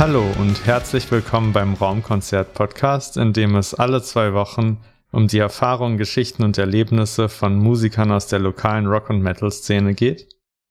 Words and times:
Hallo 0.00 0.24
und 0.38 0.64
herzlich 0.64 1.10
willkommen 1.10 1.52
beim 1.52 1.74
Raumkonzert-Podcast, 1.74 3.18
in 3.18 3.34
dem 3.34 3.54
es 3.54 3.74
alle 3.74 4.00
zwei 4.00 4.32
Wochen 4.32 4.78
um 5.12 5.28
die 5.28 5.36
Erfahrungen, 5.36 5.98
Geschichten 5.98 6.42
und 6.42 6.56
Erlebnisse 6.56 7.28
von 7.28 7.58
Musikern 7.58 8.10
aus 8.10 8.26
der 8.26 8.38
lokalen 8.38 8.86
Rock- 8.86 9.10
und 9.10 9.20
Metal-Szene 9.20 9.92
geht. 9.92 10.26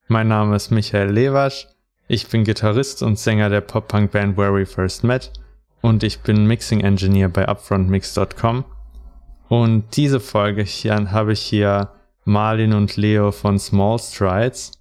Mein 0.07 0.29
Name 0.29 0.55
ist 0.55 0.71
Michael 0.71 1.11
Lewasch, 1.11 1.67
ich 2.07 2.27
bin 2.27 2.43
Gitarrist 2.43 3.03
und 3.03 3.19
Sänger 3.19 3.49
der 3.49 3.61
Pop-Punk-Band 3.61 4.35
Where 4.35 4.51
We 4.51 4.65
First 4.65 5.03
Met 5.03 5.31
und 5.81 6.01
ich 6.01 6.21
bin 6.21 6.47
Mixing 6.47 6.81
Engineer 6.81 7.29
bei 7.29 7.47
upfrontmix.com. 7.47 8.65
Und 9.47 9.95
diese 9.95 10.19
Folge 10.19 10.63
hier 10.63 11.11
habe 11.11 11.33
ich 11.33 11.41
hier 11.41 11.91
Marlin 12.25 12.73
und 12.73 12.97
Leo 12.97 13.31
von 13.31 13.59
Small 13.59 13.99
Strides. 13.99 14.71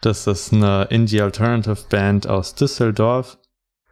Das 0.00 0.26
ist 0.26 0.54
eine 0.54 0.84
Indie 0.84 1.20
Alternative 1.20 1.84
Band 1.90 2.26
aus 2.26 2.54
Düsseldorf. 2.54 3.36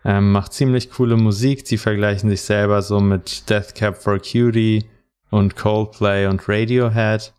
Ähm, 0.05 0.33
macht 0.33 0.53
ziemlich 0.53 0.91
coole 0.91 1.17
Musik. 1.17 1.65
Die 1.65 1.79
vergleichen 1.79 2.31
sich 2.31 2.43
selber 2.43 2.83
so 2.83 3.01
mit 3.01 3.49
Death 3.51 3.75
Cab 3.75 3.97
for 3.97 4.19
Cutie 4.19 4.85
und 5.31 5.57
Coldplay 5.57 6.27
und 6.27 6.49
Radiohead. 6.49 7.33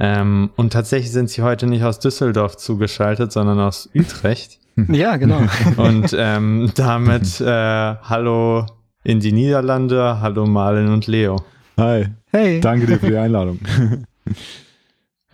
Ähm, 0.00 0.50
und 0.56 0.72
tatsächlich 0.72 1.12
sind 1.12 1.30
sie 1.30 1.42
heute 1.42 1.66
nicht 1.66 1.84
aus 1.84 2.00
Düsseldorf 2.00 2.56
zugeschaltet, 2.56 3.30
sondern 3.32 3.60
aus 3.60 3.88
Utrecht. 3.94 4.58
Ja, 4.88 5.18
genau. 5.18 5.42
Und 5.76 6.16
ähm, 6.18 6.72
damit 6.74 7.42
äh, 7.42 7.46
hallo 7.46 8.64
in 9.04 9.20
die 9.20 9.32
Niederlande, 9.32 10.18
hallo 10.22 10.46
Marlin 10.46 10.88
und 10.88 11.06
Leo. 11.06 11.44
Hi. 11.76 12.06
Hey. 12.30 12.58
Danke 12.60 12.86
dir 12.86 12.98
für 12.98 13.08
die 13.10 13.16
Einladung. 13.18 13.58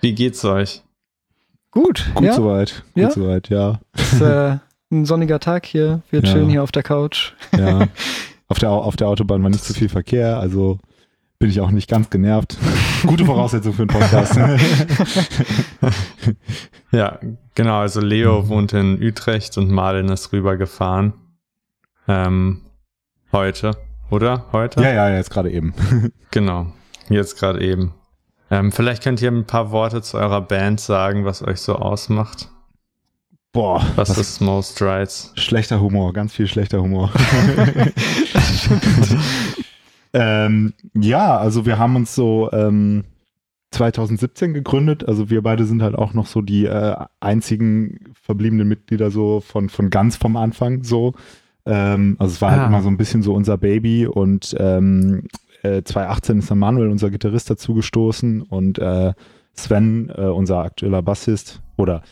Wie 0.00 0.12
geht's 0.12 0.44
euch? 0.44 0.82
Gut. 1.70 2.10
Gut 2.16 2.24
ja. 2.24 2.32
soweit. 2.32 2.82
Gut 2.94 3.02
Ja? 3.02 3.10
soweit, 3.12 3.48
ja. 3.48 3.80
Ist, 3.94 4.20
äh, 4.20 4.56
ein 4.90 5.04
sonniger 5.04 5.38
Tag 5.40 5.66
hier. 5.66 6.02
Wir 6.10 6.20
Ja. 6.22 6.32
chillen 6.32 6.48
hier 6.48 6.62
auf 6.62 6.72
der 6.72 6.82
Couch. 6.82 7.32
ja. 7.56 7.86
Auf, 8.50 8.58
der, 8.58 8.70
Au- 8.70 8.80
auf 8.80 8.96
der 8.96 9.08
Autobahn 9.08 9.42
war 9.42 9.50
nicht 9.50 9.62
so 9.62 9.74
viel 9.74 9.90
Verkehr, 9.90 10.38
also 10.40 10.78
bin 11.38 11.50
ich 11.50 11.60
auch 11.60 11.70
nicht 11.70 11.86
ganz 11.90 12.08
genervt. 12.08 12.56
Gute 13.06 13.26
Voraussetzung 13.26 13.74
für 13.74 13.82
einen 13.82 13.88
Podcast. 13.88 14.38
Ja, 16.90 17.18
genau. 17.54 17.80
Also 17.80 18.00
Leo 18.00 18.48
wohnt 18.48 18.72
in 18.72 19.02
Utrecht 19.02 19.58
und 19.58 19.70
Marlin 19.70 20.08
ist 20.08 20.32
rübergefahren. 20.32 21.12
Ähm, 22.08 22.62
heute, 23.32 23.72
oder? 24.10 24.46
Heute? 24.52 24.80
ja, 24.82 24.92
ja, 24.94 25.10
jetzt 25.14 25.30
gerade 25.30 25.50
eben. 25.50 25.74
Genau. 26.30 26.66
Jetzt 27.10 27.38
gerade 27.38 27.60
eben. 27.62 27.92
Ähm, 28.50 28.72
vielleicht 28.72 29.02
könnt 29.02 29.20
ihr 29.20 29.30
ein 29.30 29.44
paar 29.46 29.70
Worte 29.70 30.00
zu 30.00 30.16
eurer 30.16 30.40
Band 30.40 30.80
sagen, 30.80 31.26
was 31.26 31.42
euch 31.46 31.60
so 31.60 31.76
ausmacht. 31.76 32.48
Boah, 33.52 33.82
Was, 33.96 34.10
was 34.10 34.18
ist 34.18 34.34
Small 34.36 34.62
Strides? 34.62 35.32
schlechter 35.36 35.80
Humor, 35.80 36.12
ganz 36.12 36.34
viel 36.34 36.46
schlechter 36.46 36.82
Humor. 36.82 37.10
ähm, 40.12 40.72
ja, 40.94 41.36
also 41.36 41.66
wir 41.66 41.78
haben 41.78 41.96
uns 41.96 42.14
so 42.14 42.50
ähm, 42.52 43.04
2017 43.70 44.54
gegründet. 44.54 45.06
Also 45.08 45.30
wir 45.30 45.42
beide 45.42 45.64
sind 45.64 45.82
halt 45.82 45.94
auch 45.94 46.14
noch 46.14 46.26
so 46.26 46.42
die 46.42 46.66
äh, 46.66 46.96
einzigen 47.20 48.12
verbliebenen 48.22 48.68
Mitglieder 48.68 49.10
so 49.10 49.40
von, 49.40 49.68
von 49.68 49.90
ganz 49.90 50.16
vom 50.16 50.36
Anfang 50.36 50.84
so. 50.84 51.14
Ähm, 51.66 52.16
also 52.18 52.32
es 52.34 52.42
war 52.42 52.50
halt 52.50 52.62
Ah. 52.62 52.66
immer 52.66 52.82
so 52.82 52.88
ein 52.88 52.96
bisschen 52.96 53.22
so 53.22 53.34
unser 53.34 53.58
Baby 53.58 54.06
und 54.06 54.54
ähm, 54.58 55.24
äh, 55.62 55.82
2018 55.82 56.38
ist 56.38 56.50
dann 56.50 56.58
Manuel, 56.58 56.88
unser 56.90 57.10
Gitarrist, 57.10 57.50
dazugestoßen 57.50 58.42
und 58.42 58.78
äh, 58.78 59.12
Sven, 59.54 60.10
äh, 60.16 60.22
unser 60.26 60.58
aktueller 60.58 61.02
Bassist, 61.02 61.60
oder 61.76 62.02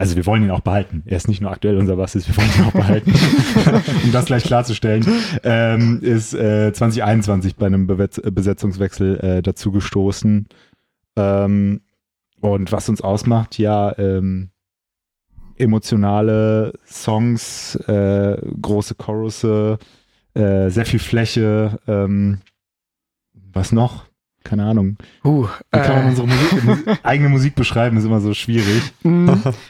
also 0.00 0.16
wir 0.16 0.24
wollen 0.24 0.42
ihn 0.42 0.50
auch 0.50 0.62
behalten. 0.62 1.02
Er 1.04 1.18
ist 1.18 1.28
nicht 1.28 1.42
nur 1.42 1.50
aktuell 1.50 1.76
unser 1.76 1.96
Bassist, 1.96 2.26
wir 2.26 2.36
wollen 2.38 2.48
ihn 2.56 2.64
auch 2.64 2.72
behalten. 2.72 3.12
um 4.04 4.12
das 4.12 4.24
gleich 4.24 4.44
klarzustellen, 4.44 5.06
ähm, 5.44 6.00
ist 6.00 6.32
äh, 6.32 6.72
2021 6.72 7.56
bei 7.56 7.66
einem 7.66 7.86
äh, 7.86 8.30
Besetzungswechsel 8.30 9.20
äh, 9.20 9.42
dazugestoßen. 9.42 10.48
Ähm, 11.16 11.80
und 12.40 12.72
was 12.72 12.88
uns 12.88 13.02
ausmacht, 13.02 13.58
ja, 13.58 13.94
ähm, 13.98 14.48
emotionale 15.58 16.72
Songs, 16.86 17.76
äh, 17.86 18.38
große 18.58 18.94
Chorusse, 18.94 19.78
äh, 20.32 20.70
sehr 20.70 20.86
viel 20.86 21.00
Fläche, 21.00 21.78
ähm, 21.86 22.40
was 23.34 23.70
noch? 23.70 24.06
Keine 24.42 24.64
Ahnung. 24.64 24.96
Uh, 25.22 25.46
Wie 25.70 25.78
kann 25.78 25.96
man 25.96 26.06
äh, 26.06 26.08
unsere 26.08 26.26
Musik, 26.26 26.64
Mu- 26.64 26.76
eigene 27.02 27.28
Musik 27.28 27.54
beschreiben? 27.54 27.98
Ist 27.98 28.04
immer 28.04 28.20
so 28.20 28.32
schwierig. 28.34 28.82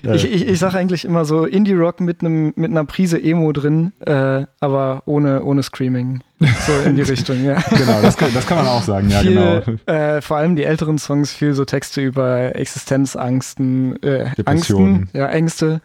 Äh, 0.04 0.16
ich, 0.16 0.32
ich, 0.32 0.46
ich 0.48 0.58
sage 0.58 0.78
eigentlich 0.78 1.04
immer 1.04 1.24
so 1.24 1.44
Indie-Rock 1.44 2.00
mit, 2.00 2.20
einem 2.22 2.52
mit 2.56 2.70
einer 2.70 2.84
Prise 2.84 3.22
Emo 3.22 3.52
drin, 3.52 3.92
äh, 4.06 4.44
aber 4.60 5.02
ohne, 5.06 5.42
ohne 5.42 5.62
Screaming. 5.62 6.20
So 6.38 6.72
in 6.88 6.96
die 6.96 7.02
Richtung, 7.02 7.44
ja. 7.44 7.60
genau, 7.68 8.00
das 8.00 8.16
kann, 8.16 8.32
das 8.32 8.46
kann 8.46 8.56
man 8.58 8.66
auch 8.68 8.82
sagen, 8.82 9.10
ja, 9.10 9.20
viel, 9.20 9.34
genau. 9.34 9.62
äh, 9.86 10.22
vor 10.22 10.38
allem 10.38 10.56
die 10.56 10.64
älteren 10.64 10.96
Songs, 10.96 11.32
viel 11.32 11.52
so 11.52 11.66
Texte 11.66 12.00
über 12.00 12.56
Existenzangsten, 12.56 14.02
äh, 14.02 14.34
Depressionen. 14.36 14.94
Angsten, 15.02 15.18
ja, 15.18 15.26
Ängste, 15.28 15.80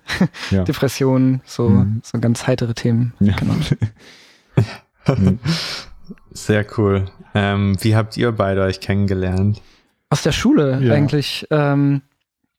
Ja. 0.52 0.64
Depressionen, 0.64 1.42
so, 1.46 1.68
Mhm. 1.70 2.00
so 2.04 2.20
ganz 2.20 2.48
heitere 2.48 2.74
Themen. 2.74 3.14
Ja. 3.20 3.36
Genau. 3.36 3.56
Mhm. 5.18 5.40
Sehr 6.32 6.66
cool. 6.78 7.06
Ähm, 7.34 7.78
wie 7.82 7.96
habt 7.96 8.18
ihr 8.18 8.32
beide 8.32 8.62
euch 8.62 8.80
kennengelernt? 8.80 9.62
Aus 10.10 10.22
der 10.24 10.32
Schule 10.32 10.80
Ja. 10.82 10.94
eigentlich. 10.94 11.48
Ähm, 11.52 12.02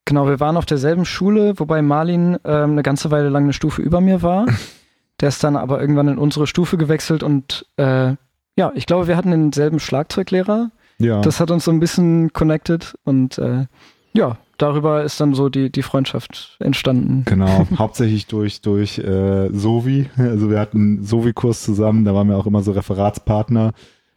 genau, 0.05 0.27
wir 0.29 0.41
waren 0.41 0.57
auf 0.57 0.67
derselben 0.67 1.05
Schule, 1.05 1.59
wobei 1.59 1.83
Marlin 1.83 2.39
ähm, 2.45 2.73
eine 2.73 2.83
ganze 2.83 3.11
Weile 3.11 3.29
lang 3.29 3.45
eine 3.45 3.53
Stufe 3.53 3.83
über 3.83 4.01
mir 4.01 4.23
war. 4.23 4.47
Der 5.21 5.29
ist 5.31 5.43
dann 5.43 5.57
aber 5.57 5.81
irgendwann 5.81 6.09
in 6.09 6.19
unsere 6.19 6.47
Stufe 6.47 6.77
gewechselt 6.77 7.23
und 7.23 7.65
äh, 7.79 8.15
ja, 8.59 8.73
ich 8.75 8.85
glaube, 8.87 9.07
wir 9.07 9.17
hatten 9.17 9.31
denselben 9.31 9.81
Schlagzeuglehrer. 9.81 10.71
Ja. 10.99 11.21
Das 11.23 11.41
hat 11.41 11.51
uns 11.51 11.65
so 11.65 11.71
ein 11.71 11.81
bisschen 11.81 12.33
connected 12.35 12.95
und 13.05 13.39
äh, 13.39 13.67
ja, 14.13 14.37
darüber 14.59 15.03
ist 15.05 15.21
dann 15.21 15.35
so 15.35 15.49
die, 15.49 15.71
die 15.71 15.83
Freundschaft 15.83 16.57
entstanden. 16.61 17.25
Genau, 17.25 17.67
hauptsächlich 17.79 18.27
durch, 18.27 18.61
durch 18.61 18.99
äh, 18.99 19.49
Sovi. 19.53 20.09
Also 20.17 20.51
wir 20.51 20.61
hatten 20.61 20.79
einen 20.79 21.05
Sovi-Kurs 21.05 21.63
zusammen, 21.63 22.05
da 22.05 22.15
waren 22.15 22.29
wir 22.29 22.37
auch 22.37 22.47
immer 22.47 22.63
so 22.63 22.73
Referatspartner. 22.73 23.73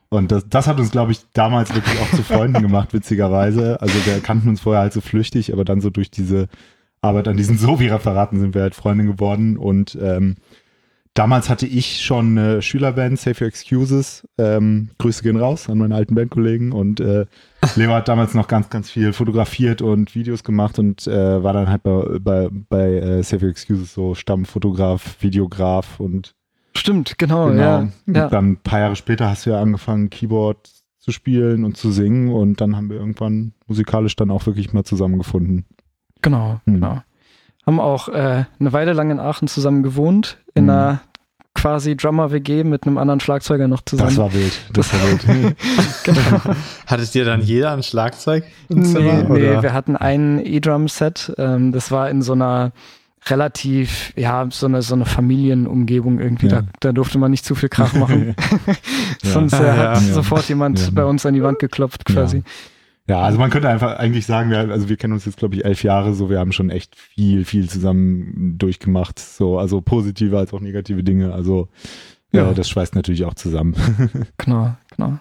Und 0.09 0.31
das, 0.31 0.49
das 0.49 0.67
hat 0.67 0.79
uns, 0.79 0.91
glaube 0.91 1.11
ich, 1.11 1.19
damals 1.33 1.73
wirklich 1.73 1.99
auch 1.99 2.09
zu 2.09 2.23
Freunden 2.23 2.61
gemacht, 2.61 2.93
witzigerweise. 2.93 3.79
Also 3.79 3.93
wir 4.05 4.19
kannten 4.21 4.49
uns 4.49 4.61
vorher 4.61 4.81
halt 4.81 4.93
so 4.93 5.01
flüchtig, 5.01 5.53
aber 5.53 5.63
dann 5.63 5.81
so 5.81 5.91
durch 5.91 6.09
diese 6.09 6.47
Arbeit 7.01 7.27
an 7.27 7.37
diesen 7.37 7.57
Sovi-Referaten 7.57 8.39
sind 8.39 8.55
wir 8.55 8.63
halt 8.63 8.75
Freunde 8.75 9.05
geworden. 9.05 9.55
Und 9.55 9.97
ähm, 10.01 10.37
damals 11.19 11.49
hatte 11.49 11.67
ich 11.67 12.01
schon 12.01 12.37
eine 12.37 12.61
Schülerband, 12.61 13.19
Save 13.19 13.35
Your 13.41 13.47
Excuses. 13.49 14.25
Ähm, 14.37 14.89
Grüße 14.99 15.21
gehen 15.21 15.35
raus 15.35 15.69
an 15.69 15.77
meine 15.77 15.93
alten 15.93 16.15
Bandkollegen. 16.15 16.71
Und 16.71 17.01
äh, 17.01 17.25
Leo 17.75 17.91
hat 17.93 18.07
damals 18.07 18.33
noch 18.35 18.47
ganz, 18.47 18.69
ganz 18.69 18.89
viel 18.89 19.11
fotografiert 19.11 19.81
und 19.81 20.15
Videos 20.15 20.45
gemacht 20.45 20.79
und 20.79 21.07
äh, 21.07 21.43
war 21.43 21.51
dann 21.51 21.69
halt 21.69 21.83
bei, 21.83 22.19
bei, 22.19 22.47
bei 22.49 22.93
äh, 22.93 23.23
Save 23.23 23.43
Your 23.45 23.51
Excuses 23.51 23.93
so 23.93 24.15
Stammfotograf, 24.15 25.17
Videograf 25.19 25.99
und 25.99 26.35
Stimmt, 26.73 27.17
genau, 27.17 27.47
genau. 27.47 27.61
ja. 27.61 27.79
Und 28.07 28.15
ja. 28.15 28.29
dann 28.29 28.51
ein 28.51 28.57
paar 28.57 28.79
Jahre 28.79 28.95
später 28.95 29.27
hast 29.29 29.45
du 29.45 29.49
ja 29.49 29.61
angefangen, 29.61 30.09
Keyboard 30.09 30.69
zu 30.99 31.11
spielen 31.11 31.65
und 31.65 31.75
zu 31.75 31.91
singen 31.91 32.29
und 32.29 32.61
dann 32.61 32.77
haben 32.77 32.89
wir 32.89 32.97
irgendwann 32.97 33.51
musikalisch 33.67 34.15
dann 34.15 34.31
auch 34.31 34.45
wirklich 34.45 34.71
mal 34.71 34.85
zusammengefunden. 34.85 35.65
Genau, 36.21 36.61
Hm. 36.65 36.75
genau. 36.75 37.01
Haben 37.65 37.79
auch 37.81 38.07
äh, 38.07 38.45
eine 38.59 38.71
Weile 38.73 38.93
lang 38.93 39.11
in 39.11 39.19
Aachen 39.19 39.49
zusammen 39.49 39.83
gewohnt, 39.83 40.37
in 40.53 40.63
Hm. 40.63 40.69
einer 40.69 41.01
quasi 41.61 41.95
Drummer-WG 41.95 42.63
mit 42.63 42.85
einem 42.85 42.97
anderen 42.97 43.19
Schlagzeuger 43.19 43.67
noch 43.67 43.81
zusammen. 43.85 44.09
Das 44.09 44.17
war 44.17 44.33
wild. 44.33 44.59
Das 44.73 44.93
war 44.93 45.01
wild. 45.27 45.55
genau. 46.03 46.55
Hattet 46.87 47.13
ihr 47.15 47.25
dann 47.25 47.41
jeder 47.41 47.71
ein 47.73 47.83
Schlagzeug 47.83 48.43
im 48.69 48.79
Nee, 48.79 48.85
Zimmer? 48.93 49.13
nee, 49.23 49.49
oder? 49.49 49.63
wir 49.63 49.73
hatten 49.73 49.95
ein 49.95 50.39
E-Drum-Set. 50.45 51.33
Ähm, 51.37 51.71
das 51.71 51.91
war 51.91 52.09
in 52.09 52.21
so 52.21 52.33
einer 52.33 52.71
relativ, 53.27 54.13
ja, 54.15 54.47
so 54.49 54.65
eine, 54.65 54.81
so 54.81 54.95
eine 54.95 55.05
Familienumgebung 55.05 56.19
irgendwie. 56.19 56.47
Ja. 56.47 56.61
Da, 56.61 56.67
da 56.79 56.91
durfte 56.93 57.17
man 57.17 57.31
nicht 57.31 57.45
zu 57.45 57.53
viel 57.55 57.69
Krach 57.69 57.93
machen. 57.93 58.35
Sonst 59.23 59.53
äh, 59.53 59.63
Ja, 59.65 59.75
hat 59.77 59.77
ja. 59.95 60.13
sofort 60.13 60.47
jemand 60.49 60.79
Ja. 60.79 60.87
bei 60.93 61.03
uns 61.03 61.25
an 61.25 61.33
die 61.33 61.43
Wand 61.43 61.59
geklopft 61.59 62.05
quasi. 62.05 62.43
Ja, 63.09 63.21
also 63.21 63.39
man 63.39 63.49
könnte 63.49 63.67
einfach 63.67 63.97
eigentlich 63.97 64.25
sagen, 64.27 64.51
wir, 64.51 64.59
also 64.59 64.87
wir 64.87 64.95
kennen 64.95 65.13
uns 65.13 65.25
jetzt, 65.25 65.37
glaube 65.37 65.55
ich, 65.55 65.65
elf 65.65 65.83
Jahre 65.83 66.13
so, 66.13 66.29
wir 66.29 66.37
haben 66.37 66.51
schon 66.51 66.69
echt 66.69 66.95
viel, 66.95 67.43
viel 67.43 67.67
zusammen 67.67 68.55
durchgemacht. 68.59 69.17
So, 69.17 69.57
also 69.57 69.81
positive 69.81 70.37
als 70.37 70.53
auch 70.53 70.59
negative 70.59 71.03
Dinge. 71.03 71.33
Also 71.33 71.69
ja, 72.31 72.43
Ja. 72.45 72.53
das 72.53 72.69
schweißt 72.69 72.93
natürlich 72.95 73.25
auch 73.25 73.33
zusammen. 73.33 73.73
Genau, 74.37 74.75
genau. 74.95 75.17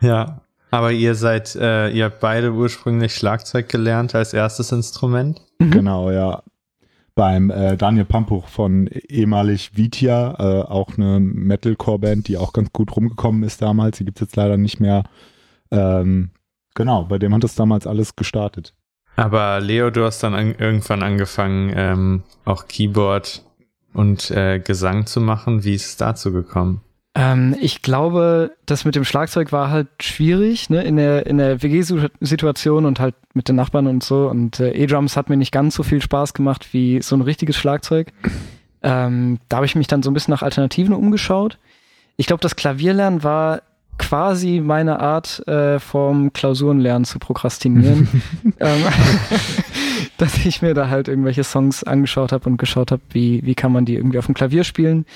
Ja. 0.00 0.40
Aber 0.72 0.90
ihr 0.92 1.14
seid, 1.14 1.54
äh, 1.54 1.90
ihr 1.90 2.06
habt 2.06 2.20
beide 2.20 2.52
ursprünglich 2.52 3.14
Schlagzeug 3.14 3.68
gelernt 3.68 4.14
als 4.16 4.34
erstes 4.34 4.72
Instrument. 4.72 5.40
Mhm. 5.60 5.70
Genau, 5.70 6.10
ja. 6.10 6.42
Beim 7.14 7.50
äh, 7.50 7.76
Daniel 7.76 8.04
Pampuch 8.04 8.48
von 8.48 8.88
ehemalig 8.88 9.76
Vitia, 9.76 10.34
äh, 10.38 10.62
auch 10.68 10.98
eine 10.98 11.20
Metalcore-Band, 11.20 12.28
die 12.28 12.36
auch 12.36 12.52
ganz 12.52 12.72
gut 12.72 12.94
rumgekommen 12.96 13.44
ist 13.44 13.62
damals. 13.62 13.98
Die 13.98 14.04
gibt 14.04 14.18
es 14.18 14.22
jetzt 14.26 14.36
leider 14.36 14.56
nicht 14.56 14.78
mehr. 14.80 15.04
Ähm, 15.70 16.30
genau, 16.78 17.04
bei 17.04 17.18
dem 17.18 17.34
hat 17.34 17.44
das 17.44 17.54
damals 17.54 17.86
alles 17.86 18.16
gestartet. 18.16 18.72
Aber 19.16 19.60
Leo, 19.60 19.90
du 19.90 20.04
hast 20.04 20.22
dann 20.22 20.34
an, 20.34 20.54
irgendwann 20.58 21.02
angefangen, 21.02 21.72
ähm, 21.74 22.22
auch 22.44 22.68
Keyboard 22.68 23.42
und 23.92 24.30
äh, 24.30 24.60
Gesang 24.60 25.06
zu 25.06 25.20
machen. 25.20 25.64
Wie 25.64 25.74
ist 25.74 25.86
es 25.86 25.96
dazu 25.96 26.32
gekommen? 26.32 26.82
Ähm, 27.16 27.56
ich 27.60 27.82
glaube, 27.82 28.52
das 28.64 28.84
mit 28.84 28.94
dem 28.94 29.04
Schlagzeug 29.04 29.50
war 29.50 29.70
halt 29.70 29.88
schwierig, 30.00 30.70
ne, 30.70 30.84
in 30.84 30.96
der, 30.96 31.26
in 31.26 31.38
der 31.38 31.60
WG-Situation 31.60 32.86
und 32.86 33.00
halt 33.00 33.16
mit 33.34 33.48
den 33.48 33.56
Nachbarn 33.56 33.88
und 33.88 34.04
so. 34.04 34.28
Und 34.28 34.60
äh, 34.60 34.70
E-Drums 34.70 35.16
hat 35.16 35.28
mir 35.28 35.36
nicht 35.36 35.50
ganz 35.50 35.74
so 35.74 35.82
viel 35.82 36.00
Spaß 36.00 36.32
gemacht 36.32 36.72
wie 36.72 37.02
so 37.02 37.16
ein 37.16 37.22
richtiges 37.22 37.56
Schlagzeug. 37.56 38.12
Ähm, 38.84 39.40
da 39.48 39.56
habe 39.56 39.66
ich 39.66 39.74
mich 39.74 39.88
dann 39.88 40.04
so 40.04 40.10
ein 40.12 40.14
bisschen 40.14 40.30
nach 40.30 40.42
Alternativen 40.42 40.94
umgeschaut. 40.94 41.58
Ich 42.16 42.28
glaube, 42.28 42.40
das 42.40 42.54
Klavierlernen 42.54 43.24
war 43.24 43.62
quasi 43.98 44.60
meine 44.64 45.00
Art, 45.00 45.46
äh, 45.46 45.78
vom 45.78 46.32
Klausurenlernen 46.32 47.04
zu 47.04 47.18
prokrastinieren. 47.18 48.08
ähm, 48.60 48.84
dass 50.18 50.44
ich 50.44 50.62
mir 50.62 50.74
da 50.74 50.88
halt 50.88 51.08
irgendwelche 51.08 51.44
Songs 51.44 51.84
angeschaut 51.84 52.32
habe 52.32 52.48
und 52.48 52.56
geschaut 52.56 52.90
habe, 52.90 53.02
wie, 53.10 53.44
wie 53.44 53.54
kann 53.54 53.72
man 53.72 53.84
die 53.84 53.94
irgendwie 53.94 54.18
auf 54.18 54.26
dem 54.26 54.34
Klavier 54.34 54.64
spielen. 54.64 55.06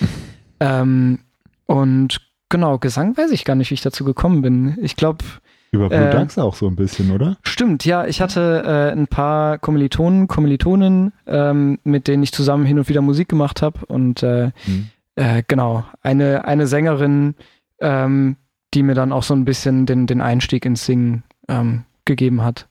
Ähm, 0.61 1.19
und 1.67 2.21
genau, 2.49 2.79
Gesang 2.79 3.17
weiß 3.17 3.33
ich 3.33 3.45
gar 3.45 3.55
nicht, 3.55 3.71
wie 3.71 3.75
ich 3.75 3.83
dazu 3.83 4.05
gekommen 4.05 4.43
bin. 4.43 4.79
Ich 4.81 4.97
glaube. 4.97 5.25
Über 5.73 5.89
Blue 5.89 6.09
äh, 6.09 6.11
Dunks 6.11 6.39
auch 6.39 6.55
so 6.55 6.67
ein 6.67 6.77
bisschen, 6.77 7.11
oder? 7.11 7.39
Stimmt, 7.43 7.85
ja. 7.85 8.07
Ich 8.07 8.21
hatte 8.21 8.63
äh, 8.65 8.93
ein 8.93 9.09
paar 9.09 9.59
Kommilitonen, 9.59 10.29
Kommilitoninnen, 10.29 11.13
ähm, 11.27 11.79
mit 11.83 12.09
denen 12.09 12.23
ich 12.23 12.33
zusammen 12.33 12.67
hin 12.67 12.79
und 12.79 12.89
wieder 12.89 13.01
Musik 13.01 13.29
gemacht 13.29 13.63
habe. 13.63 13.85
Und 13.87 14.23
äh, 14.23 14.53
hm. 14.65 14.89
äh, 15.17 15.43
genau, 15.49 15.85
eine, 16.03 16.45
eine 16.45 16.67
Sängerin, 16.67 17.35
ähm, 17.81 18.37
die 18.75 18.83
mir 18.83 18.95
dann 18.95 19.13
auch 19.13 19.23
so 19.23 19.35
ein 19.35 19.45
bisschen 19.45 19.87
den, 19.87 20.07
den 20.07 20.21
Einstieg 20.21 20.65
ins 20.65 20.87
Singen 20.87 21.25
ähm, 21.49 21.85
gegeben 22.05 22.43
hat. 22.43 22.69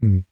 Hm. 0.00 0.24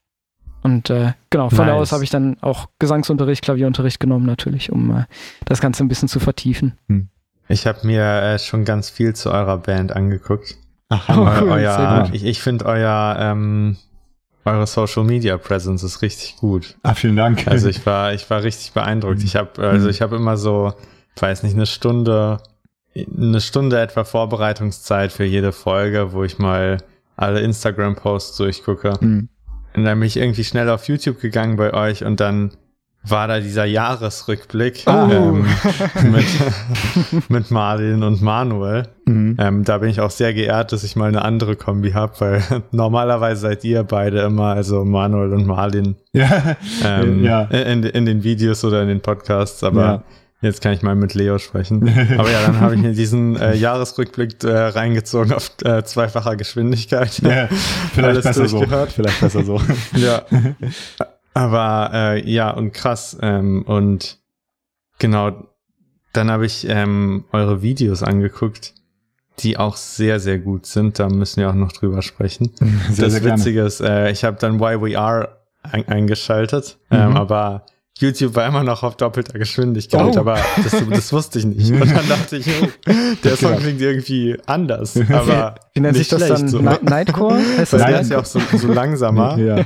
Und 0.62 0.90
äh, 0.90 1.12
genau, 1.30 1.48
von 1.48 1.66
nice. 1.66 1.66
da 1.66 1.74
aus 1.74 1.92
habe 1.92 2.04
ich 2.04 2.10
dann 2.10 2.36
auch 2.40 2.68
Gesangsunterricht, 2.78 3.42
Klavierunterricht 3.42 3.98
genommen, 3.98 4.26
natürlich, 4.26 4.70
um 4.70 4.96
äh, 4.96 5.04
das 5.44 5.60
Ganze 5.60 5.82
ein 5.82 5.88
bisschen 5.88 6.08
zu 6.08 6.20
vertiefen. 6.20 6.78
Hm. 6.88 7.08
Ich 7.48 7.66
habe 7.66 7.86
mir 7.86 8.04
äh, 8.04 8.38
schon 8.38 8.64
ganz 8.64 8.88
viel 8.88 9.14
zu 9.14 9.30
eurer 9.30 9.58
Band 9.58 9.92
angeguckt. 9.92 10.56
Ach, 10.88 11.08
oh, 11.08 11.42
cool, 11.42 11.50
euer, 11.50 12.10
ich, 12.12 12.24
ich 12.24 12.40
finde 12.40 12.66
euer 12.66 13.16
ähm, 13.18 13.76
eure 14.44 14.66
Social 14.66 15.04
Media 15.04 15.36
Presence 15.38 15.82
ist 15.82 16.02
richtig 16.02 16.36
gut. 16.36 16.76
Ah, 16.82 16.94
vielen 16.94 17.16
Dank. 17.16 17.46
Also 17.46 17.68
ich 17.68 17.84
war 17.86 18.12
ich 18.12 18.28
war 18.28 18.42
richtig 18.42 18.72
beeindruckt. 18.72 19.22
Ich 19.22 19.36
habe 19.36 19.62
also 19.62 19.84
hm. 19.84 19.90
ich 19.90 20.02
habe 20.02 20.16
immer 20.16 20.36
so, 20.36 20.74
weiß 21.16 21.42
nicht, 21.44 21.54
eine 21.54 21.66
Stunde 21.66 22.40
eine 22.94 23.40
Stunde 23.40 23.80
etwa 23.80 24.04
Vorbereitungszeit 24.04 25.12
für 25.12 25.24
jede 25.24 25.52
Folge, 25.52 26.12
wo 26.12 26.24
ich 26.24 26.38
mal 26.38 26.78
alle 27.16 27.40
Instagram 27.40 27.96
Posts 27.96 28.36
durchgucke. 28.36 28.94
Mhm. 29.00 29.28
Und 29.74 29.84
dann 29.84 29.98
bin 29.98 30.06
ich 30.06 30.16
irgendwie 30.16 30.44
schnell 30.44 30.68
auf 30.68 30.88
YouTube 30.88 31.20
gegangen 31.20 31.56
bei 31.56 31.72
euch 31.72 32.04
und 32.04 32.20
dann 32.20 32.52
war 33.04 33.26
da 33.26 33.40
dieser 33.40 33.64
Jahresrückblick 33.64 34.84
oh. 34.86 34.90
ähm, 35.10 35.46
mit, 36.12 37.30
mit 37.30 37.50
Marlin 37.50 38.02
und 38.04 38.22
Manuel. 38.22 38.88
Mhm. 39.06 39.36
Ähm, 39.40 39.64
da 39.64 39.78
bin 39.78 39.88
ich 39.88 40.00
auch 40.00 40.10
sehr 40.10 40.32
geehrt, 40.34 40.72
dass 40.72 40.84
ich 40.84 40.94
mal 40.94 41.08
eine 41.08 41.22
andere 41.22 41.56
Kombi 41.56 41.92
habe, 41.92 42.12
weil 42.18 42.42
normalerweise 42.70 43.40
seid 43.40 43.64
ihr 43.64 43.82
beide 43.82 44.20
immer, 44.20 44.48
also 44.48 44.84
Manuel 44.84 45.32
und 45.32 45.46
Marlin, 45.46 45.96
ja. 46.12 46.56
Ähm, 46.84 47.24
ja. 47.24 47.42
In, 47.42 47.82
in 47.82 48.06
den 48.06 48.22
Videos 48.22 48.64
oder 48.64 48.82
in 48.82 48.88
den 48.88 49.00
Podcasts, 49.00 49.64
aber 49.64 49.82
ja. 49.82 50.02
Jetzt 50.42 50.60
kann 50.60 50.72
ich 50.72 50.82
mal 50.82 50.96
mit 50.96 51.14
Leo 51.14 51.38
sprechen. 51.38 51.82
Aber 52.18 52.30
ja, 52.30 52.42
dann 52.42 52.60
habe 52.60 52.74
ich 52.74 52.80
mir 52.80 52.92
diesen 52.92 53.36
äh, 53.36 53.54
Jahresrückblick 53.54 54.42
äh, 54.42 54.50
reingezogen 54.50 55.32
auf 55.32 55.52
äh, 55.64 55.84
zweifacher 55.84 56.36
Geschwindigkeit. 56.36 57.22
Ja, 57.22 57.48
vielleicht 57.94 58.22
besser 58.22 58.48
so. 58.48 58.64
Vielleicht 58.88 59.20
besser 59.20 59.44
so. 59.44 59.60
ja. 59.94 60.22
Aber 61.32 61.90
äh, 61.94 62.30
ja, 62.30 62.50
und 62.50 62.72
krass. 62.72 63.16
Ähm, 63.22 63.62
und 63.62 64.18
genau, 64.98 65.46
dann 66.12 66.30
habe 66.30 66.44
ich 66.44 66.68
ähm, 66.68 67.24
eure 67.32 67.62
Videos 67.62 68.02
angeguckt, 68.02 68.74
die 69.38 69.56
auch 69.56 69.76
sehr, 69.76 70.20
sehr 70.20 70.38
gut 70.38 70.66
sind. 70.66 70.98
Da 70.98 71.08
müssen 71.08 71.40
wir 71.40 71.50
auch 71.50 71.54
noch 71.54 71.72
drüber 71.72 72.02
sprechen. 72.02 72.52
Sehr, 72.90 73.06
das 73.06 73.14
sehr 73.14 73.24
Witzige 73.24 73.62
ist, 73.62 73.80
äh, 73.80 74.10
ich 74.10 74.24
habe 74.24 74.36
dann 74.38 74.60
Why 74.60 74.80
We 74.80 74.98
Are 74.98 75.38
ein 75.62 75.86
eingeschaltet, 75.86 76.78
mhm. 76.90 76.96
ähm, 76.96 77.16
aber 77.16 77.66
YouTube 77.98 78.34
war 78.34 78.46
immer 78.46 78.64
noch 78.64 78.82
auf 78.82 78.96
doppelter 78.96 79.38
Geschwindigkeit, 79.38 80.16
oh. 80.16 80.20
aber 80.20 80.38
das, 80.62 80.82
das, 80.90 81.12
wusste 81.12 81.38
ich 81.38 81.44
nicht. 81.44 81.70
Und 81.70 81.80
dann 81.80 82.08
dachte 82.08 82.38
ich, 82.38 82.46
oh, 82.48 82.66
der 83.24 83.36
Song 83.36 83.56
klingt 83.58 83.80
irgendwie 83.80 84.36
anders. 84.46 84.96
Aber 85.12 85.56
wie 85.74 85.80
nennt 85.80 85.96
sich 85.96 86.08
das 86.08 86.26
dann? 86.26 86.48
So. 86.48 86.60
Nightcore? 86.60 87.38
Heißt 87.58 87.74
das 87.74 87.84
der 87.84 88.00
ist 88.00 88.10
ja 88.10 88.18
auch 88.18 88.24
so, 88.24 88.40
so 88.56 88.72
langsamer. 88.72 89.38
Ja. 89.38 89.64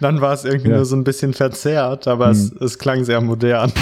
dann 0.00 0.20
war 0.20 0.32
es 0.32 0.44
irgendwie 0.44 0.70
ja. 0.70 0.76
nur 0.76 0.84
so 0.84 0.96
ein 0.96 1.04
bisschen 1.04 1.34
verzerrt, 1.34 2.06
aber 2.06 2.26
hm. 2.26 2.32
es, 2.32 2.52
es, 2.52 2.78
klang 2.78 3.04
sehr 3.04 3.20
modern. 3.20 3.72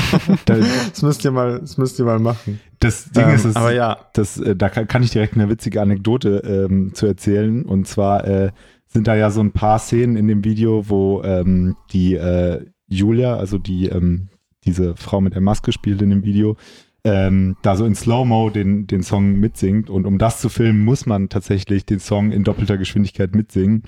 das 0.47 1.03
müsst 1.03 1.25
ihr 1.25 1.31
mal, 1.31 1.61
das 1.61 1.77
müsst 1.77 1.99
ihr 1.99 2.05
mal 2.07 2.19
machen. 2.19 2.61
Das 2.81 3.11
Ding 3.11 3.29
ähm, 3.29 3.35
ist, 3.35 3.45
es, 3.45 3.57
aber 3.57 3.73
ja, 3.73 3.99
das, 4.13 4.39
äh, 4.39 4.57
da 4.57 4.69
kann, 4.69 4.89
kann, 4.89 5.03
ich 5.03 5.11
direkt 5.11 5.35
eine 5.35 5.49
witzige 5.49 5.81
Anekdote 5.81 6.43
ähm, 6.45 6.95
zu 6.95 7.07
erzählen. 7.07 7.65
Und 7.65 7.87
zwar 7.87 8.27
äh, 8.27 8.51
sind 8.87 9.07
da 9.07 9.15
ja 9.15 9.31
so 9.31 9.41
ein 9.41 9.53
paar 9.53 9.79
Szenen 9.79 10.17
in 10.17 10.27
dem 10.27 10.45
Video, 10.45 10.89
wo 10.89 11.23
ähm, 11.23 11.77
die 11.93 12.15
äh, 12.15 12.65
Julia, 12.89 13.37
also 13.37 13.59
die, 13.59 13.87
ähm, 13.89 14.29
diese 14.65 14.97
Frau 14.97 15.21
mit 15.21 15.35
der 15.35 15.41
Maske 15.41 15.73
spielt 15.73 16.03
in 16.03 16.11
dem 16.11 16.25
Video, 16.25 16.57
ähm, 17.05 17.57
da 17.63 17.77
so 17.77 17.85
in 17.85 17.95
Slow-Mo 17.95 18.51
den, 18.51 18.87
den 18.87 19.03
Song 19.03 19.39
mitsingt. 19.39 19.91
Und 19.91 20.07
um 20.07 20.19
das 20.19 20.41
zu 20.41 20.49
filmen, 20.49 20.85
muss 20.85 21.07
man 21.07 21.29
tatsächlich 21.29 21.87
den 21.87 22.01
Song 22.01 22.33
in 22.33 22.43
doppelter 22.43 22.79
Geschwindigkeit 22.79 23.35
mitsingen. 23.35 23.85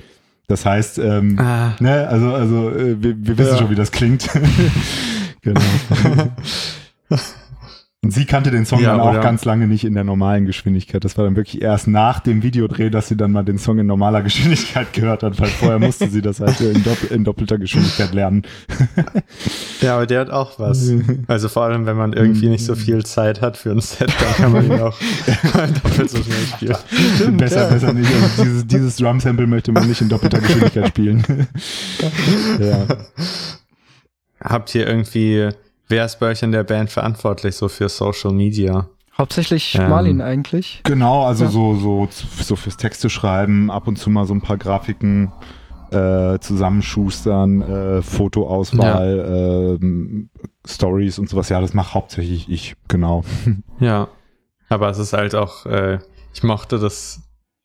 Das 0.46 0.64
heißt, 0.64 0.98
ähm, 0.98 1.38
ah. 1.38 1.76
ne, 1.80 2.08
also, 2.08 2.32
also 2.32 2.70
äh, 2.70 3.02
wir, 3.02 3.16
wir 3.18 3.38
wissen 3.38 3.52
ja. 3.52 3.58
schon, 3.58 3.70
wie 3.70 3.74
das 3.74 3.90
klingt. 3.92 4.28
genau. 5.42 5.60
Und 8.04 8.12
sie 8.12 8.26
kannte 8.26 8.52
den 8.52 8.64
Song 8.64 8.80
ja, 8.80 8.96
dann 8.96 9.00
auch 9.00 9.20
ganz 9.20 9.44
lange 9.44 9.66
nicht 9.66 9.84
in 9.84 9.94
der 9.94 10.04
normalen 10.04 10.46
Geschwindigkeit. 10.46 11.04
Das 11.04 11.18
war 11.18 11.24
dann 11.24 11.34
wirklich 11.34 11.60
erst 11.60 11.88
nach 11.88 12.20
dem 12.20 12.44
Videodreh, 12.44 12.90
dass 12.90 13.08
sie 13.08 13.16
dann 13.16 13.32
mal 13.32 13.42
den 13.42 13.58
Song 13.58 13.80
in 13.80 13.86
normaler 13.86 14.22
Geschwindigkeit 14.28 14.92
gehört 14.92 15.24
hat, 15.24 15.40
weil 15.40 15.48
vorher 15.48 15.80
musste 15.80 16.08
sie 16.08 16.22
das 16.22 16.38
halt 16.38 16.60
in, 16.60 16.84
dopp 16.84 17.10
in 17.10 17.24
doppelter 17.24 17.58
Geschwindigkeit 17.58 18.14
lernen. 18.14 18.42
ja, 19.80 19.96
aber 19.96 20.06
der 20.06 20.20
hat 20.20 20.30
auch 20.30 20.60
was. 20.60 20.92
Also 21.26 21.48
vor 21.48 21.64
allem, 21.64 21.86
wenn 21.86 21.96
man 21.96 22.12
irgendwie 22.12 22.48
nicht 22.48 22.64
so 22.64 22.76
viel 22.76 23.04
Zeit 23.04 23.40
hat 23.40 23.56
für 23.56 23.72
ein 23.72 23.80
Set, 23.80 24.14
dann 24.20 24.34
kann 24.36 24.52
man 24.52 24.66
ihn 24.66 24.80
auch 24.80 24.96
doppelt 25.82 26.08
so 26.08 26.22
schnell 26.22 26.46
spielen. 26.54 26.76
Stimmt, 27.16 27.38
besser, 27.38 27.62
ja. 27.64 27.68
besser 27.68 27.92
nicht. 27.92 28.10
Also 28.14 28.44
dieses, 28.44 28.66
dieses 28.68 28.96
Drum-Sample 28.96 29.48
möchte 29.48 29.72
man 29.72 29.88
nicht 29.88 30.00
in 30.00 30.08
doppelter 30.08 30.38
Geschwindigkeit 30.38 30.88
spielen. 30.88 31.24
ja. 32.60 32.86
Habt 34.40 34.72
ihr 34.76 34.86
irgendwie 34.86 35.50
Wer 35.88 36.04
ist 36.04 36.20
bei 36.20 36.28
euch 36.28 36.42
in 36.42 36.52
der 36.52 36.64
Band 36.64 36.90
verantwortlich 36.90 37.56
so 37.56 37.68
für 37.68 37.88
Social 37.88 38.32
Media? 38.32 38.88
Hauptsächlich 39.16 39.74
ähm, 39.74 39.88
Marlin 39.88 40.20
eigentlich. 40.20 40.80
Genau, 40.84 41.24
also 41.24 41.44
ja. 41.44 41.50
so, 41.50 41.74
so, 41.76 42.08
so 42.10 42.56
fürs 42.56 42.76
Texte 42.76 43.10
schreiben, 43.10 43.70
ab 43.70 43.88
und 43.88 43.96
zu 43.96 44.10
mal 44.10 44.26
so 44.26 44.34
ein 44.34 44.42
paar 44.42 44.58
Grafiken 44.58 45.32
äh, 45.90 46.38
zusammenschustern, 46.38 47.62
äh, 47.62 48.02
Fotoauswahl, 48.02 49.78
ja. 49.80 49.86
äh, 49.86 50.26
Stories 50.66 51.18
und 51.18 51.30
sowas. 51.30 51.48
Ja, 51.48 51.60
das 51.60 51.72
macht 51.72 51.94
hauptsächlich 51.94 52.48
ich, 52.48 52.76
genau. 52.86 53.24
Ja, 53.80 54.08
aber 54.68 54.90
es 54.90 54.98
ist 54.98 55.14
halt 55.14 55.34
auch, 55.34 55.64
äh, 55.66 55.98
ich 56.34 56.42
mochte 56.42 56.78
das, 56.78 57.22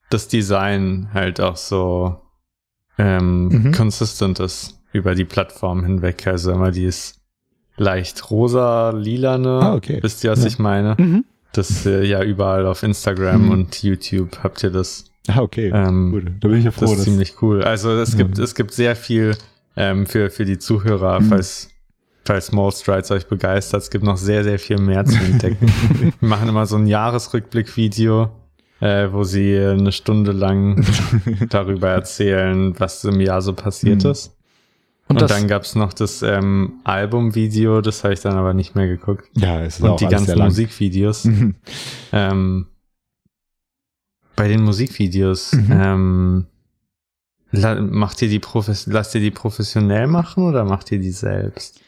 das 0.10 0.30
Design 0.30 1.10
halt 1.13 1.42
auch 1.42 1.58
so 1.58 2.22
ähm, 2.98 3.48
mhm. 3.50 3.72
consistent 3.74 4.39
ist 4.39 4.80
über 4.94 5.15
die 5.15 5.25
Plattform 5.25 5.84
hinweg. 5.84 6.25
Also 6.25 6.51
immer 6.51 6.72
die 6.72 6.86
leicht 7.77 8.30
rosa-lilane. 8.30 9.60
Ah, 9.62 9.75
okay. 9.75 10.00
Wisst 10.01 10.24
ihr, 10.24 10.32
was 10.32 10.42
ja. 10.42 10.48
ich 10.48 10.60
meine? 10.60 10.96
Mhm. 10.98 11.25
Das 11.53 11.86
äh, 11.86 12.03
ja 12.03 12.24
überall 12.24 12.65
auf 12.65 12.84
Instagram 12.84 13.46
mhm. 13.46 13.51
und 13.51 13.84
YouTube 13.84 14.39
habt 14.44 14.63
ihr 14.63 14.72
das. 14.72 15.06
Ah, 15.27 15.42
okay. 15.42 15.72
Ähm, 15.74 16.12
Gut. 16.12 16.32
Da 16.39 16.48
bin 16.48 16.58
ich 16.58 16.65
ja 16.65 16.72
froh. 16.72 16.82
Das 16.82 17.00
ist 17.00 17.03
ziemlich 17.03 17.42
cool. 17.42 17.63
Also 17.63 17.92
es 17.92 18.18
gibt, 18.18 18.39
es 18.39 18.56
gibt 18.56 18.74
sehr 18.74 18.96
viel 18.96 19.38
ähm, 19.75 20.06
für, 20.06 20.30
für 20.30 20.46
die 20.46 20.58
Zuhörer, 20.58 21.20
mhm. 21.20 21.25
falls, 21.25 21.70
falls 22.25 22.48
Small 22.48 22.72
Strides 22.72 23.12
euch 23.12 23.27
begeistert. 23.27 23.84
Es 23.84 23.89
gibt 23.89 24.03
noch 24.03 24.18
sehr, 24.18 24.44
sehr 24.44 24.60
viel 24.60 24.80
mehr 24.80 25.06
zu 25.06 25.18
entdecken. 25.18 25.72
Wir 26.20 26.27
machen 26.27 26.50
immer 26.50 26.65
so 26.65 26.75
ein 26.75 26.88
Jahresrückblick-Video, 26.88 28.30
äh, 28.82 29.08
wo 29.12 29.24
sie 29.24 29.58
eine 29.58 29.92
Stunde 29.92 30.32
lang 30.32 30.84
darüber 31.50 31.89
erzählen, 31.89 32.74
was 32.80 33.03
im 33.06 33.22
Jahr 33.22 33.42
so 33.42 33.53
passiert 33.53 34.03
mhm. 34.03 34.12
ist. 34.12 34.36
Und, 35.07 35.22
und 35.22 35.29
dann 35.29 35.48
gab 35.48 35.63
es 35.63 35.75
noch 35.75 35.93
das 35.93 36.22
ähm, 36.22 36.79
Albumvideo, 36.86 37.81
das 37.81 38.03
habe 38.03 38.13
ich 38.13 38.22
dann 38.22 38.38
aber 38.38 38.53
nicht 38.53 38.75
mehr 38.75 38.88
geguckt. 38.88 39.29
Ja, 39.36 39.62
es 39.62 39.75
ist 39.75 39.83
Und 39.83 39.89
auch 39.91 39.98
die 39.98 40.07
ganzen 40.07 40.39
Musikvideos. 40.39 41.25
Mhm. 41.33 41.55
ähm, 42.12 42.67
bei 44.36 44.48
den 44.48 44.63
Musikvideos, 44.63 45.53
mhm. 45.53 46.45
ähm, 47.51 47.89
macht 47.91 48.22
ihr 48.22 48.29
die 48.29 48.39
Profes 48.39 48.88
lasst 48.88 49.13
ihr 49.13 49.22
die 49.22 49.31
professionell 49.31 50.07
machen 50.07 50.43
oder 50.43 50.65
macht 50.65 50.91
ihr 50.91 51.00
die 51.00 51.12
selbst? 51.12 51.79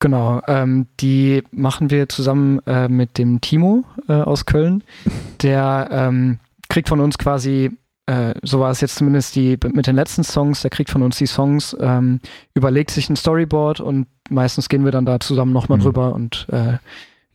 Genau, 0.00 0.40
ähm, 0.46 0.86
die 1.00 1.42
machen 1.50 1.90
wir 1.90 2.08
zusammen 2.08 2.60
äh, 2.66 2.88
mit 2.88 3.18
dem 3.18 3.40
Timo 3.40 3.84
äh, 4.08 4.12
aus 4.12 4.46
Köln. 4.46 4.84
Der 5.42 5.88
ähm, 5.90 6.38
kriegt 6.68 6.88
von 6.88 7.00
uns 7.00 7.18
quasi 7.18 7.76
äh, 8.08 8.34
so 8.42 8.58
war 8.58 8.70
es 8.70 8.80
jetzt 8.80 8.96
zumindest 8.96 9.36
die 9.36 9.58
mit 9.74 9.86
den 9.86 9.94
letzten 9.94 10.24
Songs, 10.24 10.62
der 10.62 10.70
kriegt 10.70 10.88
von 10.88 11.02
uns 11.02 11.18
die 11.18 11.26
Songs, 11.26 11.76
ähm, 11.78 12.20
überlegt 12.54 12.90
sich 12.90 13.10
ein 13.10 13.16
Storyboard 13.16 13.80
und 13.80 14.06
meistens 14.30 14.70
gehen 14.70 14.84
wir 14.86 14.92
dann 14.92 15.04
da 15.04 15.20
zusammen 15.20 15.52
nochmal 15.52 15.76
mhm. 15.76 15.82
drüber 15.82 16.14
und 16.14 16.46
äh, 16.50 16.78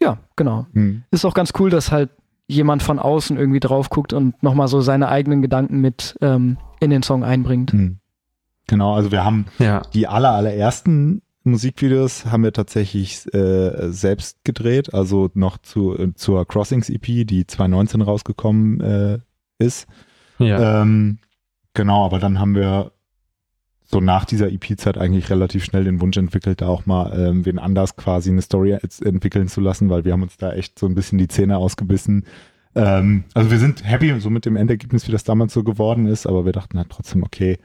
ja, 0.02 0.18
genau. 0.36 0.66
Mhm. 0.74 1.04
Ist 1.12 1.26
auch 1.26 1.36
ganz 1.36 1.54
cool, 1.60 1.70
dass 1.70 1.92
halt 1.92 2.10
jemand 2.48 2.82
von 2.82 2.98
außen 2.98 3.38
irgendwie 3.38 3.60
drauf 3.60 3.92
guckt 3.92 4.14
und 4.14 4.42
nochmal 4.42 4.68
so 4.68 4.82
seine 4.82 5.10
eigenen 5.10 5.44
Gedanken 5.44 5.80
mit 5.80 6.18
ähm, 6.22 6.58
in 6.80 6.90
den 6.90 7.04
Song 7.04 7.24
einbringt. 7.24 7.72
Mhm. 7.72 8.00
Genau, 8.66 8.96
also 8.96 9.12
wir 9.12 9.24
haben 9.24 9.46
ja. 9.60 9.84
die 9.94 10.08
aller, 10.08 10.32
allerersten 10.32 11.22
Musikvideos 11.44 12.26
haben 12.26 12.44
wir 12.44 12.54
tatsächlich 12.54 13.32
äh, 13.34 13.92
selbst 13.92 14.44
gedreht, 14.44 14.94
also 14.94 15.30
noch 15.36 15.60
zu, 15.60 15.96
äh, 15.96 16.16
zur 16.16 16.48
Crossings 16.48 16.90
EP, 16.90 17.28
die 17.28 17.46
2019 17.46 18.02
rausgekommen 18.02 18.82
äh, 18.82 19.20
ist. 19.60 19.88
Ja. 20.40 20.82
Ähm, 20.82 21.20
genau, 21.74 22.06
aber 22.06 22.20
dann 22.20 22.40
haben 22.40 22.56
wir 22.56 22.92
so 23.86 24.00
nach 24.00 24.26
dieser 24.26 24.52
EP-Zeit 24.52 24.98
eigentlich 24.98 25.30
relativ 25.30 25.64
schnell 25.64 25.84
den 25.84 26.02
Wunsch 26.02 26.18
entwickelt, 26.18 26.62
da 26.62 26.68
auch 26.68 26.86
mal 26.86 27.14
ähm, 27.18 27.46
wen 27.46 27.60
anders 27.60 27.96
quasi 27.96 28.32
eine 28.32 28.42
Story 28.42 28.72
entwickeln 28.72 29.48
zu 29.48 29.62
lassen, 29.62 29.90
weil 29.90 30.04
wir 30.04 30.14
haben 30.14 30.24
uns 30.24 30.38
da 30.38 30.52
echt 30.54 30.80
so 30.80 30.88
ein 30.88 30.96
bisschen 30.96 31.20
die 31.20 31.28
Zähne 31.28 31.58
ausgebissen. 31.58 32.26
Ähm, 32.76 33.26
also 33.34 33.52
wir 33.52 33.60
sind 33.60 33.86
happy 33.86 34.20
so 34.20 34.30
mit 34.30 34.46
dem 34.46 34.56
Endergebnis, 34.56 35.08
wie 35.08 35.12
das 35.12 35.24
damals 35.24 35.54
so 35.54 35.64
geworden 35.64 36.08
ist, 36.08 36.26
aber 36.26 36.46
wir 36.46 36.54
dachten 36.54 36.78
halt 36.78 36.90
trotzdem, 36.90 37.24
okay, 37.24 37.60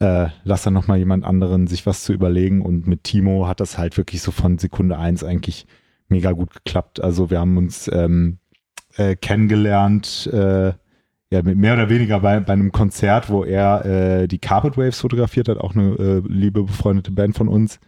äh, 0.00 0.28
lass 0.44 0.62
dann 0.62 0.74
nochmal 0.74 0.98
jemand 0.98 1.24
anderen 1.24 1.66
sich 1.66 1.86
was 1.86 2.04
zu 2.04 2.12
überlegen 2.12 2.62
und 2.62 2.86
mit 2.86 3.02
Timo 3.02 3.48
hat 3.48 3.58
das 3.60 3.78
halt 3.78 3.96
wirklich 3.96 4.22
so 4.22 4.30
von 4.30 4.58
Sekunde 4.58 4.96
eins 4.96 5.24
eigentlich 5.24 5.66
mega 6.08 6.32
gut 6.32 6.54
geklappt. 6.54 7.02
Also 7.02 7.30
wir 7.30 7.40
haben 7.40 7.56
uns 7.56 7.90
ähm, 7.92 8.38
äh, 8.96 9.16
kennengelernt, 9.16 10.28
äh, 10.32 10.72
ja, 11.30 11.42
mehr 11.42 11.74
oder 11.74 11.90
weniger 11.90 12.20
bei, 12.20 12.40
bei 12.40 12.54
einem 12.54 12.72
Konzert, 12.72 13.28
wo 13.28 13.44
er 13.44 13.84
äh, 13.84 14.28
die 14.28 14.38
Carpet 14.38 14.78
Waves 14.78 15.00
fotografiert 15.00 15.48
hat, 15.48 15.58
auch 15.58 15.74
eine 15.74 15.94
äh, 15.96 16.22
liebe 16.26 16.62
befreundete 16.62 17.10
Band 17.10 17.36
von 17.36 17.48
uns. 17.48 17.80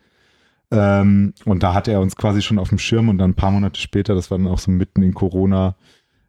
Ähm, 0.71 1.33
und 1.47 1.63
da 1.63 1.75
hat 1.75 1.89
er 1.89 2.01
uns 2.01 2.17
quasi 2.17 2.43
schon 2.43 2.59
auf 2.59 2.69
dem 2.69 2.79
Schirm 2.79 3.09
und 3.09 3.19
dann 3.19 3.31
ein 3.31 3.35
paar 3.35 3.51
Monate 3.51 3.81
später, 3.81 4.15
das 4.15 4.31
war 4.31 4.39
dann 4.39 4.47
auch 4.47 4.59
so 4.59 4.71
mitten 4.71 5.03
in 5.03 5.15
Corona, 5.15 5.75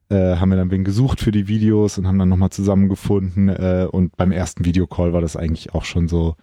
äh, 0.09 0.37
haben 0.37 0.49
wir 0.49 0.57
dann 0.57 0.71
wen 0.71 0.83
gesucht 0.83 1.19
für 1.19 1.31
die 1.31 1.47
Videos 1.47 1.97
und 1.97 2.07
haben 2.07 2.17
dann 2.17 2.29
nochmal 2.29 2.49
zusammengefunden. 2.49 3.49
Äh, 3.49 3.87
und 3.91 4.15
beim 4.17 4.31
ersten 4.31 4.65
Videocall 4.65 5.13
war 5.13 5.21
das 5.21 5.35
eigentlich 5.35 5.73
auch 5.73 5.83
schon 5.83 6.07
so, 6.07 6.35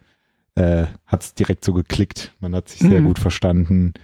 äh, 0.55 0.85
hat 1.07 1.23
es 1.23 1.35
direkt 1.35 1.65
so 1.65 1.73
geklickt. 1.73 2.35
Man 2.41 2.55
hat 2.55 2.69
sich 2.69 2.81
sehr 2.81 3.01
mhm. 3.01 3.07
gut 3.07 3.19
verstanden. 3.19 3.95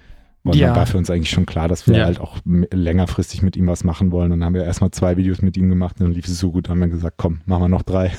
Und 0.44 0.56
ja. 0.56 0.68
dann 0.68 0.76
war 0.76 0.86
für 0.86 0.98
uns 0.98 1.08
eigentlich 1.10 1.30
schon 1.30 1.46
klar, 1.46 1.68
dass 1.68 1.88
wir 1.88 1.96
ja. 1.96 2.04
halt 2.04 2.20
auch 2.20 2.36
längerfristig 2.44 3.40
mit 3.40 3.56
ihm 3.56 3.66
was 3.66 3.82
machen 3.82 4.12
wollen. 4.12 4.30
Und 4.30 4.40
dann 4.40 4.46
haben 4.46 4.54
wir 4.54 4.64
erstmal 4.64 4.90
zwei 4.90 5.16
Videos 5.16 5.40
mit 5.40 5.56
ihm 5.56 5.70
gemacht 5.70 5.96
und 5.98 6.06
dann 6.06 6.12
lief 6.12 6.26
es 6.26 6.38
so 6.38 6.52
gut, 6.52 6.66
dann 6.66 6.72
haben 6.72 6.80
wir 6.80 6.88
gesagt, 6.88 7.16
komm, 7.16 7.40
machen 7.46 7.62
wir 7.62 7.68
noch 7.68 7.82
drei. 7.82 8.12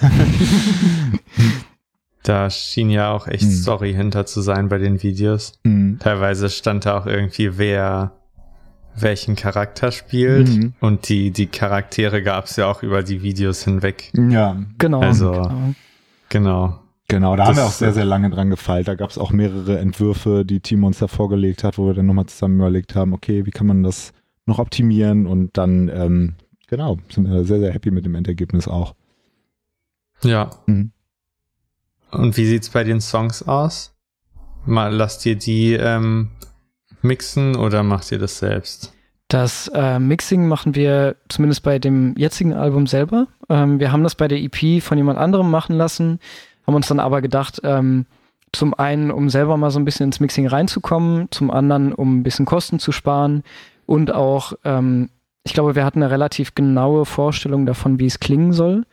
da 2.24 2.50
schien 2.50 2.90
ja 2.90 3.12
auch 3.12 3.28
echt 3.28 3.46
mhm. 3.46 3.52
Story 3.52 3.94
hinter 3.94 4.26
zu 4.26 4.42
sein 4.42 4.70
bei 4.70 4.80
den 4.80 5.04
Videos. 5.04 5.60
Mhm. 5.64 6.00
Teilweise 6.00 6.50
stand 6.50 6.88
da 6.88 6.98
auch 6.98 7.06
irgendwie, 7.06 7.60
wer 7.60 8.14
welchen 8.98 9.36
Charakter 9.36 9.92
spielt. 9.92 10.50
Mhm. 10.50 10.74
Und 10.80 11.10
die, 11.10 11.30
die 11.30 11.48
Charaktere 11.48 12.24
gab 12.24 12.46
es 12.46 12.56
ja 12.56 12.66
auch 12.66 12.82
über 12.82 13.04
die 13.04 13.22
Videos 13.22 13.64
hinweg. 13.64 14.12
Ja, 14.16 14.58
genau. 14.78 15.02
Also, 15.02 15.32
genau. 15.32 15.76
genau. 16.30 16.80
Genau, 17.08 17.36
da 17.36 17.44
das, 17.44 17.48
haben 17.50 17.56
wir 17.58 17.66
auch 17.66 17.72
sehr, 17.72 17.94
sehr 17.94 18.06
lange 18.06 18.30
dran 18.32 18.50
gefeilt. 18.50 18.88
Da 18.88 18.96
gab 18.96 19.12
es 19.12 19.18
auch 19.18 19.32
mehrere 19.32 19.78
Entwürfe, 19.78 20.44
die 20.44 20.60
Team 20.60 20.84
uns 20.84 21.00
da 21.00 21.08
vorgelegt 21.08 21.64
hat, 21.64 21.78
wo 21.78 21.86
wir 21.86 21.94
dann 21.94 22.08
nochmal 22.08 22.26
zusammen 22.26 22.58
überlegt 22.58 22.96
haben, 22.96 23.14
okay, 23.14 23.46
wie 23.46 23.52
kann 23.52 23.68
man 23.68 23.84
das 23.84 24.12
noch 24.46 24.58
optimieren? 24.58 25.28
Und 25.28 25.58
dann, 25.58 25.90
ähm, 25.90 26.34
genau, 26.68 26.98
sind 27.10 27.30
wir 27.30 27.46
sehr, 27.46 27.60
sehr 27.60 27.72
happy 27.72 27.92
mit 27.92 28.06
dem 28.06 28.16
Endergebnis 28.16 28.68
auch. 28.68 28.96
Ja. 30.24 30.50
Mhm. 30.66 30.92
Und 32.12 32.38
wie 32.38 32.46
sieht's 32.46 32.70
bei 32.70 32.84
den 32.84 33.02
Songs 33.02 33.44
aus? 33.44 33.94
Mal 34.66 34.94
lasst 34.94 35.26
ihr 35.28 35.36
die 35.36 35.74
ähm, 35.74 36.32
mixen 37.04 37.56
oder 37.56 37.84
macht 37.84 38.12
ihr 38.12 38.18
das 38.18 38.40
selbst? 38.40 38.94
Das 39.28 39.70
äh, 39.74 40.00
Mixing 40.00 40.48
machen 40.48 40.76
wir 40.76 41.16
zumindest 41.30 41.64
bei 41.64 41.80
dem 41.80 42.16
jetzigen 42.16 42.54
Album 42.54 42.86
selber. 42.88 43.28
Ähm, 43.50 43.80
wir 43.80 43.92
haben 43.92 44.04
das 44.04 44.16
bei 44.16 44.28
der 44.28 44.40
EP 44.40 44.82
von 44.82 44.98
jemand 44.98 45.20
anderem 45.20 45.50
machen 45.50 45.76
lassen 45.76 46.20
haben 46.66 46.76
uns 46.76 46.88
dann 46.88 47.00
aber 47.00 47.22
gedacht, 47.22 47.62
ähm, 47.64 48.06
zum 48.52 48.74
einen, 48.74 49.12
um 49.12 49.30
selber 49.30 49.58
mal 49.58 49.72
so 49.72 49.80
ein 49.80 49.86
bisschen 49.86 50.08
ins 50.08 50.20
Mixing 50.20 50.48
reinzukommen, 50.48 51.28
zum 51.32 51.52
anderen, 51.52 51.94
um 51.94 52.18
ein 52.18 52.24
bisschen 52.24 52.46
Kosten 52.46 52.80
zu 52.80 52.92
sparen 52.92 53.44
und 53.86 54.14
auch, 54.14 54.54
ähm, 54.64 55.10
ich 55.44 55.54
glaube, 55.54 55.76
wir 55.76 55.86
hatten 55.86 56.02
eine 56.02 56.12
relativ 56.12 56.56
genaue 56.56 57.06
Vorstellung 57.06 57.66
davon, 57.66 58.00
wie 58.00 58.08
es 58.08 58.20
klingen 58.20 58.54
soll. 58.54 58.86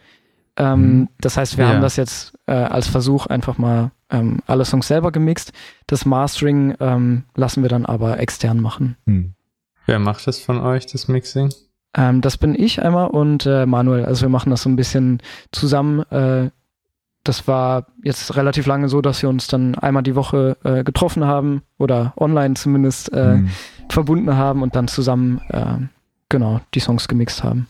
Ähm, 0.57 0.81
mhm. 0.81 1.09
Das 1.21 1.37
heißt, 1.37 1.57
wir 1.57 1.65
ja. 1.65 1.71
haben 1.71 1.81
das 1.81 1.97
jetzt 1.97 2.35
äh, 2.47 2.53
als 2.53 2.89
Versuch 2.89 3.27
einfach 3.27 3.57
mal 3.57 3.91
ähm, 4.11 4.41
alle 4.47 4.65
Songs 4.65 4.87
selber 4.87 5.11
gemixt. 5.13 5.53
Das 5.87 6.05
Mastering 6.05 6.75
ähm, 6.79 7.25
lassen 7.35 7.63
wir 7.63 7.71
dann 7.71 7.87
aber 7.87 8.21
extern 8.21 8.61
machen. 8.61 8.97
Mhm. 9.07 9.33
Wer 9.87 9.99
macht 9.99 10.27
das 10.27 10.39
von 10.39 10.61
euch, 10.61 10.87
das 10.87 11.09
Mixing? 11.09 11.53
Ähm, 11.97 12.21
das 12.21 12.37
bin 12.37 12.55
ich 12.55 12.83
einmal 12.83 13.09
und 13.09 13.47
äh, 13.47 13.67
Manuel. 13.67 14.05
Also 14.05 14.23
wir 14.23 14.29
machen 14.29 14.51
das 14.51 14.63
so 14.63 14.69
ein 14.69 14.77
bisschen 14.77 15.21
zusammen. 15.51 16.01
Äh, 16.11 16.51
das 17.25 17.47
war 17.47 17.87
jetzt 18.03 18.37
relativ 18.37 18.67
lange 18.67 18.89
so, 18.89 19.01
dass 19.01 19.23
wir 19.23 19.29
uns 19.29 19.47
dann 19.47 19.75
einmal 19.77 20.03
die 20.03 20.17
Woche 20.17 20.57
äh, 20.65 20.83
getroffen 20.85 21.25
haben 21.25 21.63
oder 21.79 22.13
online 22.17 22.55
zumindest 22.55 23.13
äh, 23.13 23.37
mhm. 23.37 23.51
verbunden 23.89 24.37
haben 24.37 24.63
und 24.63 24.75
dann 24.75 24.89
zusammen 24.89 25.41
äh, 25.49 25.77
genau 26.29 26.61
die 26.75 26.81
Songs 26.81 27.09
gemixt 27.09 27.45
haben. 27.45 27.69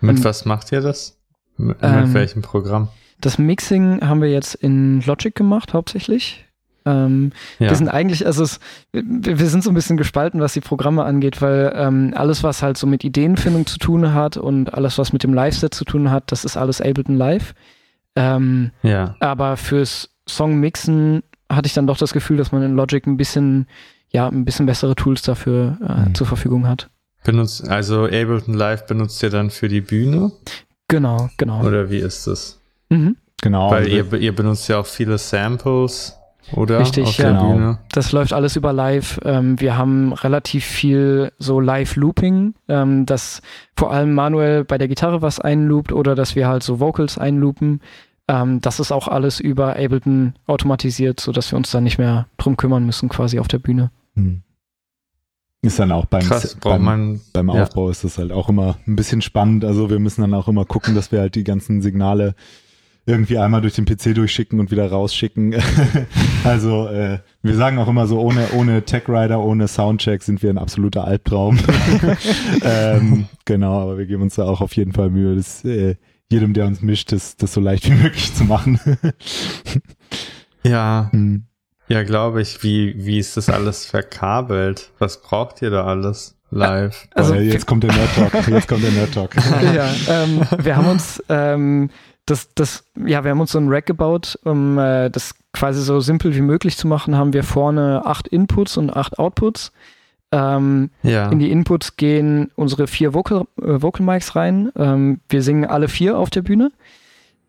Mit 0.00 0.18
und, 0.18 0.24
was 0.24 0.44
macht 0.44 0.70
ihr 0.72 0.80
das? 0.80 1.18
Mit, 1.56 1.78
ähm, 1.82 2.14
welchem 2.14 2.42
Programm? 2.42 2.88
Das 3.20 3.38
Mixing 3.38 4.00
haben 4.02 4.20
wir 4.20 4.30
jetzt 4.30 4.54
in 4.54 5.00
Logic 5.02 5.34
gemacht 5.34 5.72
hauptsächlich. 5.72 6.44
Ähm, 6.86 7.32
ja. 7.58 7.70
Wir 7.70 7.76
sind 7.76 7.88
eigentlich, 7.88 8.26
also 8.26 8.42
es, 8.42 8.60
wir, 8.92 9.38
wir, 9.38 9.46
sind 9.46 9.64
so 9.64 9.70
ein 9.70 9.74
bisschen 9.74 9.96
gespalten, 9.96 10.40
was 10.40 10.52
die 10.52 10.60
Programme 10.60 11.04
angeht, 11.04 11.40
weil 11.40 11.72
ähm, 11.74 12.12
alles, 12.14 12.42
was 12.42 12.62
halt 12.62 12.76
so 12.76 12.86
mit 12.86 13.04
Ideenfindung 13.04 13.66
zu 13.66 13.78
tun 13.78 14.12
hat 14.12 14.36
und 14.36 14.74
alles, 14.74 14.98
was 14.98 15.12
mit 15.12 15.22
dem 15.22 15.32
Live-Set 15.32 15.72
zu 15.72 15.84
tun 15.84 16.10
hat, 16.10 16.30
das 16.30 16.44
ist 16.44 16.56
alles 16.56 16.80
Ableton 16.80 17.16
Live. 17.16 17.54
Ähm, 18.16 18.70
ja. 18.82 19.16
Aber 19.20 19.56
fürs 19.56 20.10
Songmixen 20.28 21.22
hatte 21.50 21.66
ich 21.66 21.74
dann 21.74 21.86
doch 21.86 21.98
das 21.98 22.12
Gefühl, 22.12 22.36
dass 22.36 22.52
man 22.52 22.62
in 22.62 22.74
Logic 22.74 23.06
ein 23.06 23.16
bisschen, 23.16 23.66
ja, 24.10 24.28
ein 24.28 24.44
bisschen 24.44 24.66
bessere 24.66 24.94
Tools 24.94 25.22
dafür 25.22 25.78
äh, 25.86 26.08
mhm. 26.08 26.14
zur 26.14 26.26
Verfügung 26.26 26.66
hat. 26.66 26.90
Benutzt, 27.24 27.68
also 27.68 28.04
Ableton 28.04 28.54
Live 28.54 28.86
benutzt 28.86 29.22
ihr 29.22 29.30
dann 29.30 29.50
für 29.50 29.68
die 29.68 29.80
Bühne? 29.80 30.30
Genau, 30.88 31.30
genau. 31.38 31.64
Oder 31.64 31.90
wie 31.90 31.98
ist 31.98 32.26
das? 32.26 32.60
Mhm. 32.90 33.16
Genau. 33.40 33.70
Weil 33.70 33.84
also 33.84 34.16
ihr, 34.16 34.20
ihr 34.20 34.34
benutzt 34.34 34.68
ja 34.68 34.78
auch 34.78 34.86
viele 34.86 35.18
Samples 35.18 36.16
oder? 36.52 36.80
Richtig, 36.80 37.18
ja. 37.18 37.30
Genau. 37.30 37.78
Das 37.92 38.12
läuft 38.12 38.32
alles 38.32 38.56
über 38.56 38.72
Live. 38.72 39.20
Ähm, 39.24 39.60
wir 39.60 39.76
haben 39.76 40.12
relativ 40.12 40.64
viel 40.64 41.32
so 41.38 41.60
Live-Looping, 41.60 42.54
ähm, 42.68 43.06
dass 43.06 43.42
vor 43.76 43.92
allem 43.92 44.14
manuell 44.14 44.64
bei 44.64 44.78
der 44.78 44.88
Gitarre 44.88 45.22
was 45.22 45.40
einloopt 45.40 45.92
oder 45.92 46.14
dass 46.14 46.36
wir 46.36 46.48
halt 46.48 46.62
so 46.62 46.80
Vocals 46.80 47.18
einloopen. 47.18 47.80
Ähm, 48.28 48.60
das 48.60 48.80
ist 48.80 48.92
auch 48.92 49.08
alles 49.08 49.40
über 49.40 49.76
Ableton 49.76 50.34
automatisiert, 50.46 51.20
sodass 51.20 51.52
wir 51.52 51.56
uns 51.56 51.70
dann 51.70 51.84
nicht 51.84 51.98
mehr 51.98 52.26
drum 52.36 52.56
kümmern 52.56 52.86
müssen, 52.86 53.08
quasi 53.08 53.38
auf 53.38 53.48
der 53.48 53.58
Bühne. 53.58 53.90
Hm. 54.14 54.42
Ist 55.62 55.78
dann 55.78 55.92
auch 55.92 56.04
beim, 56.04 56.22
Krass, 56.22 56.56
beim, 56.60 56.82
man, 56.82 57.20
beim 57.32 57.48
Aufbau 57.48 57.86
ja. 57.86 57.90
ist 57.92 58.04
das 58.04 58.18
halt 58.18 58.32
auch 58.32 58.50
immer 58.50 58.76
ein 58.86 58.96
bisschen 58.96 59.22
spannend. 59.22 59.64
Also 59.64 59.88
wir 59.88 59.98
müssen 59.98 60.20
dann 60.20 60.34
auch 60.34 60.46
immer 60.46 60.66
gucken, 60.66 60.94
dass 60.94 61.10
wir 61.10 61.20
halt 61.20 61.36
die 61.36 61.44
ganzen 61.44 61.80
Signale 61.80 62.34
irgendwie 63.06 63.38
einmal 63.38 63.60
durch 63.60 63.74
den 63.74 63.84
PC 63.84 64.14
durchschicken 64.14 64.60
und 64.60 64.70
wieder 64.70 64.90
rausschicken. 64.90 65.54
also 66.44 66.88
äh, 66.88 67.18
wir 67.42 67.54
sagen 67.54 67.78
auch 67.78 67.88
immer 67.88 68.06
so, 68.06 68.20
ohne, 68.20 68.48
ohne 68.52 68.82
Tech 68.84 69.08
Rider, 69.08 69.40
ohne 69.40 69.68
Soundcheck 69.68 70.22
sind 70.22 70.42
wir 70.42 70.50
ein 70.50 70.58
absoluter 70.58 71.04
Albtraum. 71.04 71.58
ähm, 72.62 73.26
genau, 73.44 73.80
aber 73.80 73.98
wir 73.98 74.06
geben 74.06 74.22
uns 74.22 74.36
da 74.36 74.44
auch 74.44 74.60
auf 74.60 74.74
jeden 74.76 74.92
Fall 74.92 75.10
Mühe, 75.10 75.36
das, 75.36 75.64
äh, 75.64 75.96
jedem, 76.30 76.54
der 76.54 76.66
uns 76.66 76.80
mischt, 76.80 77.12
das, 77.12 77.36
das 77.36 77.52
so 77.52 77.60
leicht 77.60 77.86
wie 77.86 77.94
möglich 78.02 78.34
zu 78.34 78.44
machen. 78.44 78.80
ja. 80.62 81.08
Hm. 81.12 81.44
Ja, 81.88 82.02
glaube 82.02 82.40
ich. 82.40 82.62
Wie, 82.62 82.94
wie 83.04 83.18
ist 83.18 83.36
das 83.36 83.50
alles 83.50 83.84
verkabelt? 83.84 84.90
Was 84.98 85.20
braucht 85.20 85.60
ihr 85.60 85.68
da 85.68 85.84
alles? 85.84 86.38
Live. 86.50 87.08
Also, 87.14 87.34
jetzt 87.34 87.66
kommt 87.66 87.82
der 87.82 87.92
Nerd 87.92 88.14
Talk. 88.14 88.48
Jetzt 88.48 88.68
kommt 88.68 88.84
der 88.84 88.92
Nerd 88.92 89.12
Talk. 89.12 89.34
ja, 89.74 89.92
ähm, 90.08 90.40
wir 90.58 90.76
haben 90.76 90.86
uns 90.86 91.22
ähm, 91.28 91.90
das, 92.26 92.54
das, 92.54 92.84
ja, 92.96 93.22
wir 93.24 93.30
haben 93.30 93.40
uns 93.40 93.52
so 93.52 93.58
ein 93.58 93.68
Rack 93.68 93.86
gebaut, 93.86 94.38
um 94.44 94.78
äh, 94.78 95.10
das 95.10 95.34
quasi 95.52 95.82
so 95.82 96.00
simpel 96.00 96.34
wie 96.34 96.40
möglich 96.40 96.76
zu 96.76 96.86
machen, 96.86 97.16
haben 97.16 97.32
wir 97.32 97.44
vorne 97.44 98.02
acht 98.04 98.28
Inputs 98.28 98.76
und 98.76 98.94
acht 98.94 99.18
Outputs. 99.18 99.72
Ähm, 100.32 100.90
ja. 101.02 101.30
In 101.30 101.38
die 101.38 101.50
Inputs 101.50 101.96
gehen 101.96 102.50
unsere 102.56 102.86
vier 102.86 103.14
Vocal, 103.14 103.42
äh, 103.60 103.82
Vocal 103.82 104.04
Mics 104.04 104.34
rein. 104.34 104.72
Ähm, 104.76 105.20
wir 105.28 105.42
singen 105.42 105.64
alle 105.64 105.88
vier 105.88 106.18
auf 106.18 106.30
der 106.30 106.42
Bühne. 106.42 106.72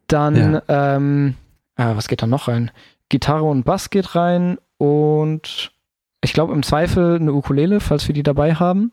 Dann, 0.08 0.62
ja. 0.68 0.96
ähm, 0.96 1.36
äh, 1.78 1.96
was 1.96 2.08
geht 2.08 2.22
da 2.22 2.28
noch 2.28 2.48
rein? 2.48 2.70
Gitarre 3.10 3.46
und 3.46 3.64
Bass 3.64 3.90
geht 3.90 4.16
rein 4.16 4.58
und 4.78 5.72
ich 6.22 6.34
glaube 6.34 6.54
im 6.54 6.64
Zweifel 6.64 7.16
eine 7.16 7.34
Ukulele, 7.34 7.80
falls 7.80 8.08
wir 8.08 8.14
die 8.14 8.24
dabei 8.24 8.56
haben. 8.56 8.92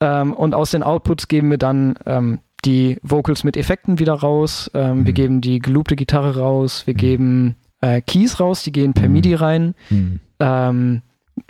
Ähm, 0.00 0.34
und 0.34 0.54
aus 0.54 0.72
den 0.72 0.82
Outputs 0.82 1.28
geben 1.28 1.50
wir 1.50 1.58
dann 1.58 1.94
ähm, 2.04 2.40
die 2.64 2.98
Vocals 3.02 3.44
mit 3.44 3.56
Effekten 3.56 3.98
wieder 3.98 4.14
raus, 4.14 4.70
ähm, 4.74 5.00
Mhm. 5.00 5.06
wir 5.06 5.12
geben 5.12 5.40
die 5.40 5.58
geloopte 5.58 5.96
Gitarre 5.96 6.36
raus, 6.38 6.86
wir 6.86 6.94
Mhm. 6.94 6.98
geben 6.98 7.56
äh, 7.80 8.00
Keys 8.00 8.40
raus, 8.40 8.62
die 8.62 8.72
gehen 8.72 8.94
per 8.94 9.08
Mhm. 9.08 9.12
MIDI 9.12 9.34
rein. 9.34 9.74
Hm. 9.88 10.20
Ähm, 10.40 11.02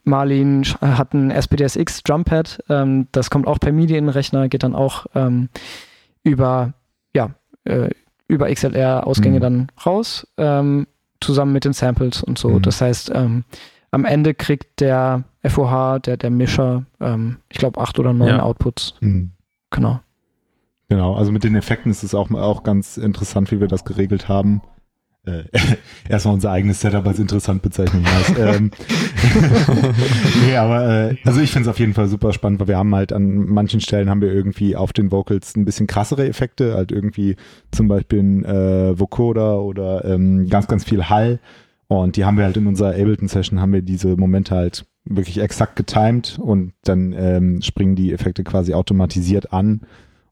Marlin 0.04 0.64
sch- 0.64 0.80
hat 0.80 1.14
ein 1.14 1.30
SPDSX 1.30 2.02
Drumpad, 2.02 2.58
ähm, 2.68 3.06
das 3.12 3.30
kommt 3.30 3.46
auch 3.46 3.60
per 3.60 3.70
MIDI 3.72 3.96
in 3.96 4.06
den 4.06 4.08
Rechner, 4.10 4.48
geht 4.48 4.62
dann 4.64 4.74
auch 4.74 5.06
ähm, 5.14 5.48
über, 6.22 6.72
ja, 7.14 7.30
äh, 7.64 7.90
über 8.26 8.48
XLR-Ausgänge 8.52 9.36
Mhm. 9.36 9.42
dann 9.42 9.66
raus, 9.86 10.26
ähm, 10.36 10.86
zusammen 11.20 11.52
mit 11.52 11.64
den 11.64 11.72
Samples 11.74 12.22
und 12.22 12.38
so. 12.38 12.48
Mhm. 12.50 12.62
Das 12.62 12.80
heißt, 12.80 13.12
ähm, 13.14 13.44
am 13.90 14.04
Ende 14.04 14.34
kriegt 14.34 14.80
der 14.80 15.22
FOH, 15.46 16.00
der, 16.00 16.16
der 16.16 16.30
Mischer, 16.30 16.84
ähm, 17.00 17.36
ich 17.48 17.58
glaube, 17.58 17.80
acht 17.80 17.98
oder 17.98 18.12
neun 18.12 18.28
Ja. 18.28 18.42
Outputs. 18.42 18.94
Genau. 19.70 20.00
Genau, 20.88 21.14
also 21.14 21.32
mit 21.32 21.44
den 21.44 21.54
Effekten 21.54 21.90
ist 21.90 22.02
es 22.02 22.14
auch, 22.14 22.30
auch 22.30 22.62
ganz 22.62 22.96
interessant, 22.96 23.50
wie 23.50 23.60
wir 23.60 23.68
das 23.68 23.84
geregelt 23.84 24.28
haben. 24.28 24.62
Äh, 25.26 25.44
erstmal 26.08 26.34
unser 26.34 26.50
eigenes 26.50 26.80
Setup 26.80 27.06
als 27.06 27.18
interessant 27.18 27.62
bezeichnen. 27.62 28.04
Heißt, 28.06 28.38
ähm, 28.38 28.70
nee, 30.46 30.56
aber 30.56 31.10
äh, 31.10 31.16
also 31.24 31.40
ich 31.40 31.50
finde 31.50 31.68
es 31.68 31.74
auf 31.74 31.78
jeden 31.78 31.94
Fall 31.94 32.08
super 32.08 32.32
spannend, 32.34 32.60
weil 32.60 32.68
wir 32.68 32.76
haben 32.76 32.94
halt 32.94 33.12
an 33.12 33.46
manchen 33.46 33.80
Stellen 33.80 34.10
haben 34.10 34.20
wir 34.20 34.32
irgendwie 34.32 34.76
auf 34.76 34.92
den 34.92 35.10
Vocals 35.10 35.56
ein 35.56 35.64
bisschen 35.64 35.86
krassere 35.86 36.28
Effekte, 36.28 36.74
halt 36.74 36.92
irgendwie 36.92 37.36
zum 37.70 37.88
Beispiel 37.88 38.22
ein 38.22 38.44
äh, 38.44 38.98
Vocoder 38.98 39.62
oder 39.62 40.04
ähm, 40.04 40.48
ganz, 40.48 40.66
ganz 40.66 40.84
viel 40.84 41.08
Hall. 41.08 41.40
Und 41.86 42.16
die 42.16 42.24
haben 42.24 42.36
wir 42.36 42.44
halt 42.44 42.56
in 42.56 42.66
unserer 42.66 42.90
Ableton-Session 42.90 43.60
haben 43.60 43.72
wir 43.72 43.82
diese 43.82 44.16
Momente 44.16 44.54
halt 44.54 44.86
wirklich 45.04 45.38
exakt 45.38 45.76
getimed 45.76 46.38
und 46.38 46.72
dann 46.82 47.12
ähm, 47.12 47.62
springen 47.62 47.94
die 47.94 48.12
Effekte 48.12 48.42
quasi 48.42 48.74
automatisiert 48.74 49.52
an. 49.52 49.82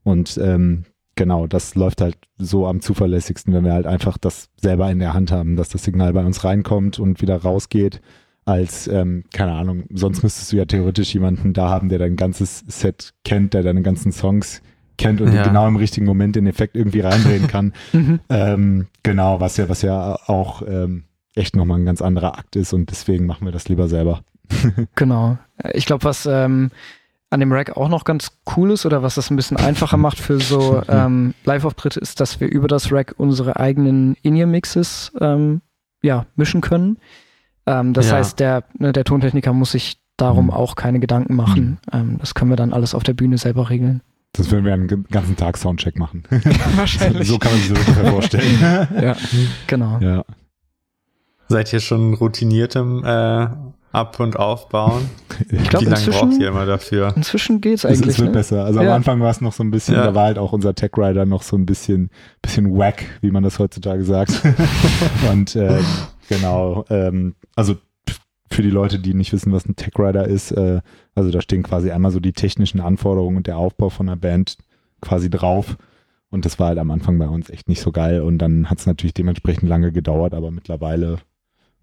Und 0.04 0.38
ähm, 0.42 0.84
genau, 1.14 1.46
das 1.46 1.74
läuft 1.74 2.00
halt 2.00 2.16
so 2.38 2.66
am 2.66 2.80
zuverlässigsten, 2.80 3.52
wenn 3.54 3.64
wir 3.64 3.72
halt 3.72 3.86
einfach 3.86 4.18
das 4.18 4.48
selber 4.56 4.90
in 4.90 4.98
der 4.98 5.14
Hand 5.14 5.30
haben, 5.30 5.56
dass 5.56 5.68
das 5.68 5.84
Signal 5.84 6.12
bei 6.12 6.24
uns 6.24 6.44
reinkommt 6.44 6.98
und 6.98 7.20
wieder 7.22 7.36
rausgeht, 7.36 8.00
als, 8.44 8.88
ähm, 8.88 9.24
keine 9.32 9.52
Ahnung, 9.52 9.84
sonst 9.92 10.22
müsstest 10.24 10.52
du 10.52 10.56
ja 10.56 10.64
theoretisch 10.64 11.14
jemanden 11.14 11.52
da 11.52 11.68
haben, 11.68 11.88
der 11.88 12.00
dein 12.00 12.16
ganzes 12.16 12.64
Set 12.66 13.14
kennt, 13.24 13.54
der 13.54 13.62
deine 13.62 13.82
ganzen 13.82 14.10
Songs 14.10 14.62
kennt 14.98 15.20
und 15.20 15.32
Ja. 15.32 15.44
genau 15.44 15.68
im 15.68 15.76
richtigen 15.76 16.06
Moment 16.06 16.34
den 16.34 16.48
Effekt 16.48 16.76
irgendwie 16.76 17.00
reindrehen 17.00 17.46
kann. 17.46 17.72
Mhm. 17.92 18.20
ähm, 18.28 18.86
genau, 19.04 19.38
was 19.40 19.56
ja, 19.58 19.68
was 19.68 19.82
ja 19.82 20.16
auch 20.26 20.62
ähm, 20.66 21.04
echt 21.36 21.54
nochmal 21.54 21.78
ein 21.78 21.84
ganz 21.86 22.02
anderer 22.02 22.36
Akt 22.36 22.56
ist 22.56 22.72
und 22.72 22.90
deswegen 22.90 23.26
machen 23.26 23.46
wir 23.46 23.52
das 23.52 23.68
lieber 23.68 23.88
selber. 23.88 24.22
Genau. 24.96 25.38
Ich 25.72 25.86
glaube, 25.86 26.04
was 26.04 26.26
ähm, 26.26 26.70
an 27.32 27.40
dem 27.40 27.52
Rack 27.52 27.76
auch 27.76 27.88
noch 27.88 28.04
ganz 28.04 28.32
cool 28.56 28.70
ist 28.72 28.84
oder 28.86 29.02
was 29.02 29.14
das 29.16 29.30
ein 29.30 29.36
bisschen 29.36 29.56
einfacher 29.56 29.96
macht 29.96 30.18
für 30.20 30.38
so 30.38 30.82
ähm, 30.88 31.34
Live-Auftritte, 31.44 31.98
ist, 32.00 32.20
dass 32.20 32.40
wir 32.40 32.48
über 32.48 32.68
das 32.68 32.92
Rack 32.92 33.14
unsere 33.16 33.56
eigenen 33.58 34.14
In-Ear-Mixes 34.22 35.12
ähm, 35.20 35.62
ja, 36.02 36.26
mischen 36.36 36.60
können. 36.60 36.98
Ähm, 37.66 37.92
das 37.94 38.10
Ja. 38.10 38.16
heißt, 38.16 38.38
der, 38.40 38.64
ne, 38.78 38.92
der 38.92 39.04
Tontechniker 39.04 39.52
muss 39.52 39.72
sich 39.72 39.98
darum 40.16 40.46
Mhm. 40.46 40.50
auch 40.52 40.74
keine 40.76 41.00
Gedanken 41.00 41.34
machen. 41.34 41.78
Ähm, 41.92 42.18
das 42.18 42.34
können 42.34 42.50
wir 42.50 42.56
dann 42.56 42.72
alles 42.72 42.94
auf 42.94 43.02
der 43.02 43.14
Bühne 43.14 43.38
selber 43.38 43.70
regeln. 43.70 44.02
Sonst 44.36 44.50
würden 44.50 44.64
wir 44.64 44.72
einen 44.74 45.04
ganzen 45.10 45.36
Tag 45.36 45.56
Soundcheck 45.56 45.98
machen. 45.98 46.24
Wahrscheinlich. 46.76 47.28
so 47.28 47.38
kann 47.38 47.52
man 47.52 47.60
sich 47.60 47.70
das 47.70 47.78
ungefähr 47.78 48.10
vorstellen. 48.10 48.88
Ja, 49.00 49.16
genau. 49.66 49.98
ja. 50.00 50.24
Seid 51.48 51.72
ihr 51.72 51.80
schon 51.80 52.14
routiniert 52.14 52.76
im 52.76 53.04
äh, 53.04 53.46
Ab- 53.92 54.18
und 54.20 54.36
Aufbauen? 54.38 55.08
Ich 55.50 55.68
glaube, 55.70 55.86
Wie 55.86 55.90
lange 55.90 56.06
braucht 56.06 56.38
ihr 56.40 56.48
immer 56.48 56.66
dafür? 56.66 57.12
inzwischen 57.16 57.60
geht's 57.60 57.84
Es, 57.84 57.98
eigentlich. 57.98 58.14
es 58.16 58.18
wird 58.18 58.28
ne? 58.30 58.34
besser. 58.34 58.64
Also 58.64 58.80
Ja. 58.80 58.90
am 58.90 58.96
Anfang 58.96 59.20
war 59.20 59.30
es 59.30 59.40
noch 59.40 59.52
so 59.52 59.62
ein 59.64 59.70
bisschen, 59.70 59.94
Ja. 59.96 60.04
da 60.04 60.14
war 60.14 60.24
halt 60.26 60.38
auch 60.38 60.52
unser 60.52 60.74
Tech 60.74 60.90
Rider 60.96 61.24
noch 61.26 61.42
so 61.42 61.56
ein 61.56 61.66
bisschen, 61.66 62.10
bisschen 62.42 62.76
wack, 62.76 63.04
wie 63.22 63.30
man 63.30 63.42
das 63.42 63.58
heutzutage 63.58 64.04
sagt. 64.04 64.42
Und 65.32 65.56
ähm, 65.56 65.84
genau, 66.28 66.84
ähm, 66.90 67.34
also 67.56 67.76
für 68.50 68.62
die 68.62 68.70
Leute, 68.70 68.98
die 68.98 69.14
nicht 69.14 69.32
wissen, 69.32 69.52
was 69.52 69.66
ein 69.66 69.74
Tech 69.76 69.92
Rider 69.98 70.26
ist, 70.26 70.52
äh, 70.52 70.80
also 71.14 71.30
da 71.30 71.40
stehen 71.40 71.62
quasi 71.62 71.90
einmal 71.90 72.10
so 72.12 72.20
die 72.20 72.32
technischen 72.34 72.80
Anforderungen 72.80 73.38
und 73.38 73.46
der 73.46 73.56
Aufbau 73.56 73.88
von 73.88 74.08
einer 74.08 74.16
Band 74.16 74.58
quasi 75.00 75.28
drauf. 75.30 75.76
Und 76.30 76.44
das 76.44 76.58
war 76.58 76.68
halt 76.68 76.78
am 76.78 76.90
Anfang 76.90 77.18
bei 77.18 77.28
uns 77.28 77.50
echt 77.50 77.68
nicht 77.68 77.80
so 77.80 77.90
geil. 77.92 78.20
Und 78.20 78.38
dann 78.38 78.70
hat 78.70 78.78
es 78.78 78.86
natürlich 78.86 79.14
dementsprechend 79.14 79.68
lange 79.68 79.90
gedauert, 79.92 80.34
aber 80.34 80.50
mittlerweile, 80.50 81.18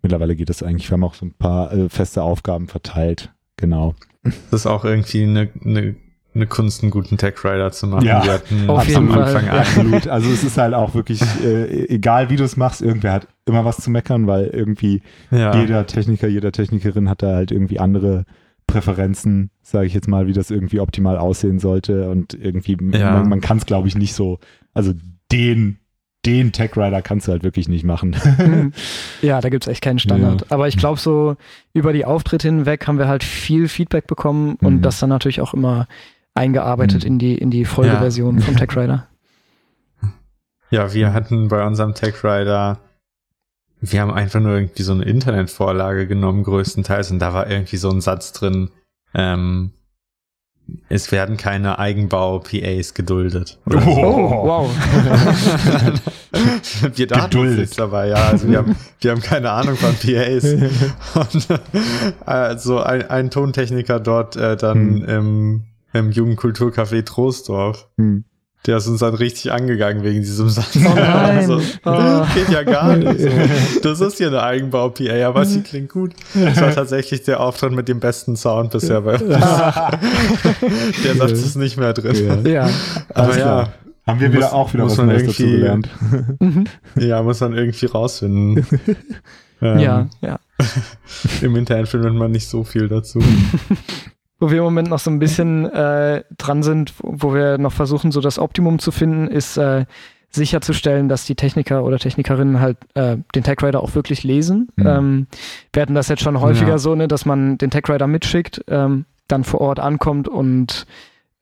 mittlerweile 0.02 0.36
geht 0.36 0.50
es 0.50 0.64
eigentlich. 0.64 0.90
Wir 0.90 0.94
haben 0.94 1.04
auch 1.04 1.14
so 1.16 1.26
ein 1.26 1.34
paar 1.34 1.72
äh, 1.74 1.90
feste 1.90 2.24
Aufgaben 2.24 2.68
verteilt. 2.68 3.32
Genau. 3.58 3.96
Das 4.24 4.62
ist 4.62 4.66
auch 4.68 4.86
irgendwie 4.86 5.24
eine, 5.24 5.50
eine, 5.66 5.96
eine 6.36 6.48
Kunst, 6.48 6.82
einen 6.84 6.92
guten 6.92 7.18
Tech 7.18 7.44
Rider 7.44 7.72
zu 7.72 7.88
machen. 7.88 8.06
Ja. 8.06 8.24
Wir 8.24 8.34
hatten 8.34 8.70
Auf 8.70 8.88
jeden 8.88 9.10
Fall. 9.10 9.24
Anfang 9.24 9.50
an. 9.50 9.58
Absolut. 9.60 10.08
Also 10.08 10.30
es 10.32 10.44
ist 10.44 10.58
halt 10.58 10.74
auch 10.74 10.94
wirklich, 10.94 11.22
äh, 11.44 11.88
egal 11.88 12.30
wie 12.30 12.36
du 12.36 12.44
es 12.44 12.56
machst, 12.58 12.82
irgendwer 12.82 13.14
hat 13.14 13.28
immer 13.46 13.66
was 13.66 13.78
zu 13.78 13.90
meckern, 13.90 14.28
weil 14.28 14.46
irgendwie 14.48 15.02
Ja. 15.32 15.56
jeder 15.60 15.86
Techniker, 15.88 16.28
jeder 16.28 16.52
Technikerin 16.52 17.10
hat 17.10 17.24
da 17.24 17.36
halt 17.36 17.52
irgendwie 17.52 17.80
andere 17.80 18.26
Präferenzen, 18.68 19.50
sage 19.64 19.88
ich 19.88 19.94
jetzt 19.94 20.08
mal, 20.08 20.28
wie 20.28 20.34
das 20.34 20.52
irgendwie 20.52 20.80
optimal 20.80 21.18
aussehen 21.18 21.60
sollte. 21.60 22.10
Und 22.10 22.34
irgendwie, 22.34 22.78
Ja. 22.92 23.14
man, 23.14 23.30
man 23.30 23.42
kann 23.42 23.58
es, 23.58 23.66
glaube 23.66 23.88
ich, 23.88 23.96
nicht 23.98 24.14
so, 24.14 24.40
also 24.74 24.94
den, 25.32 25.80
den 26.30 26.52
Tech 26.52 26.72
Rider 26.78 27.02
kannst 27.02 27.28
du 27.28 27.32
halt 27.32 27.44
wirklich 27.44 27.68
nicht 27.68 27.84
machen. 27.84 28.16
Ja, 29.22 29.42
da 29.42 29.50
gibt's 29.50 29.68
echt 29.68 29.82
keinen 29.82 30.00
Standard. 30.00 30.42
Ja. 30.42 30.48
Aber 30.52 30.68
ich 30.68 30.78
glaube, 30.78 31.00
so 31.00 31.36
über 31.74 31.92
die 31.94 32.06
Auftritte 32.06 32.48
hinweg 32.48 32.88
haben 32.88 32.98
wir 33.00 33.08
halt 33.08 33.24
viel 33.24 33.68
Feedback 33.68 34.08
bekommen 34.08 34.56
und 34.62 34.76
Mhm. 34.78 34.82
das 34.82 35.00
dann 35.00 35.10
natürlich 35.10 35.42
auch 35.42 35.54
immer 35.54 35.88
eingearbeitet 36.36 37.04
Mhm. 37.04 37.08
in 37.08 37.20
die, 37.20 37.36
in 37.38 37.52
die 37.52 37.66
Folgeversion 37.66 38.40
vom 38.40 38.56
Tech 38.56 38.76
Rider. 38.78 39.08
Ja, 40.72 40.94
wir 40.94 41.14
hatten 41.14 41.48
bei 41.48 41.66
unserem 41.66 41.96
Tech 41.96 42.24
Rider, 42.24 42.78
wir 43.82 44.02
haben 44.02 44.12
einfach 44.14 44.40
nur 44.40 44.54
irgendwie 44.54 44.84
so 44.84 44.92
eine 44.94 45.04
Internetvorlage 45.04 46.06
genommen, 46.06 46.44
größtenteils, 46.44 47.10
und 47.12 47.18
da 47.20 47.34
war 47.34 47.50
irgendwie 47.50 47.78
so 47.78 47.90
ein 47.90 48.02
Satz 48.02 48.34
drin, 48.34 48.70
ähm, 49.16 49.72
es 50.90 51.12
werden 51.12 51.38
keine 51.38 51.80
Eigenbau-PAs 51.80 52.94
geduldet. 52.94 53.58
Oder 53.66 53.82
so. 53.82 53.90
Oh. 53.90 54.46
wow. 54.46 54.72
wir 56.96 57.08
Geduldet. 57.08 57.60
nichts 57.60 57.76
dabei, 57.76 58.08
ja. 58.10 58.16
Also 58.16 58.48
wir 58.50 58.58
haben, 58.60 58.76
wir 59.02 59.12
haben 59.12 59.22
keine 59.22 59.52
Ahnung 59.52 59.76
von 59.76 59.94
PAs. 59.96 60.44
Und 61.16 61.48
also 62.26 62.80
ein, 62.80 63.10
ein 63.10 63.30
Tontechniker 63.30 64.00
dort 64.00 64.36
äh, 64.36 64.56
dann 64.58 64.80
Hm. 64.80 65.04
im, 65.06 65.64
im 65.94 66.12
Jugendkulturcafé 66.12 67.04
Troisdorf, 67.04 67.88
Hm. 67.98 68.26
Der 68.66 68.78
ist 68.78 68.88
uns 68.88 69.00
dann 69.00 69.14
richtig 69.16 69.52
angegangen 69.52 70.04
wegen 70.04 70.20
diesem 70.22 70.50
Satz. 70.50 70.76
Oh 70.76 70.94
nein. 70.94 71.38
Also, 71.50 71.62
Oh. 71.86 72.26
Geht 72.36 72.50
ja 72.50 72.64
gar 72.64 72.96
nicht. 72.98 73.20
So. 73.22 73.80
Das 73.82 74.02
ist 74.02 74.18
hier 74.18 74.28
eine 74.28 74.44
Eigenbau-PA, 74.44 75.28
aber 75.28 75.46
sie 75.46 75.62
klingt 75.62 75.90
gut. 75.90 76.14
Das 76.34 76.60
war 76.62 76.72
tatsächlich 76.76 77.24
der 77.24 77.40
Auftritt 77.40 77.72
mit 77.72 77.88
dem 77.88 78.00
besten 78.00 78.36
Sound 78.36 78.72
bisher 78.72 79.02
bei 79.02 79.14
uns. 79.14 79.22
Der 81.04 81.16
Satz 81.16 81.32
ist 81.32 81.56
nicht 81.56 81.78
mehr 81.78 81.94
drin. 81.94 82.44
Ja. 82.46 82.50
Ja. 82.66 82.70
Aber 83.14 83.24
Alles 83.24 83.36
ja, 83.38 83.42
klar. 83.44 83.74
Haben 84.08 84.20
wir 84.20 84.32
wieder 84.34 84.42
Muss- 84.46 84.52
auch 84.54 84.74
wieder 84.74 84.84
muss 84.84 84.92
was 84.94 84.98
man 84.98 85.08
Neues 85.08 85.24
dazu 85.28 85.44
irgendwie- 85.44 85.58
gelernt. 85.60 85.90
Ja, 86.96 87.24
muss 87.24 87.40
man 87.40 87.54
irgendwie 87.54 87.86
rausfinden. 87.86 88.66
Ähm, 89.62 89.80
ja, 89.80 90.08
ja. 90.22 90.40
Im 91.42 91.56
Internet 91.56 91.88
findet 91.90 92.14
man 92.14 92.32
nicht 92.32 92.48
so 92.50 92.64
viel 92.64 92.88
dazu. 92.88 93.20
Wo 94.40 94.50
wir 94.52 94.60
im 94.60 94.64
Moment 94.64 94.90
noch 94.90 95.00
so 95.00 95.12
ein 95.12 95.20
bisschen 95.20 95.66
äh, 95.70 96.24
dran 96.38 96.64
sind, 96.64 96.94
wo 97.02 97.34
wir 97.34 97.58
noch 97.58 97.74
versuchen, 97.74 98.12
so 98.12 98.22
das 98.22 98.40
Optimum 98.40 98.80
zu 98.80 98.92
finden, 98.92 99.28
ist 99.28 99.58
äh, 99.58 99.86
sicherzustellen, 100.32 101.10
dass 101.10 101.26
die 101.26 101.36
Techniker 101.36 101.84
oder 101.84 101.98
Technikerinnen 102.00 102.60
halt 102.60 102.78
äh, 102.94 103.18
den 103.36 103.44
Tech 103.44 103.58
Rider 103.64 103.82
auch 103.82 103.96
wirklich 103.96 104.24
lesen. 104.24 104.70
Mhm. 104.76 104.88
Ähm, 104.88 105.28
wir 105.74 105.82
hatten 105.82 105.96
das 105.96 106.08
jetzt 106.08 106.22
schon 106.22 106.40
häufiger 106.40 106.72
Ja. 106.72 106.78
so, 106.78 106.96
ne, 106.96 107.08
dass 107.08 107.26
man 107.26 107.58
den 107.58 107.70
Tech 107.72 107.84
Rider 107.90 108.08
mitschickt, 108.08 108.64
ähm, 108.68 109.06
dann 109.28 109.44
vor 109.44 109.60
Ort 109.62 109.80
ankommt 109.80 110.28
und 110.28 110.86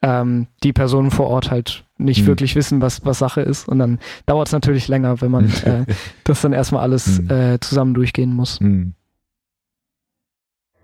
ähm, 0.02 0.48
die 0.64 0.74
Personen 0.74 1.12
vor 1.12 1.28
Ort 1.28 1.52
halt 1.52 1.84
nicht 1.98 2.22
Mhm. 2.24 2.28
wirklich 2.28 2.56
wissen, 2.56 2.82
was, 2.82 3.04
was 3.06 3.20
Sache 3.20 3.42
ist. 3.42 3.68
Und 3.68 3.80
dann 3.80 4.00
dauert 4.26 4.48
es 4.48 4.54
natürlich 4.54 4.88
länger, 4.88 5.22
wenn 5.22 5.32
man 5.32 5.46
äh, 5.66 5.86
das 6.24 6.42
dann 6.42 6.54
erstmal 6.54 6.82
alles 6.82 7.22
Mhm. 7.22 7.30
äh, 7.30 7.60
zusammen 7.60 7.94
durchgehen 7.94 8.34
muss. 8.34 8.60
Hm. 8.60 8.94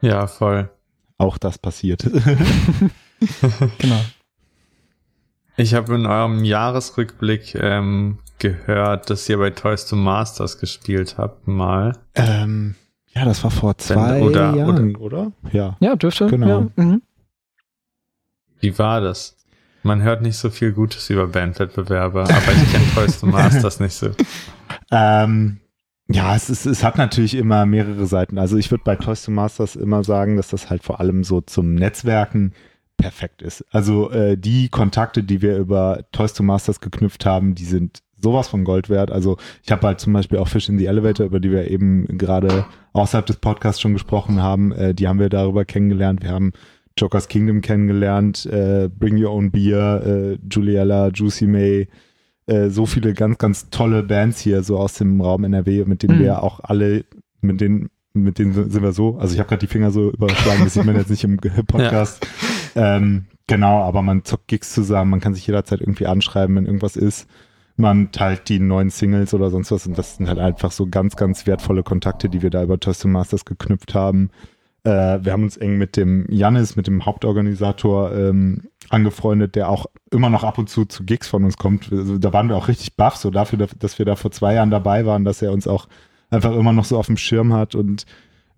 Ja, 0.01 0.27
voll. 0.27 0.69
Auch 1.17 1.37
das 1.37 1.57
passiert. 1.57 2.09
Genau. 3.79 4.01
Ich 5.55 5.73
habe 5.75 5.95
in 5.95 6.05
eurem 6.05 6.43
Jahresrückblick 6.43 7.55
ähm, 7.55 8.17
gehört, 8.39 9.09
dass 9.09 9.29
ihr 9.29 9.37
bei 9.37 9.51
Toys 9.51 9.85
to 9.85 9.95
Masters 9.95 10.57
gespielt 10.57 11.15
habt 11.17 11.47
mal. 11.47 11.93
ähm, 12.15 12.75
ja, 13.15 13.23
das 13.23 13.43
war 13.43 13.51
vor 13.51 13.77
zwei 13.77 14.21
oder- 14.21 14.55
Jahren, 14.55 14.95
oder? 14.97 15.31
Ja. 15.53 15.77
Ja, 15.79 15.95
dürfte. 15.95 16.27
Genau. 16.27 16.47
Ja, 16.75 16.83
mhm. 16.83 17.01
Wie 18.59 18.77
war 18.79 18.99
das? 19.01 19.37
Man 19.83 20.01
hört 20.01 20.21
nicht 20.21 20.37
so 20.37 20.49
viel 20.49 20.71
Gutes 20.73 21.09
über 21.09 21.27
Bandwettbewerbe, 21.27 22.23
aber 22.23 22.51
ich 22.51 22.71
kenne 22.71 22.85
Toys 22.95 23.19
to 23.19 23.27
Masters 23.27 23.79
nicht 23.79 23.93
so. 23.93 24.09
Ähm, 24.91 25.59
ja, 26.09 26.35
es, 26.35 26.49
ist, 26.49 26.65
es 26.65 26.83
hat 26.83 26.97
natürlich 26.97 27.35
immer 27.35 27.65
mehrere 27.65 28.05
Seiten. 28.05 28.37
Also 28.37 28.57
ich 28.57 28.69
würde 28.71 28.83
bei 28.83 28.95
Toys 28.95 29.23
to 29.23 29.31
Masters 29.31 29.75
immer 29.75 30.03
sagen, 30.03 30.35
dass 30.37 30.49
das 30.49 30.69
halt 30.69 30.83
vor 30.83 30.99
allem 30.99 31.23
so 31.23 31.41
zum 31.41 31.75
Netzwerken 31.75 32.53
perfekt 32.97 33.41
ist. 33.41 33.65
Also 33.71 34.11
äh, 34.11 34.37
die 34.37 34.69
Kontakte, 34.69 35.23
die 35.23 35.41
wir 35.41 35.57
über 35.57 36.05
Toys 36.11 36.33
to 36.33 36.43
Masters 36.43 36.81
geknüpft 36.81 37.25
haben, 37.25 37.55
die 37.55 37.65
sind 37.65 38.03
sowas 38.21 38.47
von 38.47 38.63
Gold 38.63 38.89
wert. 38.89 39.11
Also 39.11 39.37
ich 39.63 39.71
habe 39.71 39.85
halt 39.87 39.99
zum 39.99 40.13
Beispiel 40.13 40.39
auch 40.39 40.47
Fish 40.47 40.69
in 40.69 40.77
the 40.77 40.85
Elevator, 40.85 41.25
über 41.25 41.39
die 41.39 41.51
wir 41.51 41.69
eben 41.69 42.05
gerade 42.17 42.65
außerhalb 42.93 43.25
des 43.25 43.37
Podcasts 43.37 43.81
schon 43.81 43.93
gesprochen 43.93 44.41
haben, 44.41 44.71
äh, 44.71 44.93
die 44.93 45.07
haben 45.07 45.19
wir 45.19 45.29
darüber 45.29 45.65
kennengelernt. 45.65 46.23
Wir 46.23 46.31
haben 46.31 46.53
Joker's 46.97 47.27
Kingdom 47.27 47.61
kennengelernt, 47.61 48.45
äh, 48.45 48.89
Bring 48.89 49.21
Your 49.21 49.31
Own 49.31 49.51
Beer, 49.51 50.03
äh, 50.05 50.37
Juliella, 50.49 51.09
Juicy 51.09 51.47
May, 51.47 51.87
äh, 52.47 52.69
so 52.69 52.85
viele 52.85 53.13
ganz, 53.13 53.37
ganz 53.37 53.69
tolle 53.69 54.03
Bands 54.03 54.39
hier 54.39 54.63
so 54.63 54.77
aus 54.77 54.95
dem 54.95 55.21
Raum 55.21 55.43
NRW, 55.43 55.85
mit 55.85 56.03
denen 56.03 56.17
mhm. 56.17 56.23
wir 56.23 56.43
auch 56.43 56.59
alle, 56.61 57.05
mit 57.41 57.61
denen 57.61 57.89
mit 58.13 58.37
denen 58.37 58.53
sind 58.53 58.81
wir 58.81 58.91
so, 58.91 59.17
also 59.17 59.33
ich 59.33 59.39
habe 59.39 59.49
gerade 59.49 59.61
die 59.61 59.71
Finger 59.71 59.91
so 59.91 60.11
überschlagen, 60.11 60.63
das 60.63 60.75
sieht 60.75 60.85
man 60.85 60.95
jetzt 60.95 61.09
nicht 61.09 61.23
im 61.23 61.37
Podcast. 61.67 62.25
Ja. 62.75 62.97
Ähm, 62.97 63.25
genau, 63.47 63.81
aber 63.81 64.01
man 64.01 64.23
zockt 64.23 64.47
Gigs 64.47 64.71
zusammen, 64.71 65.11
man 65.11 65.19
kann 65.19 65.33
sich 65.33 65.47
jederzeit 65.47 65.81
irgendwie 65.81 66.05
anschreiben, 66.05 66.55
wenn 66.55 66.65
irgendwas 66.65 66.95
ist. 66.95 67.27
Man 67.75 68.11
teilt 68.11 68.49
die 68.49 68.59
neuen 68.59 68.91
Singles 68.91 69.33
oder 69.33 69.49
sonst 69.49 69.71
was 69.71 69.87
und 69.87 69.97
das 69.97 70.17
sind 70.17 70.29
halt 70.29 70.37
einfach 70.37 70.71
so 70.71 70.85
ganz, 70.85 71.15
ganz 71.15 71.47
wertvolle 71.47 71.81
Kontakte, 71.81 72.29
die 72.29 72.43
wir 72.43 72.51
da 72.51 72.61
über 72.61 72.79
Toys 72.79 73.03
Masters 73.03 73.45
geknüpft 73.45 73.95
haben. 73.95 74.29
Äh, 74.83 75.19
wir 75.23 75.31
haben 75.31 75.43
uns 75.43 75.57
eng 75.57 75.77
mit 75.77 75.95
dem 75.95 76.25
Janis, 76.29 76.75
mit 76.75 76.87
dem 76.87 77.05
Hauptorganisator, 77.05 78.13
ähm, 78.13 78.63
angefreundet, 78.89 79.55
der 79.55 79.69
auch 79.69 79.85
immer 80.11 80.29
noch 80.29 80.43
ab 80.43 80.57
und 80.57 80.69
zu 80.69 80.85
zu 80.85 81.03
Gigs 81.03 81.27
von 81.27 81.43
uns 81.43 81.57
kommt. 81.57 81.91
Also, 81.91 82.17
da 82.17 82.33
waren 82.33 82.49
wir 82.49 82.57
auch 82.57 82.67
richtig 82.67 82.95
baff, 82.95 83.15
so 83.15 83.29
dafür, 83.29 83.67
dass 83.79 83.97
wir 83.97 84.05
da 84.05 84.15
vor 84.15 84.31
zwei 84.31 84.55
Jahren 84.55 84.71
dabei 84.71 85.05
waren, 85.05 85.25
dass 85.25 85.41
er 85.41 85.51
uns 85.51 85.67
auch 85.67 85.87
einfach 86.29 86.53
immer 86.53 86.73
noch 86.73 86.85
so 86.85 86.97
auf 86.97 87.07
dem 87.07 87.17
Schirm 87.17 87.53
hat 87.53 87.75
und 87.75 88.05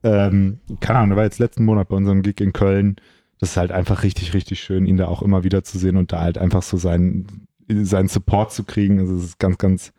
ähm, 0.03 0.59
keine 0.81 0.99
Ahnung, 0.99 1.09
der 1.09 1.17
war 1.17 1.23
jetzt 1.23 1.39
letzten 1.39 1.65
Monat 1.65 1.89
bei 1.89 1.95
unserem 1.95 2.21
Gig 2.21 2.39
in 2.39 2.53
Köln. 2.53 2.97
Das 3.39 3.51
ist 3.51 3.57
halt 3.57 3.71
einfach 3.71 4.03
richtig, 4.03 4.33
richtig 4.33 4.61
schön, 4.61 4.85
ihn 4.85 4.97
da 4.97 5.07
auch 5.07 5.23
immer 5.23 5.43
wieder 5.43 5.63
zu 5.63 5.79
sehen 5.79 5.97
und 5.97 6.11
da 6.11 6.21
halt 6.21 6.38
einfach 6.38 6.61
so 6.61 6.77
seinen, 6.77 7.47
seinen 7.67 8.07
Support 8.07 8.53
zu 8.53 8.63
kriegen. 8.63 8.99
Also 8.99 9.15
es 9.15 9.23
ist 9.23 9.39
ganz, 9.39 9.57
ganz 9.57 9.93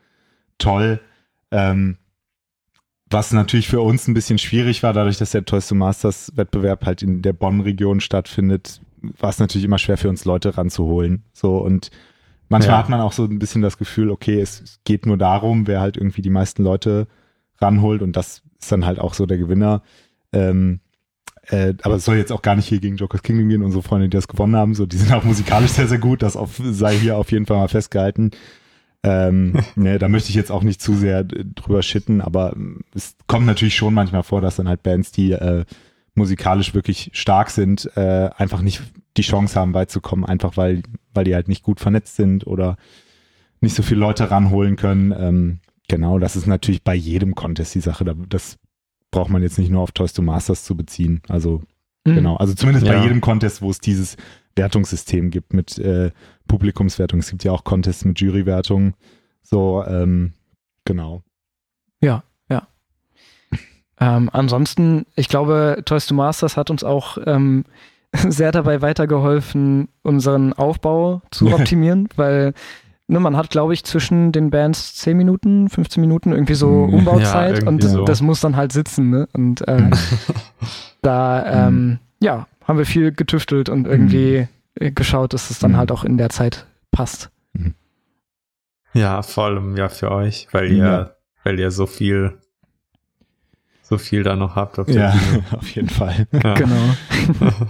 toll. 0.59 1.01
Ähm, 1.51 1.99
was 3.09 3.33
natürlich 3.33 3.69
für 3.69 3.81
uns 3.81 4.09
ein 4.09 4.15
bisschen 4.15 4.39
schwierig 4.39 4.83
war, 4.83 4.93
dadurch, 4.93 5.19
dass 5.19 5.31
der 5.31 5.45
Toys 5.45 5.69
to 5.69 5.75
Masters 5.75 6.33
Wettbewerb 6.35 6.85
halt 6.85 7.03
in 7.03 7.23
der 7.23 7.33
Bonn-Region 7.33 8.01
stattfindet, 8.01 8.81
war 9.19 9.31
es 9.31 9.39
natürlich 9.39 9.65
immer 9.65 9.79
schwer 9.79 9.97
für 9.97 10.09
uns 10.09 10.25
Leute 10.25 10.57
ranzuholen. 10.57 11.23
So 11.33 11.59
und 11.59 11.91
manchmal 12.49 12.75
ja. 12.75 12.79
hat 12.79 12.89
man 12.89 13.01
auch 13.01 13.13
so 13.13 13.25
ein 13.25 13.39
bisschen 13.39 13.63
das 13.63 13.79
Gefühl, 13.79 14.11
okay, 14.11 14.41
es 14.41 14.81
geht 14.85 15.07
nur 15.07 15.17
darum, 15.17 15.67
wer 15.67 15.81
halt 15.81 15.97
irgendwie 15.97 16.23
die 16.23 16.31
meisten 16.31 16.65
Leute 16.65 17.07
ranholt 17.59 18.03
und 18.03 18.17
das 18.17 18.43
ist 18.61 18.73
dann 18.73 18.85
halt 18.85 18.99
auch 18.99 19.15
so 19.15 19.27
der 19.27 19.39
Gewinner. 19.39 19.83
Ähm, 20.33 20.81
äh, 21.49 21.75
aber 21.83 21.97
es 21.97 22.05
soll 22.05 22.17
jetzt 22.17 22.33
auch 22.33 22.43
gar 22.43 22.57
nicht 22.57 22.67
hier 22.67 22.81
gegen 22.81 22.97
Joker's 22.97 23.23
Kingdom 23.23 23.49
gehen. 23.49 23.63
Unsere 23.63 23.83
Freunde, 23.83 24.09
die 24.09 24.17
das 24.17 24.27
gewonnen 24.27 24.57
haben, 24.57 24.75
so, 24.75 24.85
die 24.85 24.97
sind 24.97 25.13
auch 25.13 25.23
musikalisch 25.23 25.73
sehr, 25.73 25.87
sehr 25.87 25.99
gut. 25.99 26.23
Das 26.23 26.37
auf, 26.37 26.61
sei 26.61 26.97
hier 26.97 27.17
auf 27.17 27.31
jeden 27.31 27.47
Fall 27.47 27.59
mal 27.59 27.69
festgehalten. 27.69 28.33
Ähm, 29.07 29.55
ne, 29.77 29.99
da 29.99 30.09
möchte 30.09 30.31
ich 30.31 30.35
jetzt 30.35 30.51
auch 30.51 30.65
nicht 30.65 30.83
zu 30.83 30.95
sehr 30.95 31.23
drüber 31.23 31.83
schitten, 31.83 32.21
aber 32.21 32.57
es 32.93 33.17
kommt 33.29 33.47
natürlich 33.47 33.77
schon 33.77 33.95
manchmal 33.95 34.25
vor, 34.25 34.41
dass 34.41 34.57
dann 34.57 34.69
halt 34.69 34.83
Bands, 34.83 35.13
die 35.13 35.31
äh, 35.31 35.65
musikalisch 36.15 36.75
wirklich 36.75 37.11
stark 37.13 37.51
sind, 37.51 37.91
äh, 37.97 38.31
einfach 38.37 38.63
nicht 38.63 38.83
die 39.17 39.23
Chance 39.23 39.59
haben, 39.59 39.75
weit 39.75 39.91
zu 39.91 40.01
kommen, 40.01 40.25
einfach 40.25 40.57
weil, 40.57 40.83
weil 41.15 41.25
die 41.25 41.35
halt 41.35 41.47
nicht 41.47 41.63
gut 41.63 41.79
vernetzt 41.79 42.17
sind 42.17 42.47
oder 42.47 42.77
nicht 43.61 43.77
so 43.77 43.83
viele 43.83 44.01
Leute 44.01 44.31
ranholen 44.31 44.77
können. 44.77 45.15
Ähm, 45.17 45.61
genau, 45.89 46.19
das 46.19 46.35
ist 46.35 46.47
natürlich 46.47 46.83
bei 46.83 46.95
jedem 46.95 47.35
Contest 47.35 47.75
die 47.75 47.81
Sache. 47.81 48.05
Das 48.29 48.59
braucht 49.11 49.31
man 49.31 49.43
jetzt 49.43 49.59
nicht 49.59 49.71
nur 49.71 49.83
auf 49.83 49.93
Toys 49.93 50.13
to 50.13 50.23
Masters 50.23 50.65
zu 50.65 50.77
beziehen. 50.77 51.23
Also, 51.29 51.63
mhm. 52.05 52.15
genau, 52.17 52.37
also 52.37 52.55
zumindest 52.55 52.87
ja. 52.87 52.95
bei 52.95 53.03
jedem 53.03 53.21
Contest, 53.21 53.63
wo 53.63 53.71
es 53.71 53.79
dieses 53.79 54.17
Wertungssystem 54.57 55.31
gibt 55.31 55.53
mit 55.53 55.79
äh, 55.79 56.11
Publikumswertung. 56.49 57.21
Es 57.21 57.31
gibt 57.31 57.45
ja 57.45 57.53
auch 57.53 57.65
Contests 57.65 58.05
mit 58.05 58.21
Jurywertung. 58.21 58.95
So, 59.43 59.85
ähm, 59.87 60.33
genau. 60.85 61.23
Ja, 62.01 62.25
ja. 62.49 62.67
ähm, 64.01 64.31
ansonsten, 64.33 65.07
ich 65.15 65.29
glaube, 65.29 65.83
Toys 65.85 66.07
to 66.07 66.15
Masters 66.15 66.57
hat 66.57 66.71
uns 66.71 66.83
auch 66.83 67.19
ähm, 67.27 67.65
sehr 68.13 68.53
dabei 68.53 68.83
weitergeholfen, 68.83 69.89
unseren 70.03 70.53
Aufbau 70.53 71.23
zu 71.31 71.47
optimieren, 71.55 72.09
weil 72.17 72.55
ne, 73.09 73.21
man 73.21 73.37
hat, 73.37 73.51
glaube 73.51 73.75
ich, 73.75 73.85
zwischen 73.85 74.33
den 74.33 74.51
Bands 74.51 74.95
10 74.97 75.17
Minuten, 75.17 75.69
15 75.69 76.01
Minuten 76.01 76.33
irgendwie 76.33 76.55
so 76.55 76.85
Umbauzeit 76.85 77.63
ja, 77.63 77.69
und 77.69 77.83
so. 77.83 78.05
das 78.05 78.23
muss 78.23 78.41
dann 78.41 78.57
halt 78.57 78.73
sitzen. 78.73 79.11
Ne? 79.11 79.29
Und 79.33 79.67
äh, 79.69 79.91
da, 81.03 81.69
ähm, 81.69 81.99
ja, 82.21 82.47
haben 82.67 82.79
wir 82.79 82.87
viel 82.87 83.13
getüftelt 83.13 83.69
und 83.69 83.87
irgendwie 83.87 84.49
mhm. 84.79 84.95
geschaut, 84.95 85.33
dass 85.33 85.51
es 85.51 85.59
dann 85.59 85.73
mhm. 85.73 85.77
halt 85.77 85.93
auch 85.93 86.05
in 86.05 86.19
der 86.19 86.31
Zeit 86.31 86.67
passt. 86.91 87.31
Mhm. 87.53 87.75
Ja, 88.93 89.23
vor 89.23 89.45
allem 89.45 89.77
ja 89.77 89.89
für 89.89 90.11
euch, 90.11 90.49
weil 90.53 90.73
ihr, 90.73 90.85
ja. 90.85 91.11
weil 91.45 91.59
ihr 91.59 91.71
so 91.71 91.87
viel, 91.87 92.39
so 93.83 93.99
viel 93.99 94.23
da 94.23 94.37
noch 94.37 94.57
habt. 94.57 94.79
Auf 94.79 94.89
ja, 94.89 95.15
auf 95.53 95.69
jeden 95.71 95.91
Fall. 95.91 96.27
Ja. 96.33 96.55
Genau. 96.59 96.95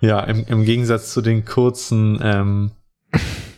ja, 0.00 0.20
im, 0.20 0.44
im 0.46 0.64
Gegensatz 0.64 1.12
zu 1.12 1.22
den 1.22 1.44
kurzen, 1.44 2.20
ähm, 2.22 2.70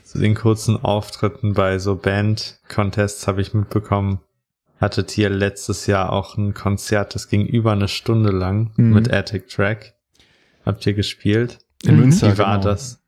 zu 0.05 0.19
den 0.19 0.35
kurzen 0.35 0.83
Auftritten 0.83 1.53
bei 1.53 1.79
so 1.79 1.97
Band-Contests 1.97 3.27
habe 3.27 3.41
ich 3.43 3.55
mitbekommen, 3.55 4.21
hattet 4.83 5.17
ihr 5.17 5.31
letztes 5.31 5.87
Jahr 5.87 6.13
auch 6.13 6.37
ein 6.37 6.55
Konzert, 6.55 7.15
das 7.15 7.29
ging 7.29 7.47
über 7.47 7.73
eine 7.73 7.87
Stunde 7.87 8.33
lang 8.33 8.73
mhm. 8.77 8.93
mit 8.93 9.13
Attic 9.13 9.49
Track. 9.49 9.95
Habt 10.67 10.85
ihr 10.87 10.95
gespielt? 10.95 11.61
In 11.85 11.99
Münster. 11.99 12.35
Wie 12.35 12.39
war 12.39 12.59
genau. 12.59 12.71
das? 12.71 13.01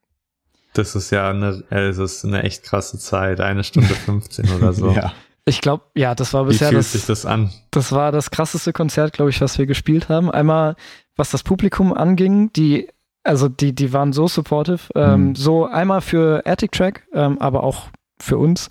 Das 0.72 0.94
ist 0.94 1.10
ja 1.10 1.28
eine, 1.30 1.62
es 1.70 1.98
ist 1.98 2.24
eine 2.24 2.44
echt 2.44 2.62
krasse 2.62 2.98
Zeit, 2.98 3.40
eine 3.40 3.64
Stunde 3.64 3.94
15 3.94 4.50
oder 4.50 4.72
so. 4.72 4.90
ja. 4.92 5.12
Ich 5.46 5.60
glaube, 5.60 5.84
ja, 5.94 6.14
das 6.14 6.32
war 6.32 6.44
bisher 6.44 6.68
Wie 6.68 6.74
fühlt 6.74 6.84
das, 6.84 6.92
sich 6.92 7.06
das 7.06 7.26
an? 7.26 7.50
Das 7.70 7.92
war 7.92 8.12
das 8.12 8.30
krasseste 8.30 8.72
Konzert, 8.72 9.12
glaube 9.12 9.30
ich, 9.30 9.40
was 9.40 9.58
wir 9.58 9.66
gespielt 9.66 10.08
haben. 10.08 10.30
Einmal, 10.30 10.76
was 11.16 11.30
das 11.30 11.42
Publikum 11.42 11.92
anging, 11.92 12.52
die, 12.52 12.88
also 13.24 13.48
die, 13.48 13.74
die 13.74 13.92
waren 13.92 14.12
so 14.12 14.26
supportive, 14.26 14.88
ähm, 14.94 15.28
mhm. 15.28 15.34
so 15.34 15.66
einmal 15.66 16.00
für 16.00 16.42
Attic 16.46 16.72
Track, 16.72 17.06
ähm, 17.12 17.38
aber 17.40 17.62
auch 17.62 17.88
für 18.18 18.38
uns. 18.38 18.70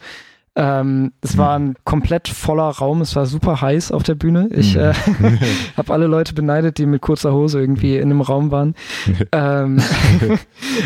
Ähm, 0.55 1.13
es 1.21 1.35
war 1.35 1.57
ein 1.57 1.75
komplett 1.83 2.27
voller 2.27 2.69
Raum, 2.69 3.01
es 3.01 3.15
war 3.15 3.25
super 3.25 3.61
heiß 3.61 3.91
auf 3.91 4.03
der 4.03 4.13
Bühne. 4.13 4.49
Ich 4.51 4.75
äh, 4.75 4.93
mhm. 5.19 5.39
habe 5.75 5.93
alle 5.93 6.07
Leute 6.07 6.33
beneidet, 6.33 6.77
die 6.77 6.85
mit 6.85 7.01
kurzer 7.01 7.33
Hose 7.33 7.59
irgendwie 7.59 7.97
in 7.97 8.11
einem 8.11 8.21
Raum 8.21 8.51
waren. 8.51 8.75
ähm, 9.31 9.81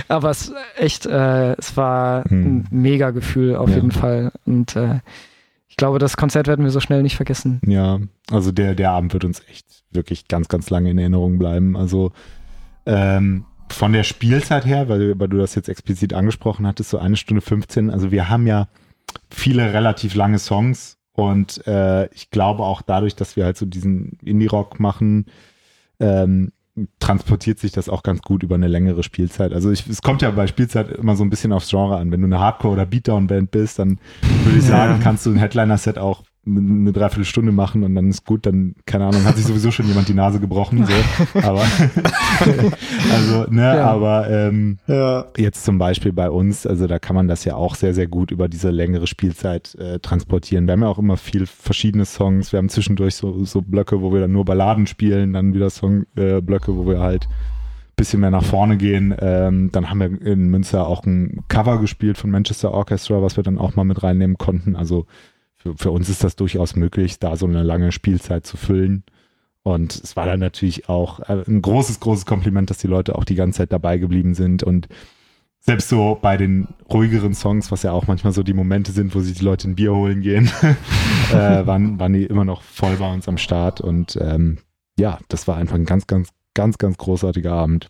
aber 0.07 0.29
es 0.29 0.53
echt, 0.77 1.05
äh, 1.05 1.53
es 1.57 1.75
war 1.75 2.25
ein 2.29 2.65
mhm. 2.71 2.81
mega 2.81 3.11
Gefühl 3.11 3.57
auf 3.57 3.69
ja. 3.69 3.75
jeden 3.75 3.91
Fall. 3.91 4.31
Und 4.45 4.75
äh, 4.77 4.99
ich 5.67 5.75
glaube, 5.75 5.99
das 5.99 6.15
Konzert 6.15 6.47
werden 6.47 6.63
wir 6.63 6.71
so 6.71 6.79
schnell 6.79 7.03
nicht 7.03 7.17
vergessen. 7.17 7.59
Ja, 7.65 7.99
also 8.31 8.51
der, 8.53 8.73
der 8.73 8.91
Abend 8.91 9.13
wird 9.13 9.25
uns 9.25 9.41
echt 9.49 9.67
wirklich 9.91 10.29
ganz, 10.29 10.47
ganz 10.47 10.69
lange 10.69 10.89
in 10.91 10.97
Erinnerung 10.97 11.37
bleiben. 11.39 11.75
Also 11.75 12.13
ähm, 12.85 13.43
von 13.69 13.91
der 13.91 14.03
Spielzeit 14.03 14.65
her, 14.65 14.87
weil, 14.87 15.19
weil 15.19 15.27
du 15.27 15.37
das 15.37 15.55
jetzt 15.55 15.67
explizit 15.67 16.13
angesprochen 16.13 16.65
hattest, 16.65 16.89
so 16.89 16.99
eine 16.99 17.17
Stunde 17.17 17.41
15. 17.41 17.89
Also 17.89 18.11
wir 18.11 18.29
haben 18.29 18.47
ja 18.47 18.69
viele 19.29 19.73
relativ 19.73 20.15
lange 20.15 20.39
Songs 20.39 20.97
und 21.13 21.65
äh, 21.67 22.07
ich 22.13 22.29
glaube 22.29 22.63
auch 22.63 22.81
dadurch, 22.81 23.15
dass 23.15 23.35
wir 23.35 23.45
halt 23.45 23.57
so 23.57 23.65
diesen 23.65 24.17
Indie-Rock 24.23 24.79
machen, 24.79 25.25
ähm, 25.99 26.51
transportiert 26.99 27.57
sich 27.59 27.71
das 27.71 27.89
auch 27.89 28.03
ganz 28.03 28.21
gut 28.21 28.43
über 28.43 28.55
eine 28.55 28.67
längere 28.67 29.01
Spielzeit. 29.01 29.51
Also 29.51 29.71
ich, 29.71 29.87
es 29.87 30.01
kommt 30.03 30.21
ja 30.21 30.29
bei 30.29 30.45
Spielzeit 30.45 30.91
immer 30.91 31.15
so 31.15 31.23
ein 31.23 31.29
bisschen 31.31 31.51
aufs 31.51 31.69
Genre 31.69 31.97
an. 31.97 32.11
Wenn 32.11 32.21
du 32.21 32.27
eine 32.27 32.39
Hardcore- 32.39 32.73
oder 32.73 32.85
Beatdown-Band 32.85 33.49
bist, 33.49 33.79
dann 33.79 33.99
würde 34.43 34.59
ich 34.59 34.65
sagen, 34.65 34.99
kannst 35.01 35.25
du 35.25 35.31
ein 35.31 35.37
Headliner-Set 35.37 35.97
auch 35.97 36.23
eine 36.47 36.91
Dreiviertelstunde 36.91 37.51
machen 37.51 37.83
und 37.83 37.95
dann 37.95 38.09
ist 38.09 38.25
gut, 38.25 38.45
dann, 38.45 38.75
keine 38.85 39.05
Ahnung, 39.05 39.23
hat 39.25 39.35
sich 39.35 39.45
sowieso 39.45 39.71
schon 39.71 39.87
jemand 39.87 40.07
die 40.07 40.13
Nase 40.13 40.39
gebrochen, 40.39 40.85
so. 40.85 41.39
Aber, 41.41 41.61
also, 43.13 43.45
ne, 43.49 43.61
ja. 43.61 43.85
aber 43.91 44.29
ähm, 44.29 44.77
ja. 44.87 45.25
jetzt 45.37 45.65
zum 45.65 45.77
Beispiel 45.77 46.13
bei 46.13 46.29
uns, 46.29 46.65
also 46.65 46.87
da 46.87 46.99
kann 46.99 47.15
man 47.15 47.27
das 47.27 47.45
ja 47.45 47.55
auch 47.55 47.75
sehr, 47.75 47.93
sehr 47.93 48.07
gut 48.07 48.31
über 48.31 48.47
diese 48.47 48.69
längere 48.69 49.07
Spielzeit 49.07 49.75
äh, 49.75 49.99
transportieren. 49.99 50.67
Wir 50.67 50.73
haben 50.73 50.81
ja 50.81 50.87
auch 50.87 50.99
immer 50.99 51.17
viel 51.17 51.45
verschiedene 51.45 52.05
Songs. 52.05 52.51
Wir 52.51 52.57
haben 52.57 52.69
zwischendurch 52.69 53.15
so, 53.15 53.43
so 53.43 53.61
Blöcke, 53.61 54.01
wo 54.01 54.13
wir 54.13 54.21
dann 54.21 54.31
nur 54.31 54.45
Balladen 54.45 54.87
spielen, 54.87 55.33
dann 55.33 55.53
wieder 55.53 55.69
Songblöcke, 55.69 56.71
äh, 56.71 56.75
wo 56.75 56.87
wir 56.87 56.99
halt 56.99 57.27
bisschen 57.97 58.19
mehr 58.19 58.31
nach 58.31 58.43
vorne 58.43 58.77
gehen. 58.77 59.13
Ähm, 59.19 59.71
dann 59.71 59.89
haben 59.89 59.99
wir 59.99 60.21
in 60.21 60.49
Münster 60.49 60.87
auch 60.87 61.03
ein 61.03 61.43
Cover 61.47 61.79
gespielt 61.79 62.17
von 62.17 62.29
Manchester 62.29 62.71
Orchestra, 62.71 63.21
was 63.21 63.37
wir 63.37 63.43
dann 63.43 63.57
auch 63.57 63.75
mal 63.75 63.83
mit 63.83 64.03
reinnehmen 64.03 64.37
konnten. 64.37 64.75
Also 64.75 65.07
für, 65.57 65.75
für 65.75 65.91
uns 65.91 66.09
ist 66.09 66.23
das 66.23 66.35
durchaus 66.35 66.75
möglich, 66.75 67.19
da 67.19 67.35
so 67.35 67.45
eine 67.45 67.63
lange 67.63 67.91
Spielzeit 67.91 68.45
zu 68.45 68.57
füllen. 68.57 69.03
Und 69.63 69.95
es 69.95 70.15
war 70.15 70.25
dann 70.25 70.39
natürlich 70.39 70.87
auch 70.87 71.19
äh, 71.21 71.43
ein 71.47 71.61
großes, 71.61 71.99
großes 71.99 72.25
Kompliment, 72.25 72.69
dass 72.69 72.77
die 72.77 72.87
Leute 72.87 73.15
auch 73.15 73.25
die 73.25 73.35
ganze 73.35 73.57
Zeit 73.57 73.73
dabei 73.73 73.97
geblieben 73.97 74.33
sind. 74.33 74.63
Und 74.63 74.87
selbst 75.59 75.89
so 75.89 76.17
bei 76.21 76.37
den 76.37 76.69
ruhigeren 76.89 77.33
Songs, 77.33 77.71
was 77.71 77.83
ja 77.83 77.91
auch 77.91 78.07
manchmal 78.07 78.31
so 78.31 78.43
die 78.43 78.53
Momente 78.53 78.93
sind, 78.93 79.13
wo 79.13 79.19
sich 79.19 79.37
die 79.37 79.43
Leute 79.43 79.69
ein 79.69 79.75
Bier 79.75 79.93
holen 79.93 80.21
gehen, 80.21 80.49
äh, 81.31 81.67
waren, 81.67 81.99
waren 81.99 82.13
die 82.13 82.23
immer 82.23 82.45
noch 82.45 82.61
voll 82.61 82.95
bei 82.95 83.13
uns 83.13 83.27
am 83.27 83.37
Start. 83.37 83.81
Und 83.81 84.17
ähm, 84.21 84.59
ja, 84.97 85.19
das 85.27 85.47
war 85.49 85.57
einfach 85.57 85.75
ein 85.75 85.85
ganz, 85.85 86.07
ganz, 86.07 86.29
ganz, 86.53 86.77
ganz 86.77 86.97
großartiger 86.97 87.51
Abend. 87.51 87.89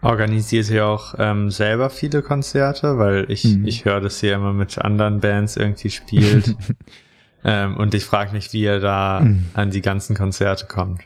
Organisiert 0.00 0.70
ihr 0.70 0.86
auch 0.86 1.14
ähm, 1.18 1.50
selber 1.50 1.90
viele 1.90 2.22
Konzerte? 2.22 2.98
Weil 2.98 3.30
ich, 3.30 3.44
mhm. 3.44 3.66
ich 3.66 3.84
höre, 3.84 4.00
dass 4.00 4.22
ihr 4.22 4.34
immer 4.34 4.52
mit 4.52 4.78
anderen 4.78 5.20
Bands 5.20 5.56
irgendwie 5.56 5.90
spielt. 5.90 6.56
ähm, 7.44 7.76
und 7.76 7.94
ich 7.94 8.04
frage 8.04 8.32
mich, 8.32 8.52
wie 8.52 8.62
ihr 8.62 8.80
da 8.80 9.20
mhm. 9.20 9.46
an 9.54 9.70
die 9.70 9.82
ganzen 9.82 10.16
Konzerte 10.16 10.66
kommt. 10.66 11.02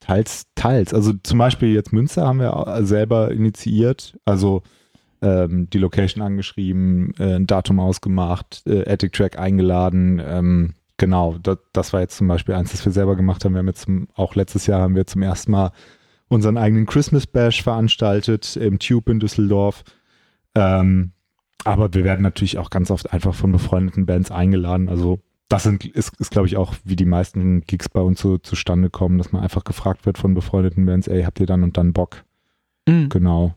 Teils, 0.00 0.46
teils. 0.54 0.94
Also 0.94 1.12
zum 1.22 1.38
Beispiel 1.38 1.72
jetzt 1.72 1.92
Münster 1.92 2.26
haben 2.26 2.40
wir 2.40 2.80
selber 2.84 3.30
initiiert. 3.30 4.18
Also 4.24 4.62
ähm, 5.22 5.68
die 5.70 5.78
Location 5.78 6.22
angeschrieben, 6.22 7.14
äh, 7.18 7.36
ein 7.36 7.46
Datum 7.46 7.80
ausgemacht, 7.80 8.62
äh, 8.66 8.88
Attic 8.90 9.12
Track 9.12 9.38
eingeladen. 9.38 10.20
Ähm, 10.24 10.74
genau, 10.96 11.38
das, 11.40 11.58
das, 11.72 11.92
war 11.92 12.00
jetzt 12.00 12.16
zum 12.16 12.26
Beispiel 12.28 12.54
eins, 12.54 12.72
das 12.72 12.84
wir 12.84 12.92
selber 12.92 13.14
gemacht 13.16 13.44
haben. 13.44 13.54
Wir 13.54 13.60
haben 13.60 13.68
jetzt 13.68 13.82
zum, 13.82 14.08
auch 14.14 14.34
letztes 14.34 14.66
Jahr 14.66 14.80
haben 14.80 14.96
wir 14.96 15.06
zum 15.06 15.22
ersten 15.22 15.52
Mal 15.52 15.72
unseren 16.32 16.56
eigenen 16.56 16.86
Christmas 16.86 17.26
Bash 17.26 17.62
veranstaltet 17.62 18.56
im 18.56 18.78
Tube 18.78 19.10
in 19.10 19.20
Düsseldorf. 19.20 19.84
Ähm, 20.54 21.12
aber 21.64 21.94
wir 21.94 22.04
werden 22.04 22.22
natürlich 22.22 22.58
auch 22.58 22.70
ganz 22.70 22.90
oft 22.90 23.12
einfach 23.12 23.34
von 23.34 23.52
befreundeten 23.52 24.06
Bands 24.06 24.30
eingeladen. 24.30 24.88
Also 24.88 25.20
das 25.48 25.64
sind, 25.64 25.84
ist, 25.84 26.18
ist 26.18 26.30
glaube 26.30 26.46
ich, 26.46 26.56
auch, 26.56 26.74
wie 26.84 26.96
die 26.96 27.04
meisten 27.04 27.60
Gigs 27.62 27.88
bei 27.88 28.00
uns 28.00 28.20
so 28.20 28.38
zustande 28.38 28.90
kommen, 28.90 29.18
dass 29.18 29.32
man 29.32 29.42
einfach 29.42 29.64
gefragt 29.64 30.06
wird 30.06 30.18
von 30.18 30.34
befreundeten 30.34 30.86
Bands, 30.86 31.08
ey, 31.08 31.22
habt 31.24 31.40
ihr 31.40 31.46
dann 31.46 31.62
und 31.62 31.76
dann 31.76 31.92
Bock? 31.92 32.24
Mhm. 32.88 33.10
Genau. 33.10 33.54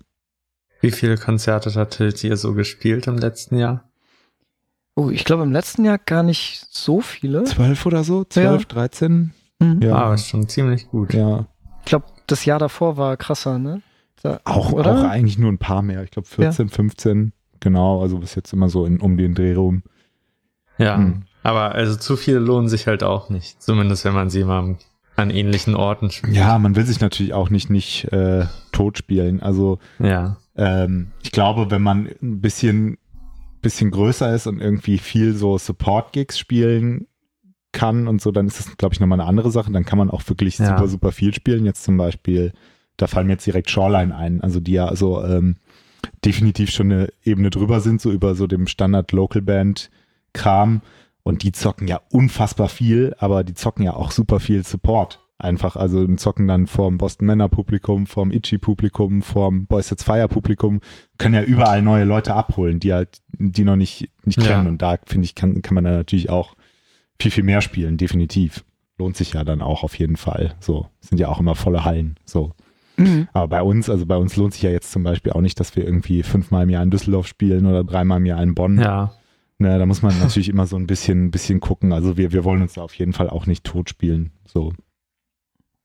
Wie 0.82 0.92
viele 0.92 1.18
Konzerte 1.18 1.74
hattet 1.74 2.24
ihr 2.24 2.38
so 2.38 2.54
gespielt 2.54 3.08
im 3.08 3.18
letzten 3.18 3.58
Jahr? 3.58 3.90
Oh, 4.96 5.10
ich 5.10 5.26
glaube 5.26 5.44
im 5.44 5.52
letzten 5.52 5.84
Jahr 5.84 5.98
gar 5.98 6.24
nicht 6.24 6.68
so 6.70 7.02
viele. 7.02 7.44
Zwölf 7.46 7.86
oder 7.86 8.04
so? 8.04 8.24
Zwölf, 8.26 8.62
ja. 8.62 8.68
dreizehn? 8.68 9.34
Mhm. 9.60 9.82
Ja, 9.82 10.10
ah, 10.10 10.14
ist 10.14 10.28
schon 10.28 10.48
ziemlich 10.48 10.88
gut. 10.88 11.14
Ja. 11.14 11.48
Ich 11.80 11.86
glaube, 11.86 12.06
das 12.28 12.46
Jahr 12.46 12.60
davor 12.60 12.98
war 12.98 13.18
krasser, 13.18 13.60
ne? 13.60 13.82
Da, 14.22 14.40
auch, 14.44 14.72
oder? 14.72 15.00
auch 15.00 15.04
eigentlich 15.04 15.38
nur 15.38 15.52
ein 15.52 15.58
paar 15.58 15.82
mehr. 15.82 16.04
Ich 16.04 16.12
glaube 16.12 16.28
14, 16.28 16.68
ja. 16.68 16.74
15. 16.74 17.34
Genau, 17.60 18.02
also 18.02 18.18
bis 18.18 18.36
jetzt 18.36 18.54
immer 18.54 18.70
so 18.70 18.86
in, 18.86 19.00
um 19.00 19.18
den 19.18 19.36
Dreh 19.36 19.54
rum. 19.54 19.84
Ja, 20.78 20.98
hm. 20.98 21.24
aber 21.44 21.74
also 21.74 21.96
zu 21.96 22.18
viele 22.18 22.40
lohnen 22.40 22.68
sich 22.68 22.88
halt 22.88 23.04
auch 23.04 23.30
nicht. 23.30 23.62
Zumindest 23.62 24.06
wenn 24.06 24.14
man 24.14 24.30
sie 24.30 24.44
mal 24.44 24.78
an 25.16 25.30
ähnlichen 25.30 25.76
Orten 25.76 26.12
spielt. 26.12 26.36
Ja, 26.36 26.60
man 26.60 26.76
will 26.76 26.86
sich 26.86 27.00
natürlich 27.00 27.34
auch 27.34 27.50
nicht, 27.50 27.70
nicht 27.70 28.12
äh, 28.12 28.46
tot 28.72 28.98
spielen. 28.98 29.42
Also 29.42 29.80
ja. 30.00 30.38
ähm, 30.58 31.12
ich 31.24 31.32
glaube, 31.32 31.72
wenn 31.72 31.82
man 31.82 32.10
ein 32.22 32.42
bisschen, 32.42 32.98
bisschen 33.62 33.92
größer 33.92 34.34
ist 34.34 34.48
und 34.48 34.60
irgendwie 34.60 34.98
viel 34.98 35.34
so 35.34 35.58
Support-Gigs 35.58 36.38
spielen 36.38 37.08
kann 37.76 38.08
und 38.08 38.22
so, 38.22 38.32
dann 38.32 38.48
ist 38.48 38.58
das, 38.58 38.78
glaube 38.78 38.94
ich, 38.94 39.00
nochmal 39.00 39.20
eine 39.20 39.30
andere 39.30 39.52
Sache. 39.52 39.72
Dann 39.72 39.86
kann 39.86 40.00
man 40.00 40.10
auch 40.10 40.28
wirklich 40.28 40.58
ja. 40.58 40.66
super, 40.66 40.88
super 40.88 41.12
viel 41.12 41.32
spielen. 41.34 41.66
Jetzt 41.66 41.84
zum 41.84 41.98
Beispiel, 41.98 42.54
da 42.98 43.06
fallen 43.06 43.28
mir 43.28 43.34
jetzt 43.34 43.46
direkt 43.46 43.70
Shoreline 43.70 44.16
ein, 44.16 44.42
also 44.42 44.60
die 44.60 44.72
ja 44.72 44.96
so 44.96 45.24
ähm, 45.24 45.58
definitiv 46.24 46.72
schon 46.72 46.92
eine 46.92 47.10
Ebene 47.24 47.52
drüber 47.52 47.82
sind, 47.82 48.02
so 48.02 48.12
über 48.12 48.34
so 48.34 48.48
dem 48.48 48.66
Standard-Local-Band-Kram. 48.66 50.82
Und 51.24 51.44
die 51.44 51.52
zocken 51.52 51.88
ja 51.88 52.02
unfassbar 52.12 52.70
viel, 52.70 53.14
aber 53.18 53.44
die 53.44 53.56
zocken 53.56 53.84
ja 53.84 53.94
auch 53.94 54.12
super 54.12 54.40
viel 54.40 54.64
Support. 54.64 55.20
Einfach, 55.38 55.76
also 55.76 56.08
zocken 56.16 56.48
dann 56.48 56.68
vorm 56.68 56.98
Boston 56.98 57.28
Männer 57.28 57.50
Publikum, 57.50 58.08
vorm 58.08 58.32
Itchy 58.32 58.58
Publikum, 58.58 59.22
vorm 59.22 59.66
Boys 59.66 59.90
Sets 59.90 60.04
Fire 60.04 60.30
Publikum, 60.30 60.80
können 61.18 61.36
ja 61.36 61.44
überall 61.44 61.82
neue 61.82 62.06
Leute 62.06 62.34
abholen, 62.34 62.80
die 62.80 62.94
halt, 62.94 63.22
die 63.38 63.66
noch 63.66 63.76
nicht, 63.76 64.10
nicht 64.24 64.42
ja. 64.42 64.48
kennen. 64.48 64.68
Und 64.68 64.82
da 64.82 64.98
finde 65.06 65.26
ich, 65.26 65.36
kann, 65.36 65.62
kann 65.62 65.76
man 65.76 65.84
da 65.84 65.92
natürlich 65.92 66.30
auch 66.30 66.55
viel, 67.20 67.32
viel 67.32 67.44
mehr 67.44 67.62
spielen, 67.62 67.98
definitiv. 67.98 68.64
Lohnt 68.98 69.18
sich 69.18 69.34
ja 69.34 69.44
dann 69.44 69.62
auch 69.62 69.84
auf 69.84 69.98
jeden 69.98 70.16
Fall. 70.16 70.56
So, 70.60 70.88
sind 71.02 71.20
ja 71.20 71.28
auch 71.28 71.40
immer 71.40 71.56
volle 71.56 71.84
Hallen. 71.84 72.16
So. 72.26 72.54
Mhm. 72.98 73.28
Aber 73.34 73.48
bei 73.48 73.62
uns, 73.62 73.90
also 73.90 74.06
bei 74.06 74.16
uns 74.16 74.36
lohnt 74.38 74.54
sich 74.54 74.62
ja 74.62 74.70
jetzt 74.70 74.92
zum 74.92 75.04
Beispiel 75.04 75.34
auch 75.34 75.42
nicht, 75.42 75.60
dass 75.60 75.76
wir 75.76 75.84
irgendwie 75.84 76.24
fünfmal 76.24 76.64
im 76.64 76.70
Jahr 76.70 76.84
in 76.84 76.92
Düsseldorf 76.92 77.28
spielen 77.28 77.66
oder 77.66 77.84
dreimal 77.84 78.20
im 78.20 78.26
Jahr 78.26 78.42
in 78.42 78.56
Bonn. 78.56 78.80
Ja. 78.80 79.14
Ne, 79.58 79.78
da 79.80 79.86
muss 79.86 80.02
man 80.02 80.18
natürlich 80.20 80.50
immer 80.50 80.66
so 80.66 80.78
ein 80.78 80.88
bisschen, 80.88 81.32
bisschen 81.32 81.60
gucken. 81.60 81.92
Also 81.92 82.18
wir, 82.18 82.32
wir 82.32 82.44
wollen 82.44 82.62
uns 82.62 82.74
da 82.74 82.84
auf 82.84 82.94
jeden 82.94 83.14
Fall 83.14 83.30
auch 83.30 83.46
nicht 83.46 83.64
tot 83.64 83.90
spielen. 83.90 84.32
So. 84.46 84.74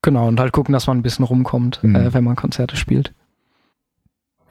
Genau, 0.02 0.28
und 0.28 0.40
halt 0.40 0.52
gucken, 0.52 0.72
dass 0.72 0.86
man 0.86 0.98
ein 0.98 1.02
bisschen 1.02 1.24
rumkommt, 1.24 1.82
mhm. 1.82 1.96
äh, 1.96 2.14
wenn 2.14 2.24
man 2.24 2.36
Konzerte 2.36 2.76
spielt. 2.76 3.12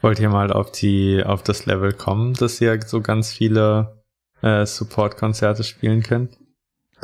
Wollt 0.00 0.20
ihr 0.20 0.30
mal 0.30 0.52
auf 0.52 0.72
die, 0.72 1.22
auf 1.24 1.42
das 1.42 1.66
Level 1.66 1.92
kommen, 1.92 2.34
dass 2.34 2.60
ihr 2.60 2.80
so 2.86 3.00
ganz 3.00 3.32
viele 3.32 4.02
äh, 4.42 4.64
Support-Konzerte 4.64 5.64
spielen 5.64 6.02
könnt? 6.02 6.38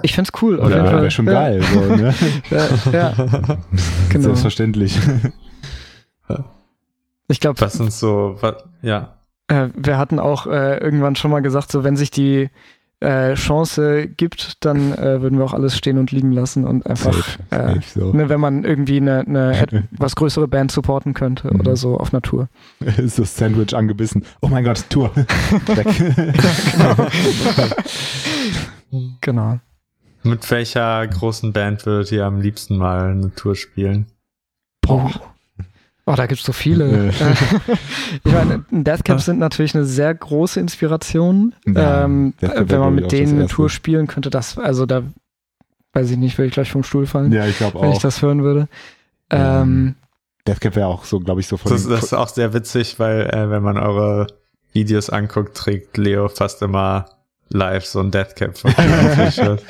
Ich 0.03 0.15
find's 0.15 0.31
cool. 0.43 0.61
Auf 0.61 0.71
ja, 0.71 0.85
wäre 0.85 1.11
schon 1.11 1.27
ja. 1.27 1.33
geil. 1.33 1.63
So, 1.63 1.81
ne? 1.81 2.15
ja, 2.51 2.91
ja. 2.93 3.13
Genau. 4.11 4.25
Selbstverständlich. 4.25 4.99
Ich 7.29 7.41
glaube. 7.41 7.61
Was 7.61 7.73
sind 7.73 7.93
so, 7.93 8.37
was, 8.41 8.55
ja. 8.83 9.17
Äh, 9.49 9.71
wir 9.75 9.99
hatten 9.99 10.21
auch 10.21 10.47
äh, 10.47 10.79
irgendwann 10.79 11.17
schon 11.17 11.33
mal 11.33 11.41
gesagt, 11.41 11.73
so 11.73 11.83
wenn 11.83 11.97
sich 11.97 12.13
die 12.13 12.51
äh, 13.01 13.35
Chance 13.35 14.09
gibt, 14.09 14.65
dann 14.65 14.93
äh, 14.93 15.21
würden 15.21 15.39
wir 15.39 15.45
auch 15.45 15.53
alles 15.53 15.77
stehen 15.77 15.99
und 15.99 16.13
liegen 16.13 16.33
lassen 16.33 16.65
und 16.65 16.87
einfach, 16.87 17.13
safe, 17.13 17.39
äh, 17.51 17.75
safe 17.75 18.01
so. 18.01 18.13
ne, 18.13 18.29
wenn 18.29 18.41
man 18.41 18.65
irgendwie 18.65 18.97
eine, 18.97 19.21
eine 19.21 19.59
etwas 19.59 20.17
größere 20.17 20.49
Band 20.49 20.73
supporten 20.73 21.15
könnte 21.15 21.53
mhm. 21.53 21.61
oder 21.61 21.77
so 21.77 21.99
auf 21.99 22.13
Natur. 22.13 22.49
Ist 22.97 23.19
das 23.19 23.37
Sandwich 23.37 23.75
angebissen. 23.75 24.25
Oh 24.41 24.49
mein 24.49 24.65
Gott, 24.65 24.85
Tour. 24.89 25.11
Weg. 25.17 25.87
genau. 28.91 29.11
genau. 29.21 29.61
Mit 30.27 30.51
welcher 30.51 31.07
großen 31.07 31.53
Band 31.53 31.87
würdet 31.87 32.13
ihr 32.13 32.25
am 32.27 32.41
liebsten 32.41 32.77
mal 32.77 33.11
eine 33.11 33.35
Tour 33.35 33.55
spielen? 33.55 34.07
Boah. 34.83 35.11
Oh, 36.09 36.15
da 36.15 36.27
gibt 36.27 36.41
es 36.41 36.47
so 36.47 36.53
viele. 36.53 37.11
ich 38.25 38.33
meine, 38.33 38.65
Deathcap 38.71 39.21
sind 39.21 39.41
natürlich 39.41 39.75
eine 39.75 39.85
sehr 39.85 40.15
große 40.15 40.61
Inspiration. 40.61 41.53
Ja, 41.67 42.05
ähm, 42.05 42.35
wenn 42.39 42.79
man 42.79 42.95
mit 42.95 43.11
denen 43.11 43.39
eine 43.39 43.47
Tour 43.49 43.69
spielen 43.69 44.07
könnte, 44.07 44.31
das, 44.31 44.57
also 44.57 44.87
da 44.87 45.03
weiß 45.95 46.11
ich 46.11 46.17
nicht, 46.17 46.39
würde 46.39 46.49
ich 46.49 46.55
gleich 46.55 46.71
vom 46.71 46.85
Stuhl 46.85 47.07
fallen. 47.07 47.33
Ja, 47.33 47.47
ich 47.47 47.59
glaube 47.59 47.79
auch. 47.79 47.83
Wenn 47.83 47.93
ich 47.93 47.99
das 47.99 48.23
hören 48.23 48.45
würde. 48.45 48.69
Ähm, 49.31 49.97
Deathcap 50.47 50.77
wäre 50.77 50.87
auch 50.87 51.05
so, 51.05 51.19
glaube 51.19 51.41
ich, 51.41 51.49
so 51.49 51.57
von. 51.57 51.73
Das, 51.73 51.89
das, 51.89 52.05
ist 52.05 52.13
auch 52.13 52.29
sehr 52.29 52.53
witzig, 52.53 53.01
weil, 53.01 53.23
äh, 53.23 53.51
wenn 53.51 53.65
man 53.65 53.77
eure 53.77 54.29
Videos 54.73 55.11
anguckt, 55.11 55.57
trägt 55.57 55.97
Leo 55.97 56.29
fast 56.29 56.63
immer 56.63 57.16
live 57.51 57.85
so 57.85 58.01
ein 58.01 58.11
Deathcap 58.11 58.57
von 58.59 58.73
T-Shirt. 58.73 59.63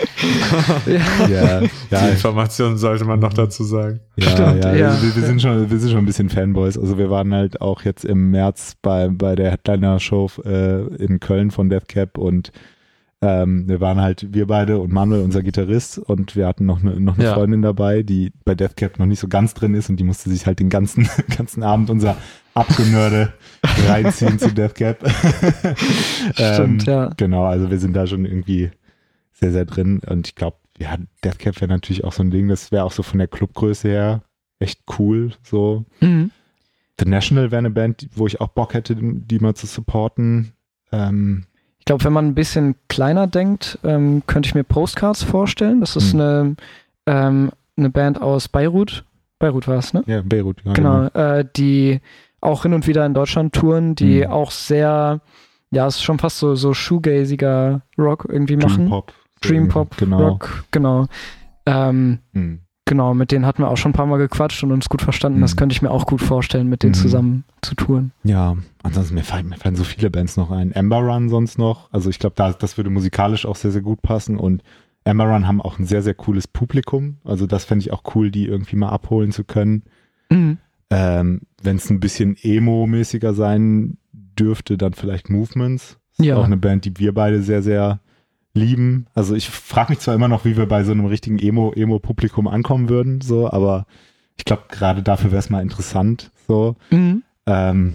ja. 1.28 1.60
ja, 1.60 2.06
Die 2.06 2.10
Information 2.12 2.76
sollte 2.78 3.04
man 3.04 3.20
noch 3.20 3.34
dazu 3.34 3.64
sagen. 3.64 4.00
Ja, 4.16 4.30
Stimmt, 4.30 4.64
ja. 4.64 4.74
ja. 4.74 5.02
Wir, 5.02 5.16
wir, 5.16 5.22
sind 5.22 5.42
schon, 5.42 5.70
wir 5.70 5.78
sind 5.78 5.90
schon 5.90 6.00
ein 6.00 6.06
bisschen 6.06 6.30
Fanboys. 6.30 6.78
Also 6.78 6.98
wir 6.98 7.10
waren 7.10 7.34
halt 7.34 7.60
auch 7.60 7.82
jetzt 7.82 8.04
im 8.04 8.30
März 8.30 8.76
bei, 8.80 9.08
bei 9.08 9.36
der 9.36 9.50
Headliner-Show 9.50 10.30
äh, 10.44 10.86
in 10.96 11.20
Köln 11.20 11.50
von 11.50 11.68
Deathcap 11.68 12.18
und 12.18 12.50
ähm, 13.22 13.66
wir 13.66 13.81
waren 13.81 14.00
halt, 14.00 14.35
wir 14.35 14.46
beide 14.46 14.79
und 14.79 14.92
Manuel, 14.92 15.22
unser 15.22 15.42
Gitarrist, 15.42 15.98
und 15.98 16.37
wir 16.37 16.46
hatten 16.46 16.66
noch 16.66 16.83
eine, 16.83 17.00
noch 17.00 17.14
eine 17.14 17.24
ja. 17.24 17.35
Freundin 17.35 17.62
dabei, 17.62 18.02
die 18.02 18.33
bei 18.44 18.55
Deathcap 18.55 18.98
noch 18.98 19.07
nicht 19.07 19.20
so 19.20 19.29
ganz 19.29 19.55
drin 19.55 19.74
ist 19.74 19.88
und 19.88 19.96
die 19.96 20.05
musste 20.05 20.29
sich 20.29 20.46
halt 20.46 20.61
den 20.61 20.68
ganzen, 20.68 21.09
ganzen 21.37 21.62
Abend 21.62 21.88
unser 21.88 22.16
Abgenörde 22.55 23.33
reinziehen 23.88 24.38
zu 24.38 24.52
Deathcap. 24.52 25.09
Stimmt, 26.33 26.87
ähm, 26.87 26.94
ja. 26.94 27.11
Genau, 27.16 27.44
also 27.44 27.70
wir 27.70 27.79
sind 27.79 27.94
da 27.94 28.07
schon 28.07 28.26
irgendwie 28.26 28.70
sehr, 29.33 29.52
sehr 29.52 29.64
drin 29.64 30.00
und 30.07 30.29
ich 30.29 30.35
glaube, 30.35 30.59
ja, 30.79 30.96
Deathcap 31.24 31.61
wäre 31.61 31.70
natürlich 31.70 32.05
auch 32.05 32.12
so 32.12 32.22
ein 32.22 32.31
Ding, 32.31 32.48
das 32.48 32.70
wäre 32.70 32.85
auch 32.85 32.92
so 32.92 33.02
von 33.02 33.18
der 33.18 33.29
Clubgröße 33.29 33.88
her 33.88 34.22
echt 34.59 34.83
cool, 34.98 35.33
so. 35.42 35.85
Mhm. 36.00 36.31
The 36.98 37.09
National 37.09 37.50
wäre 37.50 37.59
eine 37.59 37.70
Band, 37.70 38.09
wo 38.14 38.26
ich 38.26 38.40
auch 38.40 38.48
Bock 38.48 38.74
hätte, 38.74 38.96
die 38.96 39.38
mal 39.38 39.55
zu 39.55 39.66
supporten. 39.66 40.52
Ähm, 40.92 41.44
glaube, 41.87 42.05
wenn 42.05 42.12
man 42.12 42.27
ein 42.27 42.35
bisschen 42.35 42.75
kleiner 42.88 43.27
denkt, 43.27 43.79
ähm, 43.83 44.22
könnte 44.27 44.49
ich 44.49 44.55
mir 44.55 44.64
Postcards 44.64 45.22
vorstellen. 45.22 45.81
Das 45.81 45.96
ist 45.96 46.12
mhm. 46.12 46.20
eine, 46.20 46.57
ähm, 47.07 47.51
eine 47.77 47.90
Band 47.90 48.20
aus 48.20 48.49
Beirut. 48.49 49.05
Beirut 49.38 49.66
war 49.68 49.79
es, 49.79 49.94
ne? 49.94 50.03
Ja, 50.07 50.22
Beirut, 50.22 50.59
ja, 50.64 50.72
genau. 50.75 51.09
genau. 51.12 51.38
Äh, 51.38 51.44
die 51.57 52.01
auch 52.40 52.62
hin 52.62 52.75
und 52.75 52.87
wieder 52.87 53.07
in 53.07 53.14
Deutschland 53.14 53.55
touren, 53.55 53.94
die 53.94 54.25
mhm. 54.25 54.31
auch 54.31 54.51
sehr, 54.51 55.20
ja, 55.70 55.87
es 55.87 55.96
ist 55.96 56.03
schon 56.03 56.18
fast 56.18 56.38
so, 56.38 56.55
so 56.55 56.75
shoegaziger 56.75 57.83
Rock 57.99 58.27
irgendwie 58.29 58.57
machen. 58.57 58.77
Dream 58.77 58.90
Pop. 58.90 59.12
Dream 59.40 59.68
Pop, 59.68 59.96
genau. 59.96 60.29
Rock, 60.29 60.64
genau. 60.70 61.07
Ähm, 61.66 62.18
mhm. 62.33 62.61
Genau, 62.88 63.14
mit 63.14 63.33
denen 63.33 63.44
hatten 63.44 63.62
wir 63.62 63.68
auch 63.68 63.77
schon 63.77 63.90
ein 63.90 63.94
paar 63.94 64.07
Mal 64.07 64.18
gequatscht 64.18 64.62
und 64.62 64.70
uns 64.70 64.88
gut 64.88 65.03
verstanden. 65.03 65.38
Mhm. 65.38 65.42
Das 65.42 65.57
könnte 65.57 65.72
ich 65.72 65.83
mir 65.83 65.90
auch 65.90 66.07
gut 66.07 66.22
vorstellen, 66.22 66.68
mit 66.68 66.85
denen 66.85 66.92
mhm. 66.92 66.99
zusammen 66.99 67.44
zu 67.61 67.75
touren. 67.75 68.12
Ja, 68.22 68.57
ansonsten 68.85 69.14
mir 69.14 69.25
fallen, 69.25 69.49
mir 69.49 69.57
fallen 69.57 69.75
so 69.75 69.83
viele 69.83 70.09
Bands 70.09 70.37
noch 70.37 70.53
ein. 70.53 70.75
Amber 70.75 71.01
Run 71.01 71.29
sonst 71.29 71.59
noch. 71.59 71.92
Also 71.92 72.11
ich 72.11 72.20
glaube, 72.20 72.37
da, 72.37 72.53
das 72.53 72.77
würde 72.77 72.90
musikalisch 72.90 73.44
auch 73.44 73.57
sehr, 73.57 73.72
sehr 73.72 73.83
gut 73.83 74.03
passen. 74.03 74.38
Und 74.38 74.62
Amber 75.05 75.25
Run 75.25 75.49
haben 75.49 75.61
auch 75.61 75.81
ein 75.81 75.85
sehr, 75.85 76.03
sehr 76.03 76.14
cooles 76.14 76.46
Publikum. 76.46 77.16
Also 77.25 77.49
das 77.49 77.64
fände 77.64 77.83
ich 77.83 77.92
auch 77.92 78.03
cool, 78.14 78.31
die 78.31 78.46
irgendwie 78.46 78.77
mal 78.77 78.90
abholen 78.90 79.33
zu 79.33 79.42
können. 79.42 79.83
Mhm. 80.31 80.59
Ähm, 80.90 81.40
Wenn 81.61 81.77
es 81.77 81.90
ein 81.90 81.99
bisschen 81.99 82.37
emo-mäßiger 82.40 83.35
sein 83.35 83.99
dürfte, 84.12 84.79
dann 84.79 84.92
vielleicht 84.92 85.29
Movements. 85.29 85.99
Ja. 86.18 86.37
Auch 86.37 86.44
eine 86.44 86.57
Band, 86.57 86.85
die 86.85 86.96
wir 86.99 87.12
beide 87.12 87.42
sehr, 87.42 87.64
sehr 87.64 87.99
lieben. 88.57 89.07
Also 89.14 89.35
ich 89.35 89.49
frage 89.49 89.92
mich 89.92 90.01
zwar 90.01 90.14
immer 90.14 90.29
noch, 90.29 90.45
wie 90.45 90.57
wir 90.57 90.66
bei 90.66 90.83
so 90.83 90.92
einem 90.92 91.07
richtigen 91.07 91.38
Emo-Emo-Publikum 91.38 92.49
ankommen 92.49 92.88
würden, 92.88 93.21
so, 93.21 93.51
aber 93.51 93.87
ich 94.37 94.45
glaube, 94.45 94.64
gerade 94.69 95.03
dafür 95.03 95.31
wäre 95.31 95.38
es 95.38 95.51
mal 95.51 95.62
interessant, 95.62 96.33
so. 96.49 96.77
Mhm. 96.90 97.23
Ähm, 97.47 97.95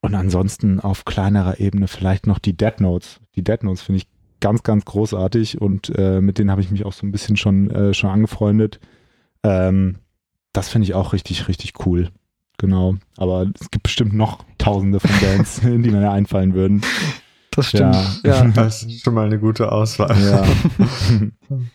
und 0.00 0.14
ansonsten 0.14 0.80
auf 0.80 1.04
kleinerer 1.04 1.60
Ebene 1.60 1.88
vielleicht 1.88 2.26
noch 2.26 2.38
die 2.38 2.56
Dead 2.56 2.78
Notes. 2.78 3.20
Die 3.36 3.42
Dead 3.42 3.62
Notes 3.62 3.82
finde 3.82 3.98
ich 3.98 4.08
ganz, 4.40 4.62
ganz 4.62 4.84
großartig 4.84 5.60
und 5.60 5.90
äh, 5.96 6.20
mit 6.20 6.38
denen 6.38 6.50
habe 6.50 6.60
ich 6.60 6.70
mich 6.70 6.84
auch 6.84 6.92
so 6.92 7.06
ein 7.06 7.12
bisschen 7.12 7.36
schon, 7.36 7.70
äh, 7.70 7.94
schon 7.94 8.10
angefreundet. 8.10 8.80
Ähm, 9.42 9.96
das 10.52 10.68
finde 10.68 10.84
ich 10.84 10.94
auch 10.94 11.14
richtig, 11.14 11.48
richtig 11.48 11.86
cool. 11.86 12.10
Genau. 12.58 12.96
Aber 13.16 13.46
es 13.58 13.70
gibt 13.70 13.84
bestimmt 13.84 14.12
noch 14.12 14.44
tausende 14.58 15.00
von 15.00 15.10
Bands, 15.20 15.60
die 15.64 15.90
mir 15.90 16.10
einfallen 16.10 16.54
würden. 16.54 16.82
Das 17.54 17.66
stimmt. 17.66 17.94
Ja. 18.24 18.44
ja. 18.44 18.44
Das 18.54 18.82
ist 18.82 19.04
schon 19.04 19.14
mal 19.14 19.26
eine 19.26 19.38
gute 19.38 19.70
Auswahl. 19.70 20.16
Ja. 20.20 20.44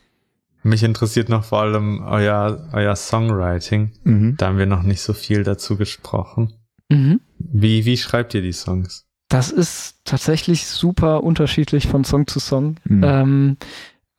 Mich 0.64 0.84
interessiert 0.84 1.30
noch 1.30 1.46
vor 1.46 1.62
allem 1.62 2.04
euer, 2.06 2.68
euer 2.74 2.96
Songwriting. 2.96 3.92
Mhm. 4.04 4.36
Da 4.38 4.48
haben 4.48 4.58
wir 4.58 4.66
noch 4.66 4.84
nicht 4.84 5.02
so 5.02 5.14
viel 5.14 5.44
dazu 5.44 5.78
gesprochen. 5.78 6.54
Mhm. 6.90 7.22
Wie, 7.38 7.86
wie 7.86 7.98
schreibt 7.98 8.34
ihr 8.34 8.42
die 8.42 8.52
Songs? 8.52 9.06
Das 9.30 9.52
ist 9.52 10.02
tatsächlich 10.06 10.66
super 10.66 11.24
unterschiedlich 11.24 11.88
von 11.88 12.04
Song 12.04 12.28
zu 12.28 12.40
Song. 12.40 12.76
Mhm. 12.84 13.04
Ähm, 13.04 13.58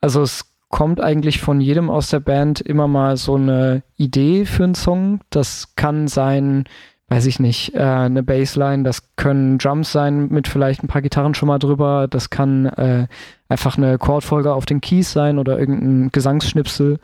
also 0.01 0.23
es 0.23 0.46
kommt 0.68 1.01
eigentlich 1.01 1.40
von 1.40 1.61
jedem 1.61 1.90
aus 1.90 2.11
der 2.11 2.20
Band 2.20 2.61
immer 2.61 2.88
mal 2.88 3.16
so 3.16 3.35
eine 3.35 3.83
Idee 3.96 4.46
für 4.46 4.64
einen 4.64 4.77
Song. 4.77 5.20
Das 5.29 5.75
kann 5.75 6.09
sein, 6.09 6.64
weiß 7.11 7.27
ich 7.27 7.40
nicht, 7.40 7.75
äh, 7.75 7.81
eine 7.81 8.23
Bassline, 8.23 8.85
das 8.85 9.03
können 9.16 9.59
Drums 9.59 9.90
sein 9.90 10.29
mit 10.29 10.46
vielleicht 10.46 10.83
ein 10.83 10.88
paar 10.88 11.03
Gitarren 11.03 11.35
schon 11.35 11.49
mal 11.49 11.59
drüber, 11.59 12.07
das 12.09 12.31
kann 12.31 12.66
äh, 12.66 13.09
einfach 13.49 13.77
eine 13.77 13.99
Chordfolge 13.99 14.55
auf 14.55 14.64
den 14.64 14.81
Keys 14.81 15.12
sein 15.12 15.38
oder 15.38 15.59
irgendein 15.59 16.12
Gesangsschnipsel. 16.12 17.01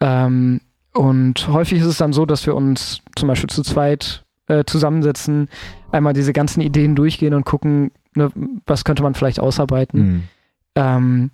Ähm, 0.00 0.62
und 0.94 1.46
häufig 1.48 1.80
ist 1.80 1.86
es 1.86 1.98
dann 1.98 2.14
so, 2.14 2.24
dass 2.24 2.46
wir 2.46 2.56
uns 2.56 3.02
zum 3.16 3.28
Beispiel 3.28 3.50
zu 3.50 3.62
zweit 3.62 4.24
äh, 4.48 4.64
zusammensetzen, 4.64 5.50
einmal 5.92 6.14
diese 6.14 6.32
ganzen 6.32 6.62
Ideen 6.62 6.96
durchgehen 6.96 7.34
und 7.34 7.44
gucken, 7.44 7.90
ne, 8.14 8.30
was 8.66 8.84
könnte 8.84 9.02
man 9.02 9.14
vielleicht 9.14 9.40
ausarbeiten. 9.40 10.00
Mhm. 10.00 10.22
Ähm, 10.74 11.30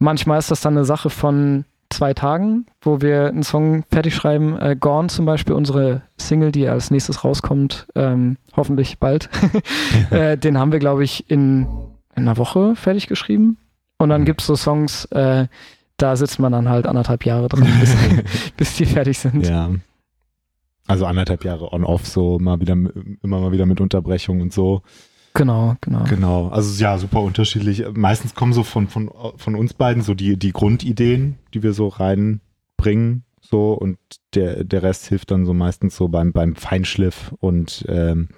manchmal 0.00 0.40
ist 0.40 0.50
das 0.50 0.62
dann 0.62 0.76
eine 0.76 0.84
Sache 0.84 1.10
von 1.10 1.64
zwei 2.00 2.14
Tagen, 2.14 2.64
wo 2.80 3.02
wir 3.02 3.26
einen 3.26 3.42
Song 3.42 3.84
fertig 3.90 4.14
schreiben. 4.14 4.58
Äh, 4.58 4.74
Gone 4.74 5.08
zum 5.08 5.26
Beispiel, 5.26 5.54
unsere 5.54 6.00
Single, 6.16 6.50
die 6.50 6.66
als 6.66 6.90
nächstes 6.90 7.24
rauskommt, 7.24 7.88
ähm, 7.94 8.38
hoffentlich 8.56 8.98
bald. 8.98 9.28
äh, 10.10 10.38
den 10.38 10.56
haben 10.56 10.72
wir, 10.72 10.78
glaube 10.78 11.04
ich, 11.04 11.30
in, 11.30 11.66
in, 12.16 12.22
einer 12.22 12.38
Woche 12.38 12.74
fertig 12.74 13.06
geschrieben. 13.06 13.58
Und 13.98 14.08
dann 14.08 14.24
gibt 14.24 14.40
es 14.40 14.46
so 14.46 14.56
Songs, 14.56 15.04
äh, 15.12 15.46
da 15.98 16.16
sitzt 16.16 16.38
man 16.38 16.52
dann 16.52 16.70
halt 16.70 16.86
anderthalb 16.86 17.26
Jahre 17.26 17.48
dran, 17.48 17.68
bis, 17.80 17.94
bis 18.56 18.76
die 18.76 18.86
fertig 18.86 19.18
sind. 19.18 19.46
Ja. 19.46 19.68
Also 20.86 21.04
anderthalb 21.04 21.44
Jahre 21.44 21.70
on-off, 21.70 22.06
so 22.06 22.38
mal 22.38 22.60
wieder, 22.60 22.72
immer 22.72 23.40
mal 23.40 23.52
wieder 23.52 23.66
mit 23.66 23.78
Unterbrechung 23.78 24.40
und 24.40 24.54
so. 24.54 24.80
Genau, 25.34 25.76
genau. 25.80 26.04
Genau, 26.04 26.48
also 26.48 26.82
ja, 26.82 26.98
super 26.98 27.20
unterschiedlich. 27.20 27.84
Meistens 27.92 28.34
kommen 28.34 28.52
so 28.52 28.64
von, 28.64 28.88
von, 28.88 29.10
von 29.36 29.54
uns 29.54 29.74
beiden 29.74 30.02
so 30.02 30.14
die, 30.14 30.36
die 30.36 30.52
Grundideen, 30.52 31.38
die 31.54 31.62
wir 31.62 31.72
so 31.72 31.88
reinbringen, 31.88 33.24
so 33.40 33.72
und 33.72 33.98
der, 34.34 34.64
der 34.64 34.82
Rest 34.82 35.06
hilft 35.06 35.30
dann 35.30 35.46
so 35.46 35.54
meistens 35.54 35.96
so 35.96 36.08
beim, 36.08 36.32
beim 36.32 36.56
Feinschliff 36.56 37.32
und 37.38 37.84
ähm, 37.88 38.28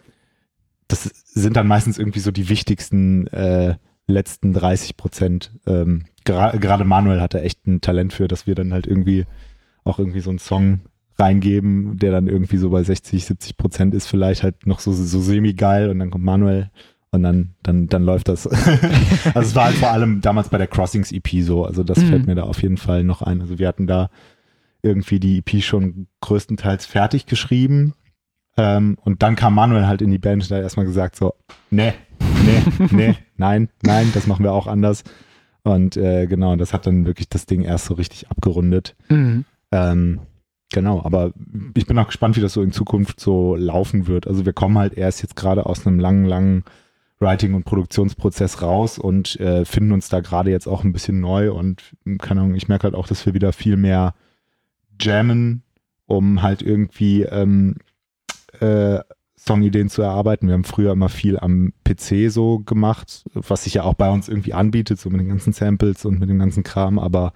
das 0.88 1.04
sind 1.04 1.56
dann 1.56 1.66
meistens 1.66 1.98
irgendwie 1.98 2.20
so 2.20 2.30
die 2.30 2.48
wichtigsten 2.48 3.26
äh, 3.28 3.76
letzten 4.06 4.52
30 4.52 4.96
Prozent. 4.96 5.52
Ähm, 5.66 6.04
Gerade 6.24 6.84
Manuel 6.84 7.20
hatte 7.20 7.40
echt 7.40 7.66
ein 7.66 7.80
Talent 7.80 8.12
für, 8.12 8.28
dass 8.28 8.46
wir 8.46 8.54
dann 8.54 8.72
halt 8.72 8.86
irgendwie 8.86 9.26
auch 9.84 9.98
irgendwie 9.98 10.20
so 10.20 10.30
einen 10.30 10.38
Song 10.38 10.80
reingeben, 11.18 11.98
der 11.98 12.12
dann 12.12 12.28
irgendwie 12.28 12.56
so 12.56 12.70
bei 12.70 12.82
60, 12.82 13.24
70 13.24 13.56
Prozent 13.56 13.94
ist, 13.94 14.06
vielleicht 14.06 14.42
halt 14.42 14.66
noch 14.66 14.80
so, 14.80 14.92
so 14.92 15.20
semi-geil 15.20 15.90
und 15.90 15.98
dann 15.98 16.10
kommt 16.10 16.24
Manuel 16.24 16.70
und 17.10 17.22
dann, 17.22 17.54
dann, 17.62 17.86
dann 17.88 18.04
läuft 18.04 18.28
das. 18.28 18.46
also 19.34 19.40
es 19.40 19.54
war 19.54 19.66
halt 19.66 19.76
vor 19.76 19.90
allem 19.90 20.20
damals 20.20 20.48
bei 20.48 20.58
der 20.58 20.66
Crossings 20.66 21.12
EP 21.12 21.28
so, 21.42 21.64
also 21.64 21.82
das 21.84 21.98
mhm. 21.98 22.06
fällt 22.06 22.26
mir 22.26 22.34
da 22.34 22.44
auf 22.44 22.62
jeden 22.62 22.78
Fall 22.78 23.04
noch 23.04 23.22
ein. 23.22 23.40
Also 23.40 23.58
wir 23.58 23.68
hatten 23.68 23.86
da 23.86 24.10
irgendwie 24.82 25.20
die 25.20 25.38
EP 25.38 25.62
schon 25.62 26.06
größtenteils 26.20 26.86
fertig 26.86 27.26
geschrieben 27.26 27.94
ähm, 28.56 28.98
und 29.02 29.22
dann 29.22 29.36
kam 29.36 29.54
Manuel 29.54 29.86
halt 29.86 30.02
in 30.02 30.10
die 30.10 30.18
Band 30.18 30.42
und 30.42 30.50
hat 30.54 30.62
erstmal 30.62 30.86
gesagt 30.86 31.16
so, 31.16 31.34
nee, 31.70 31.94
nee, 32.44 32.88
nee, 32.90 33.14
nein, 33.36 33.68
nein, 33.82 34.10
das 34.14 34.26
machen 34.26 34.44
wir 34.44 34.52
auch 34.52 34.66
anders. 34.66 35.04
Und 35.64 35.96
äh, 35.96 36.26
genau, 36.26 36.56
das 36.56 36.72
hat 36.72 36.86
dann 36.86 37.06
wirklich 37.06 37.28
das 37.28 37.46
Ding 37.46 37.62
erst 37.62 37.86
so 37.86 37.94
richtig 37.94 38.30
abgerundet. 38.30 38.96
Mhm. 39.08 39.44
Ähm, 39.70 40.20
Genau, 40.72 41.02
aber 41.04 41.32
ich 41.74 41.86
bin 41.86 41.98
auch 41.98 42.06
gespannt, 42.06 42.36
wie 42.36 42.40
das 42.40 42.54
so 42.54 42.62
in 42.62 42.72
Zukunft 42.72 43.20
so 43.20 43.54
laufen 43.56 44.06
wird. 44.06 44.26
Also 44.26 44.46
wir 44.46 44.54
kommen 44.54 44.78
halt 44.78 44.94
erst 44.94 45.22
jetzt 45.22 45.36
gerade 45.36 45.66
aus 45.66 45.86
einem 45.86 46.00
langen, 46.00 46.24
langen 46.24 46.64
Writing- 47.20 47.54
und 47.54 47.64
Produktionsprozess 47.64 48.62
raus 48.62 48.98
und 48.98 49.38
äh, 49.38 49.64
finden 49.64 49.92
uns 49.92 50.08
da 50.08 50.20
gerade 50.20 50.50
jetzt 50.50 50.66
auch 50.66 50.82
ein 50.82 50.92
bisschen 50.92 51.20
neu 51.20 51.52
und 51.52 51.94
keine 52.18 52.40
Ahnung, 52.40 52.54
ich 52.54 52.68
merke 52.68 52.84
halt 52.84 52.94
auch, 52.94 53.06
dass 53.06 53.24
wir 53.26 53.34
wieder 53.34 53.52
viel 53.52 53.76
mehr 53.76 54.14
jammen, 55.00 55.62
um 56.06 56.42
halt 56.42 56.62
irgendwie 56.62 57.22
ähm, 57.22 57.76
äh, 58.60 59.00
Songideen 59.38 59.88
zu 59.88 60.02
erarbeiten. 60.02 60.46
Wir 60.46 60.54
haben 60.54 60.64
früher 60.64 60.92
immer 60.92 61.08
viel 61.08 61.38
am 61.38 61.72
PC 61.84 62.30
so 62.30 62.60
gemacht, 62.60 63.24
was 63.34 63.64
sich 63.64 63.74
ja 63.74 63.82
auch 63.82 63.94
bei 63.94 64.10
uns 64.10 64.28
irgendwie 64.28 64.54
anbietet, 64.54 64.98
so 64.98 65.10
mit 65.10 65.20
den 65.20 65.28
ganzen 65.28 65.52
Samples 65.52 66.04
und 66.04 66.18
mit 66.18 66.30
dem 66.30 66.38
ganzen 66.38 66.62
Kram, 66.62 66.98
aber 66.98 67.32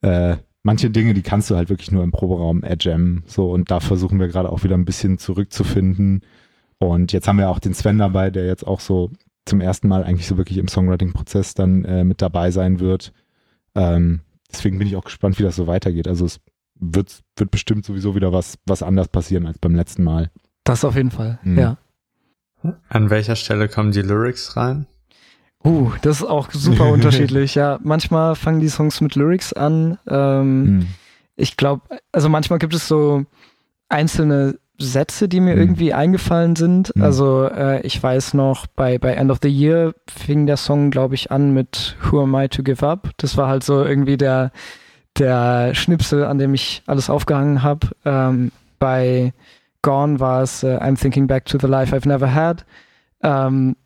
äh, 0.00 0.36
manche 0.62 0.90
Dinge, 0.90 1.14
die 1.14 1.22
kannst 1.22 1.50
du 1.50 1.56
halt 1.56 1.68
wirklich 1.68 1.92
nur 1.92 2.04
im 2.04 2.10
Proberaum 2.10 2.62
erjammen. 2.62 3.22
So, 3.26 3.50
und 3.50 3.70
da 3.70 3.80
versuchen 3.80 4.20
wir 4.20 4.28
gerade 4.28 4.50
auch 4.50 4.64
wieder 4.64 4.76
ein 4.76 4.84
bisschen 4.84 5.18
zurückzufinden. 5.18 6.22
Und 6.78 7.12
jetzt 7.12 7.26
haben 7.26 7.38
wir 7.38 7.50
auch 7.50 7.58
den 7.58 7.74
Sven 7.74 7.98
dabei, 7.98 8.30
der 8.30 8.46
jetzt 8.46 8.66
auch 8.66 8.80
so 8.80 9.10
zum 9.46 9.60
ersten 9.60 9.88
Mal 9.88 10.04
eigentlich 10.04 10.26
so 10.26 10.36
wirklich 10.36 10.58
im 10.58 10.68
Songwriting-Prozess 10.68 11.54
dann 11.54 11.84
äh, 11.84 12.04
mit 12.04 12.22
dabei 12.22 12.50
sein 12.50 12.80
wird. 12.80 13.12
Ähm, 13.74 14.20
deswegen 14.50 14.78
bin 14.78 14.86
ich 14.86 14.96
auch 14.96 15.04
gespannt, 15.04 15.38
wie 15.38 15.42
das 15.42 15.56
so 15.56 15.66
weitergeht. 15.66 16.06
Also 16.06 16.26
es 16.26 16.40
wird, 16.78 17.20
wird 17.36 17.50
bestimmt 17.50 17.84
sowieso 17.84 18.14
wieder 18.14 18.32
was, 18.32 18.58
was 18.66 18.82
anders 18.82 19.08
passieren 19.08 19.46
als 19.46 19.58
beim 19.58 19.74
letzten 19.74 20.04
Mal. 20.04 20.30
Das 20.64 20.84
auf 20.84 20.96
jeden 20.96 21.10
Fall, 21.10 21.38
mhm. 21.42 21.58
ja. 21.58 21.78
An 22.88 23.08
welcher 23.08 23.36
Stelle 23.36 23.68
kommen 23.68 23.92
die 23.92 24.02
Lyrics 24.02 24.56
rein? 24.56 24.86
Uh, 25.64 25.90
das 26.02 26.20
ist 26.20 26.24
auch 26.24 26.50
super 26.50 26.86
unterschiedlich. 26.92 27.54
Ja, 27.54 27.78
manchmal 27.82 28.34
fangen 28.34 28.60
die 28.60 28.68
Songs 28.68 29.00
mit 29.00 29.14
Lyrics 29.16 29.52
an. 29.52 29.98
Ähm, 30.08 30.66
hm. 30.66 30.86
Ich 31.36 31.56
glaube, 31.56 31.82
also 32.12 32.28
manchmal 32.28 32.58
gibt 32.58 32.74
es 32.74 32.88
so 32.88 33.24
einzelne 33.88 34.58
Sätze, 34.78 35.28
die 35.28 35.40
mir 35.40 35.52
hm. 35.52 35.60
irgendwie 35.60 35.92
eingefallen 35.92 36.56
sind. 36.56 36.92
Hm. 36.94 37.02
Also 37.02 37.44
äh, 37.44 37.80
ich 37.82 38.00
weiß 38.00 38.34
noch, 38.34 38.66
bei, 38.66 38.98
bei 38.98 39.14
End 39.14 39.30
of 39.30 39.38
the 39.42 39.48
Year 39.48 39.94
fing 40.08 40.46
der 40.46 40.56
Song, 40.56 40.90
glaube 40.90 41.16
ich, 41.16 41.30
an 41.32 41.52
mit 41.52 41.96
Who 42.02 42.22
Am 42.22 42.34
I 42.34 42.48
to 42.48 42.62
Give 42.62 42.86
Up. 42.86 43.10
Das 43.16 43.36
war 43.36 43.48
halt 43.48 43.64
so 43.64 43.84
irgendwie 43.84 44.16
der, 44.16 44.52
der 45.18 45.74
Schnipsel, 45.74 46.24
an 46.24 46.38
dem 46.38 46.54
ich 46.54 46.82
alles 46.86 47.10
aufgehangen 47.10 47.62
habe. 47.62 47.88
Ähm, 48.04 48.52
bei 48.78 49.32
Gone 49.82 50.20
war 50.20 50.42
es 50.42 50.62
äh, 50.62 50.78
I'm 50.78 51.00
Thinking 51.00 51.26
Back 51.26 51.46
to 51.46 51.58
the 51.60 51.66
Life 51.66 51.94
I've 51.94 52.06
Never 52.06 52.32
Had. 52.32 52.64
Ähm, 53.22 53.76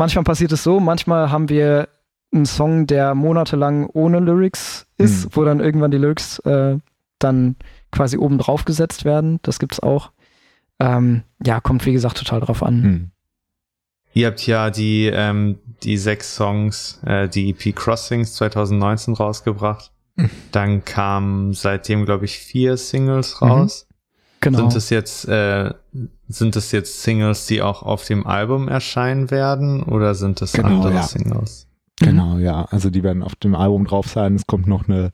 manchmal 0.00 0.24
passiert 0.24 0.50
es 0.50 0.62
so, 0.64 0.80
manchmal 0.80 1.30
haben 1.30 1.50
wir 1.50 1.88
einen 2.32 2.46
Song, 2.46 2.86
der 2.86 3.14
monatelang 3.14 3.86
ohne 3.92 4.18
Lyrics 4.18 4.86
ist, 4.96 5.26
mhm. 5.26 5.30
wo 5.32 5.44
dann 5.44 5.60
irgendwann 5.60 5.90
die 5.90 5.98
Lyrics 5.98 6.38
äh, 6.40 6.78
dann 7.18 7.56
quasi 7.92 8.16
oben 8.16 8.38
drauf 8.38 8.64
gesetzt 8.64 9.04
werden. 9.04 9.40
Das 9.42 9.58
gibt's 9.58 9.78
auch. 9.78 10.10
Ähm, 10.78 11.22
ja, 11.44 11.60
kommt 11.60 11.84
wie 11.84 11.92
gesagt 11.92 12.16
total 12.16 12.40
drauf 12.40 12.62
an. 12.62 12.80
Mhm. 12.80 13.10
Ihr 14.14 14.28
habt 14.28 14.46
ja 14.46 14.70
die, 14.70 15.06
ähm, 15.06 15.58
die 15.82 15.98
sechs 15.98 16.34
Songs, 16.34 17.00
äh, 17.04 17.28
die 17.28 17.50
EP 17.50 17.76
Crossings 17.76 18.32
2019 18.34 19.14
rausgebracht. 19.14 19.92
Mhm. 20.16 20.30
Dann 20.50 20.84
kamen 20.84 21.52
seitdem, 21.52 22.06
glaube 22.06 22.24
ich, 22.24 22.38
vier 22.38 22.78
Singles 22.78 23.42
raus. 23.42 23.86
Genau. 24.40 24.58
Sind 24.58 24.76
es 24.76 24.90
jetzt, 24.90 25.28
äh, 25.28 25.70
sind 26.28 26.56
es 26.56 26.72
jetzt 26.72 27.02
Singles, 27.02 27.46
die 27.46 27.60
auch 27.60 27.82
auf 27.82 28.04
dem 28.04 28.26
Album 28.26 28.68
erscheinen 28.68 29.30
werden 29.30 29.82
oder 29.82 30.14
sind 30.14 30.40
es 30.40 30.52
genau, 30.52 30.68
andere 30.68 30.94
ja. 30.94 31.02
Singles? 31.02 31.68
Genau, 31.98 32.36
mhm. 32.36 32.40
ja. 32.40 32.64
Also 32.70 32.88
die 32.88 33.02
werden 33.02 33.22
auf 33.22 33.34
dem 33.36 33.54
Album 33.54 33.84
drauf 33.84 34.06
sein. 34.06 34.36
Es 34.36 34.46
kommt 34.46 34.66
noch 34.66 34.88
eine 34.88 35.10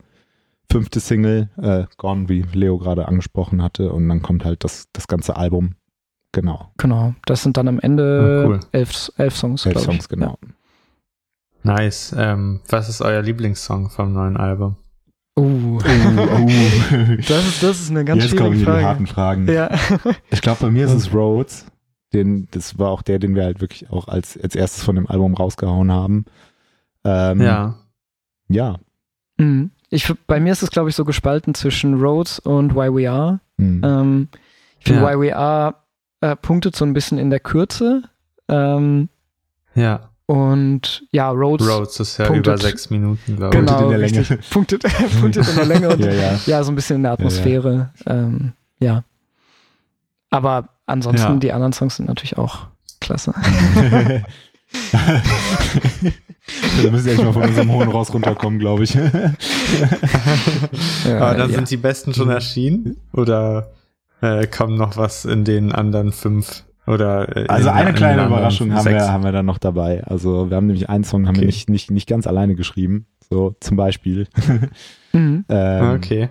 fünfte 0.71 1.01
Single, 1.01 1.49
äh, 1.57 1.85
Gone, 1.97 2.29
wie 2.29 2.41
Leo 2.53 2.77
gerade 2.77 3.07
angesprochen 3.07 3.61
hatte, 3.61 3.91
und 3.91 4.07
dann 4.07 4.21
kommt 4.21 4.45
halt 4.45 4.63
das, 4.63 4.87
das 4.93 5.07
ganze 5.07 5.35
Album. 5.35 5.75
Genau. 6.31 6.71
Genau. 6.77 7.13
Das 7.25 7.43
sind 7.43 7.57
dann 7.57 7.67
am 7.67 7.79
Ende 7.79 8.43
oh, 8.45 8.49
cool. 8.49 8.59
elf, 8.71 9.11
elf 9.17 9.35
Songs. 9.35 9.65
Elf 9.65 9.79
Songs, 9.79 10.07
genau. 10.07 10.37
Ja. 11.63 11.73
Nice. 11.75 12.15
Ähm, 12.17 12.61
was 12.69 12.89
ist 12.89 13.01
euer 13.01 13.21
Lieblingssong 13.21 13.89
vom 13.89 14.13
neuen 14.13 14.37
Album? 14.37 14.77
Uh. 15.37 15.41
uh, 15.41 15.79
uh. 15.79 16.49
Das, 17.27 17.47
ist, 17.47 17.61
das 17.63 17.79
ist 17.79 17.91
eine 17.91 18.03
ganz 18.03 18.23
Jetzt 18.23 18.31
schwierige 18.31 18.55
kommen 18.55 18.63
Frage. 18.65 18.79
die 18.79 18.85
harten 18.85 19.07
Fragen. 19.07 19.47
Ja. 19.47 19.69
Ich 20.31 20.41
glaube, 20.41 20.59
bei 20.61 20.71
mir 20.71 20.85
ist 20.85 20.93
es 20.93 21.13
Rhodes. 21.13 21.67
Den, 22.13 22.47
das 22.51 22.79
war 22.79 22.89
auch 22.89 23.01
der, 23.01 23.19
den 23.19 23.35
wir 23.35 23.43
halt 23.43 23.61
wirklich 23.61 23.89
auch 23.91 24.07
als, 24.07 24.39
als 24.41 24.55
erstes 24.55 24.83
von 24.83 24.95
dem 24.95 25.07
Album 25.07 25.35
rausgehauen 25.35 25.91
haben. 25.91 26.25
Ähm, 27.03 27.41
ja. 27.41 27.75
Ja. 28.47 28.77
Mhm. 29.37 29.71
Ich, 29.89 30.11
bei 30.25 30.39
mir 30.39 30.51
ist 30.53 30.63
es, 30.63 30.71
glaube 30.71 30.89
ich, 30.89 30.95
so 30.95 31.05
gespalten 31.05 31.53
zwischen 31.53 32.01
Rhodes 32.01 32.39
und 32.39 32.75
Why 32.75 32.93
We 32.93 33.09
Are. 33.11 33.39
Mhm. 33.57 33.81
Ähm, 33.83 34.27
ich 34.79 34.85
finde, 34.85 35.01
ja. 35.01 35.07
Why 35.09 35.19
We 35.27 35.35
Are 35.35 35.75
äh, 36.21 36.35
punktet 36.35 36.75
so 36.75 36.83
ein 36.85 36.93
bisschen 36.93 37.17
in 37.19 37.29
der 37.29 37.39
Kürze. 37.39 38.03
Ähm, 38.49 39.09
Ja, 39.75 40.09
und 40.27 41.03
ja, 41.11 41.29
Rhodes, 41.31 41.67
Rhodes 41.67 41.99
ist 42.01 42.17
ja 42.17 42.25
Punktet. 42.27 42.47
über 42.47 42.57
sechs 42.57 42.89
Minuten, 42.89 43.37
glaube 43.37 43.55
ich. 43.57 43.65
genau, 43.65 43.83
in 43.83 43.89
der 43.89 43.97
Länge. 43.97 44.23
punktet, 44.51 44.83
punktet 45.21 45.47
in 45.47 45.55
der 45.55 45.65
Länge 45.65 45.89
und 45.89 45.99
Ja, 46.05 46.11
ja. 46.11 46.39
ja, 46.45 46.63
so 46.63 46.71
ein 46.71 46.75
bisschen 46.75 46.97
in 46.97 47.03
der 47.03 47.13
Atmosphäre. 47.13 47.91
Ähm, 48.05 48.51
ja. 48.79 49.03
Aber 50.29 50.69
ansonsten, 50.85 51.33
Ja. 51.33 51.39
die 51.39 51.53
anderen 51.53 51.71
Songs 51.73 51.95
sind 51.95 52.07
natürlich 52.07 52.37
auch 52.37 52.67
klasse. 52.99 53.33
da 56.83 56.91
müssen 56.91 57.05
wir 57.05 57.13
echt 57.13 57.23
mal 57.23 57.31
von 57.31 57.43
unserem 57.43 57.71
hohen 57.71 57.87
Ross 57.87 58.13
runterkommen, 58.13 58.59
glaube 58.59 58.83
ich. 58.83 58.93
Ja, 58.93 59.31
Aber 61.19 61.35
dann 61.37 61.49
ja. 61.51 61.55
sind 61.55 61.71
die 61.71 61.77
besten 61.77 62.13
schon 62.13 62.29
erschienen? 62.29 62.97
Oder 63.13 63.69
äh, 64.21 64.45
kommt 64.47 64.77
noch 64.77 64.97
was 64.97 65.23
in 65.23 65.45
den 65.45 65.71
anderen 65.71 66.11
fünf? 66.11 66.65
Oder, 66.87 67.35
äh, 67.35 67.47
Also 67.47 67.69
in- 67.69 67.75
eine 67.75 67.89
in 67.89 67.95
kleine 67.95 68.25
Überraschung 68.25 68.73
haben 68.73 68.85
wir, 68.85 69.11
haben 69.11 69.23
wir 69.23 69.31
dann 69.31 69.45
noch 69.45 69.57
dabei. 69.57 70.03
Also 70.05 70.49
wir 70.49 70.55
haben 70.57 70.67
nämlich 70.67 70.89
einen 70.89 71.03
Song 71.03 71.27
haben 71.27 71.35
wir 71.35 71.41
Okay. 71.41 71.45
nicht, 71.47 71.69
nicht, 71.69 71.91
nicht 71.91 72.07
ganz 72.07 72.25
alleine 72.27 72.55
geschrieben. 72.55 73.05
So 73.29 73.55
zum 73.59 73.77
Beispiel. 73.77 74.27
Mhm, 75.13 75.45
ähm, 75.49 75.95
Okay. 75.95 76.29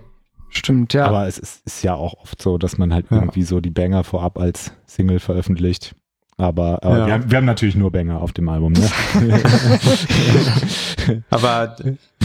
stimmt, 0.50 0.92
ja. 0.94 1.06
Aber 1.06 1.26
es 1.26 1.38
ist, 1.38 1.66
ist 1.66 1.82
ja 1.82 1.94
auch 1.94 2.14
oft 2.22 2.40
so, 2.40 2.58
dass 2.58 2.76
man 2.78 2.92
halt 2.92 3.06
Ja. 3.10 3.16
irgendwie 3.18 3.42
so 3.42 3.60
die 3.60 3.70
Banger 3.70 4.04
vorab 4.04 4.38
als 4.38 4.72
Single 4.86 5.18
veröffentlicht. 5.18 5.94
Aber, 6.38 6.80
aber 6.82 6.98
Ja. 6.98 7.06
wir, 7.06 7.12
haben, 7.14 7.30
wir 7.30 7.36
haben 7.38 7.44
natürlich 7.46 7.76
nur 7.76 7.90
Banger 7.90 8.20
auf 8.20 8.32
dem 8.32 8.46
Album. 8.50 8.72
Ne? 8.74 8.90
Aber 11.30 11.76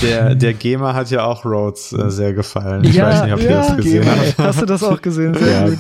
der, 0.02 0.36
der 0.36 0.54
GEMA 0.54 0.94
hat 0.94 1.10
ja 1.12 1.24
auch 1.24 1.46
Rhodes 1.46 1.94
äh, 1.94 2.10
sehr 2.12 2.34
gefallen. 2.34 2.84
Ich 2.84 2.96
ja, 2.96 3.06
weiß 3.08 3.24
nicht, 3.24 3.34
ob 3.34 3.40
ihr 3.42 3.50
ja, 3.52 3.58
das 3.68 3.78
gesehen 3.78 4.02
Gema. 4.04 4.16
habt. 4.18 4.38
Hast 4.38 4.62
du 4.62 4.66
das 4.66 4.84
auch 4.84 5.02
gesehen? 5.02 5.34
Sehr 5.36 5.62
Ja. 5.62 5.70
gut. 5.70 5.80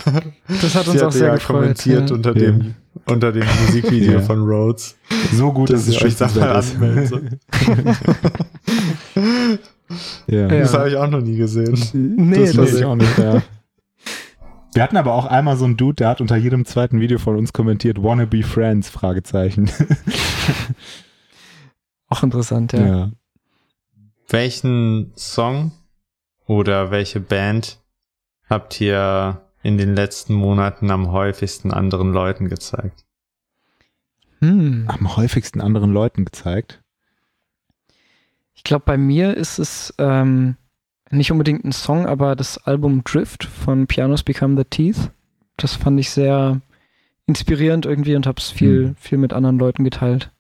Das 0.61 0.75
hat 0.75 0.87
uns 0.87 0.93
Sie 0.97 1.01
auch 1.01 1.07
hatte 1.07 1.17
sehr 1.17 1.27
ja 1.27 1.33
gefreut. 1.35 1.57
kommentiert 1.57 2.09
ja. 2.09 2.15
unter 2.15 2.33
dem 2.33 2.75
unter 3.05 3.31
dem 3.33 3.43
Musikvideo 3.65 4.13
Ja. 4.13 4.19
von 4.21 4.39
Rhodes. 4.47 4.95
so 5.33 5.51
gut, 5.51 5.69
Dass 5.69 5.85
dass 5.85 5.95
es 5.95 6.01
ihr 6.01 6.07
euch 6.07 6.15
da 6.15 6.27
mal 6.39 6.55
anmeldet. 6.55 7.39
ja. 10.27 10.47
Das 10.47 10.73
habe 10.73 10.89
ich 10.89 10.95
auch 10.95 11.07
noch 11.09 11.21
nie 11.21 11.35
gesehen. 11.37 11.77
Nee, 11.93 12.39
Das 12.45 12.53
Das 12.53 12.69
das, 12.71 12.79
ich 12.79 12.85
auch 12.85 12.95
nicht, 12.95 13.17
ja. 13.17 13.41
Wir 14.73 14.83
hatten 14.83 14.97
aber 14.97 15.13
auch 15.13 15.25
einmal 15.25 15.57
so 15.57 15.65
einen 15.65 15.75
Dude, 15.75 15.95
der 15.95 16.09
hat 16.09 16.21
unter 16.21 16.37
jedem 16.37 16.65
zweiten 16.65 17.01
Video 17.01 17.17
von 17.19 17.35
uns 17.35 17.51
kommentiert, 17.51 18.01
wanna 18.01 18.25
be 18.25 18.43
friends, 18.43 18.89
Fragezeichen. 18.89 19.69
auch 22.07 22.23
interessant, 22.23 22.71
ja. 22.73 22.85
ja. 22.85 23.11
Welchen 24.29 25.11
Song 25.15 25.73
oder 26.45 26.89
welche 26.89 27.19
Band 27.19 27.79
habt 28.49 28.79
ihr 28.79 29.41
in 29.61 29.77
den 29.77 29.93
letzten 29.93 30.33
Monaten 30.33 30.89
am 30.89 31.11
häufigsten 31.11 31.71
anderen 31.71 32.13
Leuten 32.13 32.47
gezeigt? 32.47 33.03
Hm. 34.39 34.85
Am 34.87 35.17
häufigsten 35.17 35.59
anderen 35.59 35.91
Leuten 35.91 36.23
gezeigt. 36.23 36.81
Ich 38.53 38.63
glaube, 38.63 38.85
bei 38.85 38.97
mir 38.97 39.35
ist 39.35 39.59
es 39.59 39.93
ähm, 39.97 40.55
nicht 41.11 41.31
unbedingt 41.31 41.63
ein 41.65 41.71
Song, 41.71 42.05
aber 42.05 42.35
das 42.35 42.57
Album 42.57 43.03
Drift 43.03 43.43
von 43.43 43.87
Pianos 43.87 44.23
Become 44.23 44.57
the 44.57 44.65
Teeth. 44.69 45.11
Das 45.57 45.75
fand 45.75 45.99
ich 45.99 46.09
sehr 46.09 46.61
inspirierend 47.27 47.85
irgendwie 47.85 48.15
und 48.15 48.25
habe 48.27 48.39
es 48.39 48.49
viel, 48.49 48.87
Hm. 48.89 48.95
viel 48.95 49.17
mit 49.17 49.33
anderen 49.33 49.59
Leuten 49.59 49.83
geteilt. 49.83 50.31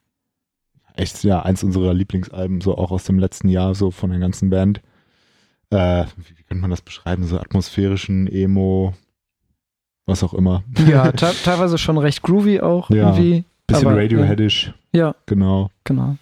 Echt, 0.95 1.23
ja, 1.23 1.41
eins 1.41 1.63
unserer 1.63 1.93
Lieblingsalben, 1.93 2.59
so 2.61 2.77
auch 2.77 2.91
aus 2.91 3.05
dem 3.05 3.17
letzten 3.19 3.47
Jahr, 3.47 3.75
so 3.75 3.91
von 3.91 4.09
der 4.09 4.19
ganzen 4.19 4.49
Band. 4.49 4.81
Äh, 5.69 6.05
wie, 6.17 6.37
wie 6.37 6.43
könnte 6.43 6.61
man 6.61 6.69
das 6.69 6.81
beschreiben? 6.81 7.23
So 7.25 7.39
atmosphärischen 7.39 8.27
Emo, 8.27 8.93
was 10.05 10.21
auch 10.23 10.33
immer. 10.33 10.63
Ja, 10.87 11.11
te 11.13 11.31
teilweise 11.45 11.77
schon 11.77 11.97
recht 11.97 12.21
groovy 12.23 12.59
auch 12.59 12.89
Ja. 12.89 13.09
irgendwie. 13.15 13.45
Bisschen 13.67 13.87
aber, 13.87 13.97
Radioheadisch, 14.01 14.73
Ja, 14.93 15.15
genau. 15.27 15.69
genau. 15.85 16.17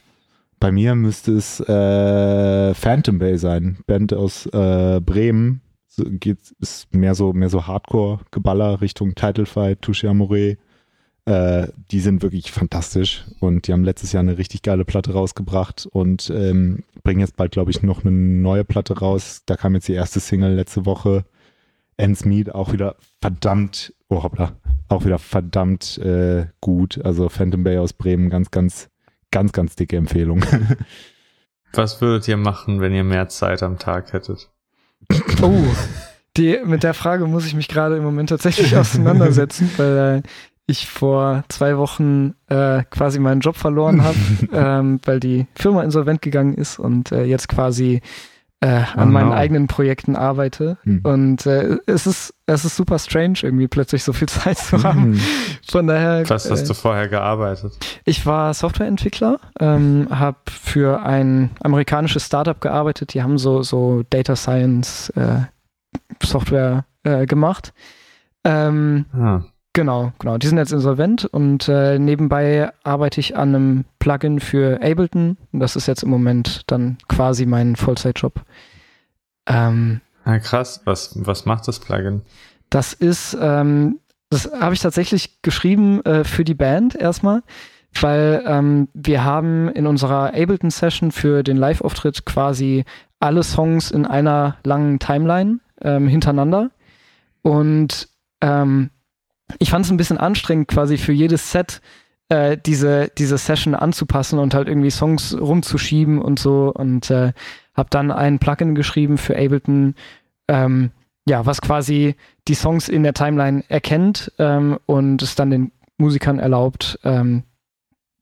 Bei 0.60 0.72
mir 0.72 0.96
müsste 0.96 1.34
es 1.34 1.60
äh, 1.62 2.74
Phantom 2.74 3.20
Bay 3.20 3.38
sein, 3.38 3.80
Band 3.88 4.14
aus 4.14 4.46
äh, 4.48 5.00
Bremen. 5.00 5.62
So, 5.88 6.04
geht, 6.06 6.38
ist 6.60 6.94
mehr 6.94 7.16
so, 7.16 7.34
mehr 7.34 7.50
so 7.50 7.66
Hardcore-Geballer 7.66 8.82
Richtung 8.82 9.16
Title 9.16 9.46
Fight, 9.46 9.82
Touche 9.82 10.10
Amore. 10.10 10.58
Äh, 11.26 11.68
die 11.92 12.00
sind 12.00 12.24
wirklich 12.24 12.52
fantastisch 12.52 13.26
und 13.40 13.68
die 13.68 13.74
haben 13.74 13.84
letztes 13.84 14.12
Jahr 14.12 14.22
eine 14.22 14.38
richtig 14.38 14.62
geile 14.62 14.84
Platte 14.84 15.14
rausgebracht 15.14 15.88
und 15.92 16.30
ähm, 16.30 16.84
bringen 17.04 17.20
jetzt 17.20 17.38
bald, 17.38 17.52
glaube 17.52 17.72
ich, 17.72 17.84
noch 17.84 18.04
eine 18.04 18.12
neue 18.12 18.66
Platte 18.66 19.00
raus. 19.00 19.44
Da 19.46 19.56
kam 19.56 19.76
jetzt 19.76 19.88
die 19.88 19.94
erste 19.94 20.20
Single 20.20 20.56
letzte 20.56 20.86
Woche. 20.86 21.26
Ends 21.98 22.26
Meat 22.26 22.56
auch 22.56 22.72
wieder 22.72 22.96
verdammt, 23.22 23.94
oh 24.08 24.24
hoppla, 24.24 24.54
auch 24.88 25.06
wieder 25.06 25.20
verdammt 25.20 25.98
äh, 26.00 26.48
gut. 26.62 27.00
Also 27.04 27.30
Phantom 27.30 27.64
Bay 27.64 27.78
aus 27.78 27.94
Bremen, 27.94 28.30
ganz, 28.30 28.52
ganz, 28.52 28.89
ganz, 29.32 29.52
ganz 29.52 29.76
dicke 29.76 29.98
Empfehlung. 29.98 30.44
Was 31.74 32.02
würdet 32.02 32.28
ihr 32.28 32.38
machen, 32.38 32.82
wenn 32.82 32.94
ihr 32.94 33.04
mehr 33.04 33.30
Zeit 33.30 33.62
am 33.62 33.78
Tag 33.78 34.14
hättet? 34.14 34.50
Oh, 35.42 35.64
die, 36.36 36.60
mit 36.66 36.84
der 36.84 36.94
Frage 36.94 37.26
muss 37.26 37.46
ich 37.46 37.54
mich 37.54 37.68
gerade 37.68 37.98
im 37.98 38.04
Moment 38.04 38.30
tatsächlich 38.30 38.76
auseinandersetzen, 38.76 39.70
weil 39.78 40.24
äh, 40.24 40.30
ich 40.66 40.88
vor 40.88 41.44
zwei 41.50 41.78
Wochen 41.78 42.36
äh, 42.48 42.84
quasi 42.90 43.20
meinen 43.20 43.42
Job 43.42 43.56
verloren 43.56 44.04
habe, 44.04 44.18
ähm, 44.54 45.00
weil 45.06 45.20
die 45.20 45.48
Firma 45.56 45.84
insolvent 45.84 46.22
gegangen 46.22 46.54
ist 46.56 46.80
und 46.80 47.12
äh, 47.12 47.24
jetzt 47.24 47.50
quasi 47.50 48.02
äh, 48.62 48.68
an 48.96 49.10
Oh 49.10 49.12
meinen 49.12 49.30
no. 49.30 49.36
eigenen 49.36 49.68
Projekten 49.68 50.16
arbeite. 50.16 50.78
Hm. 50.84 51.00
Und 51.04 51.46
äh, 51.46 51.78
es 51.86 52.06
ist 52.08 52.34
es 52.46 52.66
ist 52.66 52.76
super 52.76 52.98
strange, 53.00 53.36
irgendwie 53.44 53.68
plötzlich 53.68 54.04
so 54.04 54.12
viel 54.12 54.28
Zeit 54.30 54.58
zu 54.58 54.84
haben. 54.84 55.12
Mhm. 55.12 55.22
Von 55.70 55.88
daher. 55.88 56.28
Was 56.30 56.46
äh, 56.46 56.52
hast 56.52 56.70
du 56.70 56.74
vorher 56.74 57.08
gearbeitet? 57.08 57.78
ich 58.06 58.26
war 58.26 58.54
Softwareentwickler, 58.54 59.40
ähm, 59.60 60.08
habe 60.10 60.38
für 60.50 61.04
ein 61.04 61.52
amerikanisches 61.62 62.26
Startup 62.26 62.60
gearbeitet. 62.60 63.14
Die 63.14 63.22
haben 63.24 63.38
so, 63.38 63.62
so 63.64 64.04
Data 64.10 64.36
Science 64.36 65.10
äh, 65.12 65.42
Software 66.24 66.86
äh, 67.04 67.26
gemacht. 67.26 67.74
Ähm, 68.44 69.06
Ah, 69.14 69.42
genau, 69.74 70.12
genau. 70.20 70.38
Die 70.38 70.48
sind 70.48 70.58
jetzt 70.58 70.74
insolvent 70.74 71.26
und 71.26 71.68
äh, 71.68 72.00
nebenbei 72.00 72.72
arbeite 72.84 73.20
ich 73.20 73.38
an 73.38 73.56
einem 73.56 73.86
Plugin 74.00 74.40
für 74.40 74.82
Ableton. 74.82 75.38
Und 75.52 75.60
Das 75.60 75.76
ist 75.76 75.88
jetzt 75.88 76.04
im 76.04 76.10
Moment 76.10 76.64
dann 76.68 76.98
quasi 77.08 77.46
mein 77.46 77.76
Vollzeitjob. 77.76 78.42
Ähm, 79.48 80.02
ah, 80.24 80.40
krass. 80.40 80.82
Was, 80.86 81.14
was 81.26 81.46
macht 81.46 81.68
das 81.68 81.80
Plugin? 81.80 82.22
Das 82.70 82.94
ist, 82.94 83.38
ähm, 83.40 84.00
das 84.30 84.50
habe 84.52 84.76
ich 84.76 84.80
tatsächlich 84.80 85.42
geschrieben 85.42 86.04
äh, 86.06 86.24
für 86.24 86.44
die 86.44 86.54
Band 86.54 86.96
erstmal, 86.96 87.42
weil 88.00 88.44
ähm, 88.46 88.90
wir 88.94 89.24
haben 89.24 89.70
in 89.70 89.88
unserer 89.88 90.34
Ableton-Session 90.36 91.12
für 91.12 91.42
den 91.42 91.58
Live-Auftritt 91.58 92.26
quasi 92.26 92.86
alle 93.20 93.44
Songs 93.44 93.92
in 93.92 94.06
einer 94.06 94.58
langen 94.64 95.00
Timeline 95.00 95.60
ähm, 95.82 96.08
hintereinander. 96.08 96.70
Und 97.42 98.10
ähm, 98.42 98.92
ich 99.58 99.72
fand 99.72 99.86
es 99.86 99.92
ein 99.92 99.98
bisschen 99.98 100.18
anstrengend, 100.18 100.68
quasi 100.68 100.98
für 100.98 101.12
jedes 101.14 101.52
Set 101.52 101.82
äh, 102.30 102.58
diese, 102.58 103.10
diese 103.18 103.38
Session 103.38 103.74
anzupassen 103.74 104.38
und 104.38 104.54
halt 104.54 104.68
irgendwie 104.68 104.92
Songs 104.92 105.36
rumzuschieben 105.40 106.22
und 106.22 106.38
so. 106.40 106.72
Und 106.74 107.10
äh, 107.10 107.34
habe 107.74 107.90
dann 107.90 108.12
ein 108.12 108.40
Plugin 108.40 108.76
geschrieben 108.76 109.18
für 109.18 109.36
Ableton, 109.36 109.96
ähm, 110.48 110.92
ja, 111.28 111.46
was 111.46 111.62
quasi 111.62 112.16
die 112.48 112.54
Songs 112.56 112.90
in 112.90 113.04
der 113.04 113.14
Timeline 113.14 113.64
erkennt 113.68 114.32
ähm, 114.38 114.78
und 114.86 115.22
es 115.22 115.36
dann 115.36 115.50
den 115.50 115.72
Musikern 115.98 116.40
erlaubt, 116.40 117.00
ähm, 117.04 117.44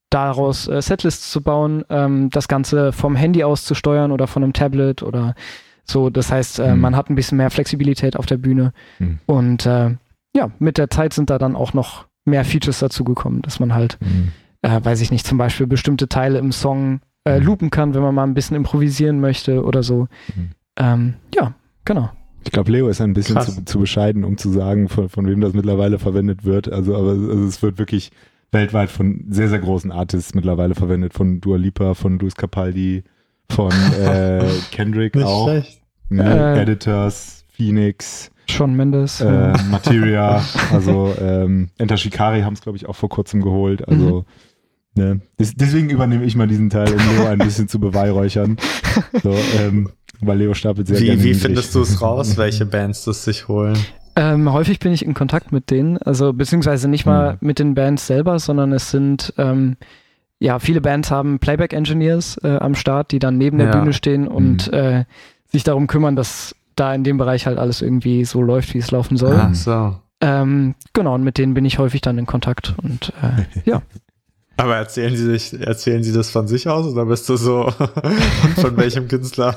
daraus 0.09 0.67
äh, 0.67 0.81
Setlists 0.81 1.31
zu 1.31 1.41
bauen, 1.41 1.83
ähm, 1.89 2.29
das 2.29 2.47
Ganze 2.47 2.91
vom 2.93 3.15
Handy 3.15 3.43
aus 3.43 3.65
zu 3.65 3.75
steuern 3.75 4.11
oder 4.11 4.27
von 4.27 4.43
einem 4.43 4.53
Tablet 4.53 5.03
oder 5.03 5.35
so. 5.83 6.09
Das 6.09 6.31
heißt, 6.31 6.59
äh, 6.59 6.73
Mhm. 6.75 6.81
man 6.81 6.95
hat 6.95 7.09
ein 7.09 7.15
bisschen 7.15 7.37
mehr 7.37 7.49
Flexibilität 7.49 8.15
auf 8.17 8.25
der 8.25 8.37
Bühne. 8.37 8.73
Mhm. 8.99 9.19
Und 9.25 9.65
äh, 9.65 9.95
ja, 10.37 10.51
mit 10.59 10.77
der 10.77 10.89
Zeit 10.89 11.13
sind 11.13 11.29
da 11.29 11.37
dann 11.37 11.55
auch 11.55 11.73
noch 11.73 12.05
mehr 12.25 12.45
Features 12.45 12.79
dazugekommen, 12.79 13.41
dass 13.41 13.59
man 13.59 13.73
halt, 13.73 13.97
Mhm. 14.01 14.31
äh, 14.61 14.79
weiß 14.83 15.01
ich 15.01 15.11
nicht, 15.11 15.25
zum 15.25 15.37
Beispiel 15.37 15.67
bestimmte 15.67 16.07
Teile 16.07 16.39
im 16.39 16.51
Song 16.51 16.99
äh, 17.25 17.39
Mhm. 17.39 17.45
loopen 17.45 17.69
kann, 17.69 17.93
wenn 17.93 18.01
man 18.01 18.15
mal 18.15 18.23
ein 18.23 18.33
bisschen 18.33 18.55
improvisieren 18.55 19.19
möchte 19.19 19.63
oder 19.65 19.83
so. 19.83 20.07
Mhm. 20.35 20.49
Ähm, 20.77 21.13
ja, 21.35 21.53
genau. 21.83 22.09
Ich 22.45 22.51
glaube, 22.51 22.71
Leo 22.71 22.87
ist 22.87 23.01
ein 23.01 23.13
bisschen 23.13 23.41
zu, 23.41 23.65
zu 23.65 23.79
bescheiden, 23.79 24.23
um 24.23 24.37
zu 24.37 24.49
sagen, 24.49 24.87
von, 24.87 25.09
von 25.09 25.27
wem 25.27 25.41
das 25.41 25.53
mittlerweile 25.53 25.99
verwendet 25.99 26.45
wird. 26.45 26.71
Also, 26.71 26.95
aber 26.95 27.09
also 27.09 27.43
es 27.45 27.61
wird 27.61 27.77
wirklich 27.77 28.11
weltweit 28.53 28.89
von 28.89 29.25
sehr, 29.29 29.49
sehr 29.49 29.59
großen 29.59 29.91
Artists 29.91 30.33
mittlerweile 30.33 30.73
verwendet. 30.75 31.13
Von 31.13 31.41
Dua 31.41 31.57
Lipa, 31.57 31.93
von 31.93 32.17
Luis 32.19 32.35
Capaldi, 32.35 33.03
von 33.51 33.71
äh, 34.01 34.45
Kendrick 34.71 35.17
auch. 35.17 35.51
Ne? 36.09 36.55
Äh. 36.55 36.61
Editors, 36.61 37.43
Phoenix, 37.49 38.31
Sean 38.49 38.75
Mendes. 38.75 39.21
äh, 39.21 39.53
Materia, 39.69 40.43
also 40.71 41.13
ähm, 41.19 41.69
Enter 41.77 41.97
Shikari 41.97 42.41
haben 42.41 42.53
es, 42.53 42.61
glaube 42.61 42.77
ich, 42.77 42.87
auch 42.87 42.95
vor 42.95 43.09
kurzem 43.09 43.41
geholt. 43.41 43.87
Also 43.87 44.25
ne? 44.95 45.21
Des, 45.39 45.53
deswegen 45.55 45.89
übernehme 45.89 46.25
ich 46.25 46.35
mal 46.35 46.47
diesen 46.47 46.69
Teil, 46.69 46.91
um 46.91 46.97
Leo 47.15 47.27
ein 47.27 47.37
bisschen 47.39 47.67
zu 47.67 47.79
beweihräuchern. 47.79 48.57
So, 49.23 49.35
ähm, 49.59 49.89
weil 50.21 50.39
Leo 50.39 50.53
stapelt 50.53 50.87
sehr 50.87 50.99
Wie, 50.99 51.05
gerne 51.05 51.23
wie 51.23 51.33
findest 51.35 51.75
du 51.75 51.81
es 51.81 52.01
raus, 52.01 52.37
welche 52.37 52.65
Bands 52.65 53.05
das 53.05 53.23
sich 53.23 53.47
holen? 53.47 53.77
Ähm, 54.15 54.51
häufig 54.51 54.79
bin 54.79 54.91
ich 54.91 55.05
in 55.05 55.13
Kontakt 55.13 55.51
mit 55.51 55.69
denen, 55.69 55.97
also 55.99 56.33
beziehungsweise 56.33 56.87
nicht 56.87 57.05
mal 57.05 57.33
Hm. 57.33 57.37
mit 57.41 57.59
den 57.59 57.75
Bands 57.75 58.07
selber, 58.07 58.39
sondern 58.39 58.73
es 58.73 58.89
sind, 58.89 59.31
ähm, 59.37 59.77
ja, 60.39 60.57
viele 60.57 60.81
Bands 60.81 61.11
haben 61.11 61.37
Playback-Engineers 61.37 62.39
äh, 62.43 62.57
am 62.57 62.73
Start, 62.73 63.11
die 63.11 63.19
dann 63.19 63.37
neben 63.37 63.59
der 63.59 63.67
Ja. 63.67 63.77
Bühne 63.77 63.93
stehen 63.93 64.27
und 64.27 64.73
äh, 64.73 65.05
sich 65.51 65.63
darum 65.63 65.85
kümmern, 65.85 66.15
dass 66.15 66.55
da 66.79 66.93
in 66.93 67.03
dem 67.03 67.17
Bereich 67.17 67.45
halt 67.45 67.57
alles 67.57 67.81
irgendwie 67.81 68.25
so 68.25 68.41
läuft, 68.41 68.73
wie 68.73 68.79
es 68.79 68.91
laufen 68.91 69.17
soll. 69.17 69.35
Ach 69.37 69.53
so. 69.53 69.95
Ähm, 70.21 70.75
genau, 70.93 71.15
und 71.15 71.23
mit 71.23 71.37
denen 71.37 71.53
bin 71.53 71.65
ich 71.65 71.77
häufig 71.77 72.01
dann 72.01 72.17
in 72.17 72.25
Kontakt 72.25 72.73
und 72.81 73.13
äh, 73.21 73.69
ja. 73.69 73.81
Aber 74.59 74.75
erzählen 74.75 75.15
sie 75.15 75.25
sich, 75.37 75.61
erzählen 75.61 76.01
sie 76.01 76.11
das 76.11 76.31
von 76.31 76.47
sich 76.47 76.67
aus 76.67 76.87
oder 76.87 77.05
bist 77.05 77.29
du 77.29 77.37
so 77.37 77.69
von 78.55 78.75
welchem 78.77 79.07
Künstler? 79.07 79.55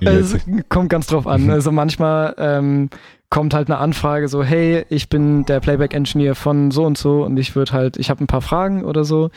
Es 0.00 0.36
kommt 0.68 0.88
ganz 0.88 1.08
drauf 1.08 1.26
an. 1.26 1.50
Also 1.50 1.72
manchmal 1.72 2.32
ähm, 2.38 2.90
kommt 3.28 3.54
halt 3.54 3.68
eine 3.68 3.78
Anfrage 3.78 4.28
so, 4.28 4.44
hey, 4.44 4.86
ich 4.88 5.08
bin 5.08 5.44
der 5.46 5.58
Playback-Engineer 5.58 6.36
von 6.36 6.70
so 6.70 6.84
und 6.84 6.96
so 6.96 7.24
und 7.24 7.36
ich 7.36 7.56
würde 7.56 7.72
halt, 7.72 7.96
ich 7.96 8.08
habe 8.08 8.22
ein 8.22 8.28
paar 8.28 8.42
Fragen 8.42 8.84
oder 8.84 9.02
so. 9.02 9.30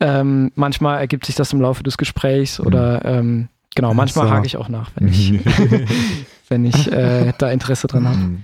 Ähm, 0.00 0.50
manchmal 0.56 0.98
ergibt 0.98 1.24
sich 1.24 1.36
das 1.36 1.52
im 1.52 1.60
Laufe 1.60 1.84
des 1.84 1.96
Gesprächs 1.96 2.58
oder 2.58 3.04
ähm, 3.04 3.48
genau, 3.76 3.94
manchmal 3.94 4.26
so. 4.26 4.32
hake 4.32 4.46
ich 4.46 4.56
auch 4.56 4.68
nach, 4.68 4.90
wenn 4.96 5.06
ich, 5.06 5.34
wenn 6.48 6.64
ich 6.64 6.90
äh, 6.92 7.32
da 7.38 7.50
Interesse 7.50 7.86
dran 7.86 8.08
habe. 8.08 8.38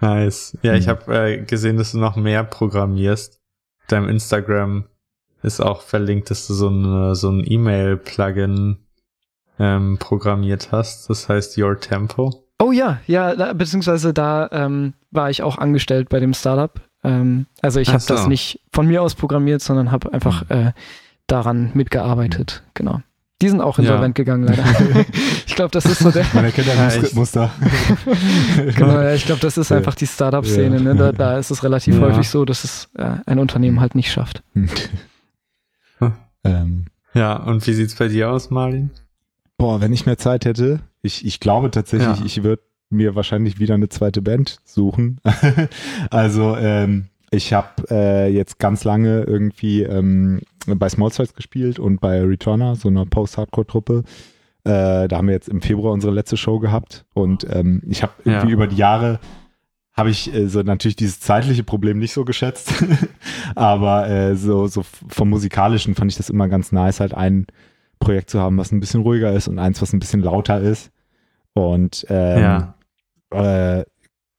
Nice. 0.00 0.56
Ja, 0.62 0.74
ich 0.74 0.86
Hm. 0.86 0.90
habe 0.90 1.30
äh, 1.32 1.38
gesehen, 1.44 1.76
dass 1.76 1.92
du 1.92 1.98
noch 1.98 2.16
mehr 2.16 2.44
programmierst. 2.44 3.40
Deinem 3.88 4.08
Instagram 4.08 4.84
ist 5.42 5.60
auch 5.60 5.82
verlinkt, 5.82 6.30
dass 6.30 6.46
du 6.46 6.54
so, 6.54 6.68
eine, 6.68 7.14
so 7.14 7.30
ein 7.30 7.42
E-Mail-Plugin 7.44 8.76
ähm, 9.58 9.98
programmiert 9.98 10.70
hast. 10.72 11.10
Das 11.10 11.28
heißt 11.28 11.58
Your 11.58 11.80
Tempo. 11.80 12.44
Oh 12.60 12.72
ja, 12.72 13.00
ja, 13.06 13.34
da, 13.34 13.52
beziehungsweise 13.52 14.12
da 14.12 14.48
ähm, 14.52 14.94
war 15.10 15.30
ich 15.30 15.42
auch 15.42 15.58
angestellt 15.58 16.08
bei 16.08 16.20
dem 16.20 16.34
Startup. 16.34 16.80
Ähm, 17.04 17.46
also 17.62 17.80
ich 17.80 17.88
habe 17.90 18.00
so. 18.00 18.14
das 18.14 18.26
nicht 18.26 18.60
von 18.72 18.86
mir 18.86 19.02
aus 19.02 19.14
programmiert, 19.14 19.62
sondern 19.62 19.90
habe 19.92 20.12
einfach 20.12 20.48
äh, 20.50 20.72
daran 21.28 21.70
mitgearbeitet. 21.74 22.62
Genau. 22.74 23.00
Die 23.40 23.48
sind 23.48 23.60
auch 23.60 23.78
Ja. 23.78 23.84
insolvent 23.84 24.16
gegangen, 24.16 24.44
leider. 24.48 24.64
ich 25.58 25.70
glaube, 25.70 25.72
das 25.72 25.86
ist 25.86 25.98
so 25.98 26.12
der. 26.12 26.24
Man 26.34 26.44
erkennt 26.44 26.68
Ja, 26.68 26.74
ein 26.86 27.02
echt. 27.04 27.16
Muster. 27.16 27.50
Genau, 28.76 28.92
ja, 28.92 29.12
ich 29.14 29.26
glaube, 29.26 29.40
das 29.40 29.58
ist 29.58 29.70
Ja. 29.72 29.78
einfach 29.78 29.96
die 29.96 30.06
Startup-Szene. 30.06 30.76
Ja. 30.76 30.82
Ne? 30.82 30.94
Da, 30.94 31.10
da 31.10 31.36
ist 31.36 31.50
es 31.50 31.64
relativ 31.64 31.96
Ja. 31.96 32.02
häufig 32.02 32.28
so, 32.28 32.44
dass 32.44 32.62
es 32.62 32.88
äh, 32.96 33.16
ein 33.26 33.40
Unternehmen 33.40 33.80
halt 33.80 33.96
nicht 33.96 34.12
schafft. 34.12 34.44
ähm, 36.44 36.84
Ja, 37.14 37.36
und 37.36 37.66
wie 37.66 37.72
sieht's 37.72 37.96
bei 37.96 38.06
dir 38.08 38.30
aus, 38.30 38.50
Marlin? 38.50 38.90
boah, 39.56 39.80
wenn 39.80 39.92
ich 39.92 40.06
mehr 40.06 40.16
Zeit 40.18 40.44
hätte, 40.44 40.78
ich, 41.02 41.26
ich 41.26 41.40
glaube 41.40 41.72
tatsächlich, 41.72 42.20
Ja. 42.20 42.24
ich 42.24 42.44
würde 42.44 42.62
mir 42.90 43.16
wahrscheinlich 43.16 43.58
wieder 43.58 43.74
eine 43.74 43.88
zweite 43.88 44.22
Band 44.22 44.58
suchen. 44.64 45.20
also 46.10 46.56
ähm, 46.56 47.06
ich 47.32 47.52
habe 47.52 47.68
äh, 47.90 48.28
jetzt 48.32 48.60
ganz 48.60 48.84
lange 48.84 49.22
irgendwie 49.24 49.82
ähm, 49.82 50.40
bei 50.66 50.88
Small 50.88 51.12
Size 51.12 51.32
gespielt 51.34 51.80
und 51.80 52.00
bei 52.00 52.22
Returner, 52.22 52.76
so 52.76 52.86
einer 52.88 53.04
Post-Hardcore-Truppe. 53.06 54.04
Äh, 54.68 55.08
da 55.08 55.16
haben 55.16 55.28
wir 55.28 55.34
jetzt 55.34 55.48
im 55.48 55.62
Februar 55.62 55.92
unsere 55.94 56.12
letzte 56.12 56.36
Show 56.36 56.58
gehabt 56.58 57.06
und 57.14 57.46
ähm, 57.50 57.82
ich 57.86 58.02
habe 58.02 58.12
Ja. 58.24 58.32
irgendwie 58.32 58.52
über 58.52 58.66
die 58.66 58.76
Jahre 58.76 59.18
habe 59.94 60.10
ich 60.10 60.32
äh, 60.32 60.46
so 60.46 60.62
natürlich 60.62 60.96
dieses 60.96 61.20
zeitliche 61.20 61.64
Problem 61.64 61.98
nicht 61.98 62.12
so 62.12 62.24
geschätzt, 62.24 62.72
aber 63.56 64.08
äh, 64.08 64.36
so, 64.36 64.66
so 64.68 64.82
vom 64.82 65.30
musikalischen 65.30 65.94
fand 65.94 66.10
ich 66.12 66.16
das 66.18 66.30
immer 66.30 66.48
ganz 66.48 66.70
nice, 66.70 67.00
halt 67.00 67.14
ein 67.14 67.46
Projekt 67.98 68.30
zu 68.30 68.40
haben, 68.40 68.58
was 68.58 68.70
ein 68.70 68.78
bisschen 68.80 69.02
ruhiger 69.02 69.32
ist 69.32 69.48
und 69.48 69.58
eins, 69.58 69.82
was 69.82 69.92
ein 69.92 69.98
bisschen 69.98 70.20
lauter 70.22 70.60
ist. 70.60 70.90
Und 71.54 72.06
ähm, 72.10 72.40
ja. 72.40 72.74
äh, 73.78 73.84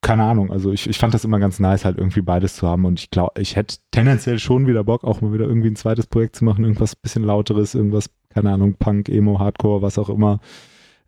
keine 0.02 0.24
Ahnung, 0.24 0.50
also 0.50 0.72
ich, 0.72 0.88
ich 0.90 0.98
fand 0.98 1.14
das 1.14 1.26
immer 1.26 1.40
ganz 1.40 1.60
nice, 1.60 1.84
halt 1.84 1.98
irgendwie 1.98 2.22
beides 2.22 2.56
zu 2.56 2.66
haben 2.68 2.86
und 2.86 3.00
ich 3.02 3.10
glaube, 3.10 3.42
ich 3.42 3.58
hätte 3.58 3.78
tendenziell 3.92 4.40
schon 4.40 4.66
wieder 4.66 4.86
Bock, 4.86 5.04
auch 5.04 5.20
mal 5.20 5.34
wieder 5.34 5.46
irgendwie 5.46 5.70
ein 5.70 5.76
zweites 5.76 6.08
Projekt 6.08 6.38
zu 6.38 6.46
machen, 6.46 6.64
irgendwas 6.64 6.96
bisschen 6.96 7.24
lauteres, 7.26 7.76
irgendwas, 7.76 8.10
keine 8.30 8.52
Ahnung, 8.52 8.76
Punk, 8.76 9.10
Emo, 9.10 9.40
Hardcore, 9.40 9.82
was 9.82 9.98
auch 9.98 10.10
immer. 10.10 10.40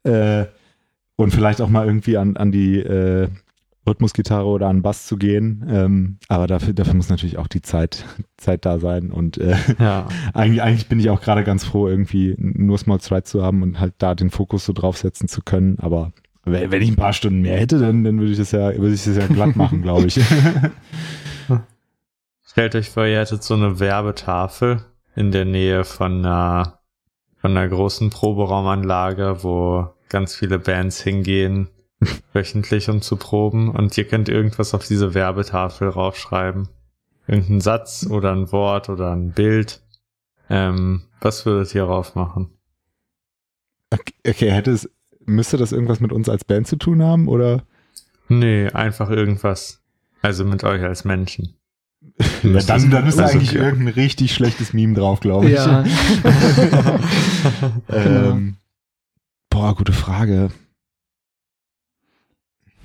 Äh, 0.03 0.45
und 1.15 1.31
vielleicht 1.31 1.61
auch 1.61 1.69
mal 1.69 1.85
irgendwie 1.85 2.17
an, 2.17 2.35
an 2.37 2.51
die 2.51 2.79
äh, 2.79 3.27
Rhythmusgitarre 3.87 4.45
oder 4.45 4.67
an 4.67 4.81
Bass 4.81 5.07
zu 5.07 5.17
gehen. 5.17 5.65
Ähm, 5.69 6.17
aber 6.27 6.47
dafür, 6.47 6.73
dafür 6.73 6.93
muss 6.93 7.09
natürlich 7.09 7.37
auch 7.37 7.47
die 7.47 7.61
Zeit, 7.61 8.05
Zeit 8.37 8.65
da 8.65 8.79
sein 8.79 9.11
und 9.11 9.37
äh, 9.37 9.55
Ja. 9.79 10.07
eigentlich, 10.33 10.61
eigentlich 10.61 10.87
bin 10.87 10.99
ich 10.99 11.09
auch 11.09 11.21
gerade 11.21 11.43
ganz 11.43 11.63
froh, 11.63 11.87
irgendwie 11.87 12.35
nur 12.37 12.77
Small 12.77 13.01
Stride 13.01 13.23
zu 13.23 13.43
haben 13.43 13.63
und 13.63 13.79
halt 13.79 13.93
da 13.97 14.15
den 14.15 14.29
Fokus 14.29 14.65
so 14.65 14.73
draufsetzen 14.73 15.27
zu 15.27 15.41
können. 15.41 15.79
Aber 15.79 16.11
wenn, 16.43 16.81
ich 16.81 16.89
ein 16.89 16.95
paar 16.95 17.13
Stunden 17.13 17.41
mehr 17.41 17.59
hätte, 17.59 17.79
dann, 17.79 18.03
dann 18.03 18.19
würde 18.19 18.31
ich 18.31 18.37
das 18.37 18.51
ja, 18.51 18.75
würde 18.77 18.93
ich 18.93 19.03
das 19.03 19.17
ja 19.17 19.27
glatt 19.27 19.55
machen, 19.55 19.81
glaube 19.83 20.07
ich. 20.07 20.19
Stellt 22.43 22.75
euch 22.75 22.89
vor, 22.89 23.05
ihr 23.05 23.19
hättet 23.19 23.43
so 23.43 23.53
eine 23.53 23.79
Werbetafel 23.79 24.81
in 25.15 25.31
der 25.31 25.45
Nähe 25.45 25.83
von 25.83 26.25
einer, 26.25 26.79
von 27.41 27.57
einer 27.57 27.67
großen 27.67 28.09
Proberaumanlage, 28.09 29.43
wo 29.43 29.89
ganz 30.09 30.35
viele 30.35 30.59
Bands 30.59 31.01
hingehen, 31.01 31.69
wöchentlich 32.33 32.89
um 32.89 33.01
zu 33.01 33.17
proben 33.17 33.69
und 33.69 33.97
ihr 33.97 34.07
könnt 34.07 34.29
irgendwas 34.29 34.73
auf 34.73 34.87
diese 34.87 35.13
Werbetafel 35.13 35.89
raufschreiben. 35.89 36.69
Irgendeinen 37.27 37.61
Satz 37.61 38.07
oder 38.09 38.31
ein 38.31 38.51
Wort 38.51 38.89
oder 38.89 39.11
ein 39.11 39.31
Bild. 39.31 39.81
Ähm, 40.49 41.03
was 41.19 41.45
würdet 41.45 41.73
ihr 41.75 41.83
rauf 41.83 42.15
machen? 42.15 42.57
okay, 43.91 44.13
okay, 44.27 44.51
hätte 44.51 44.71
es, 44.71 44.89
müsste 45.25 45.57
das 45.57 45.71
irgendwas 45.71 45.99
mit 45.99 46.11
uns 46.11 46.29
als 46.29 46.45
Band 46.45 46.67
zu 46.67 46.77
tun 46.77 47.03
haben 47.03 47.27
oder? 47.27 47.63
Nee, 48.27 48.69
einfach 48.69 49.09
irgendwas. 49.09 49.81
Also 50.21 50.45
mit 50.45 50.63
euch 50.63 50.81
als 50.81 51.03
Menschen. 51.03 51.55
Ja, 52.43 52.59
dann, 52.61 52.89
dann 52.89 53.07
ist 53.07 53.19
da 53.19 53.23
Also, 53.23 53.37
eigentlich 53.37 53.51
ja. 53.53 53.63
irgendein 53.63 53.93
richtig 53.93 54.33
schlechtes 54.33 54.73
Meme 54.73 54.95
drauf, 54.95 55.19
glaube 55.19 55.49
ich. 55.49 55.55
Ja. 55.55 55.83
ähm, 57.89 58.57
boah, 59.49 59.75
gute 59.75 59.93
Frage. 59.93 60.49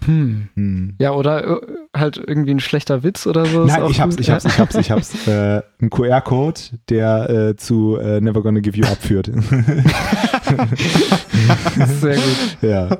Hm. 0.06 0.48
Hm. 0.54 0.94
Ja, 1.00 1.12
oder 1.12 1.62
äh, 1.62 1.66
halt 1.94 2.16
irgendwie 2.24 2.52
ein 2.52 2.60
schlechter 2.60 3.02
Witz 3.02 3.26
oder 3.26 3.44
so. 3.44 3.64
ist 3.64 3.72
Nein, 3.72 3.82
auch 3.82 3.90
ich 3.90 4.00
hab's, 4.00 4.16
gut. 4.16 4.24
ich 4.24 4.30
hab's, 4.30 4.44
ich 4.44 4.58
hab's, 4.58 4.74
ich 4.76 4.90
hab's. 4.90 5.14
Äh, 5.26 5.62
ein 5.80 5.90
QR-Code, 5.90 6.60
der 6.88 7.28
äh, 7.28 7.56
zu 7.56 7.96
äh, 7.96 8.20
Never 8.20 8.42
Gonna 8.42 8.60
Give 8.60 8.76
You 8.76 8.86
Up 8.86 9.02
führt. 9.02 9.26
Sehr 12.00 12.14
gut. 12.14 12.58
ja, 12.62 12.98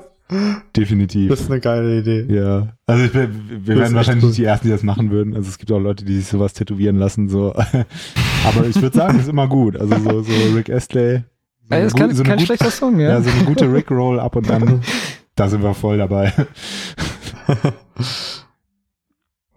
definitiv. 0.75 1.29
Das 1.29 1.41
ist 1.41 1.49
eine 1.51 1.59
geile 1.61 1.99
Idee. 1.99 2.25
Ja, 2.33 2.73
also 2.85 3.03
ich, 3.05 3.13
wir, 3.13 3.29
wir 3.31 3.73
ist 3.75 3.79
werden 3.81 3.95
wahrscheinlich 3.95 4.25
nicht 4.25 4.37
die 4.37 4.43
Ersten, 4.45 4.67
die 4.67 4.71
das 4.71 4.83
machen 4.83 5.09
würden. 5.11 5.33
Also 5.35 5.49
es 5.49 5.57
gibt 5.57 5.71
auch 5.71 5.79
Leute, 5.79 6.03
die 6.05 6.17
sich 6.17 6.27
sowas 6.27 6.53
tätowieren 6.53 6.97
lassen. 6.97 7.29
So. 7.29 7.53
Aber 8.45 8.65
ich 8.67 8.81
würde 8.81 8.95
sagen, 8.97 9.19
ist 9.19 9.29
immer 9.29 9.47
gut. 9.47 9.77
Also 9.77 9.95
so, 9.97 10.21
so 10.23 10.33
Rick 10.55 10.69
Astley. 10.69 11.23
So 11.63 11.69
Ey, 11.69 11.77
eine 11.77 11.87
ist 11.87 11.95
kein, 11.97 12.13
so 12.15 12.23
eine 12.23 12.29
kein 12.29 12.37
gut- 12.39 12.47
schlechter 12.47 12.71
Song, 12.71 12.99
ja. 12.99 13.09
Ja, 13.09 13.21
so 13.21 13.29
eine 13.29 13.43
gute 13.45 13.71
Rickroll 13.71 14.19
ab 14.19 14.35
und 14.35 14.49
an. 14.51 14.81
Da 15.35 15.47
sind 15.49 15.61
wir 15.61 15.75
voll 15.75 15.99
dabei. 15.99 16.33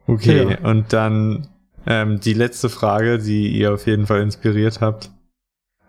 Okay, 0.07 0.51
Ja. 0.51 0.69
und 0.69 0.93
dann 0.93 1.49
ähm, 1.87 2.21
die 2.21 2.33
letzte 2.35 2.69
Frage, 2.69 3.19
die 3.19 3.49
ihr 3.49 3.73
auf 3.73 3.87
jeden 3.87 4.07
Fall 4.07 4.23
inspiriert 4.23 4.81
habt. 4.81 5.11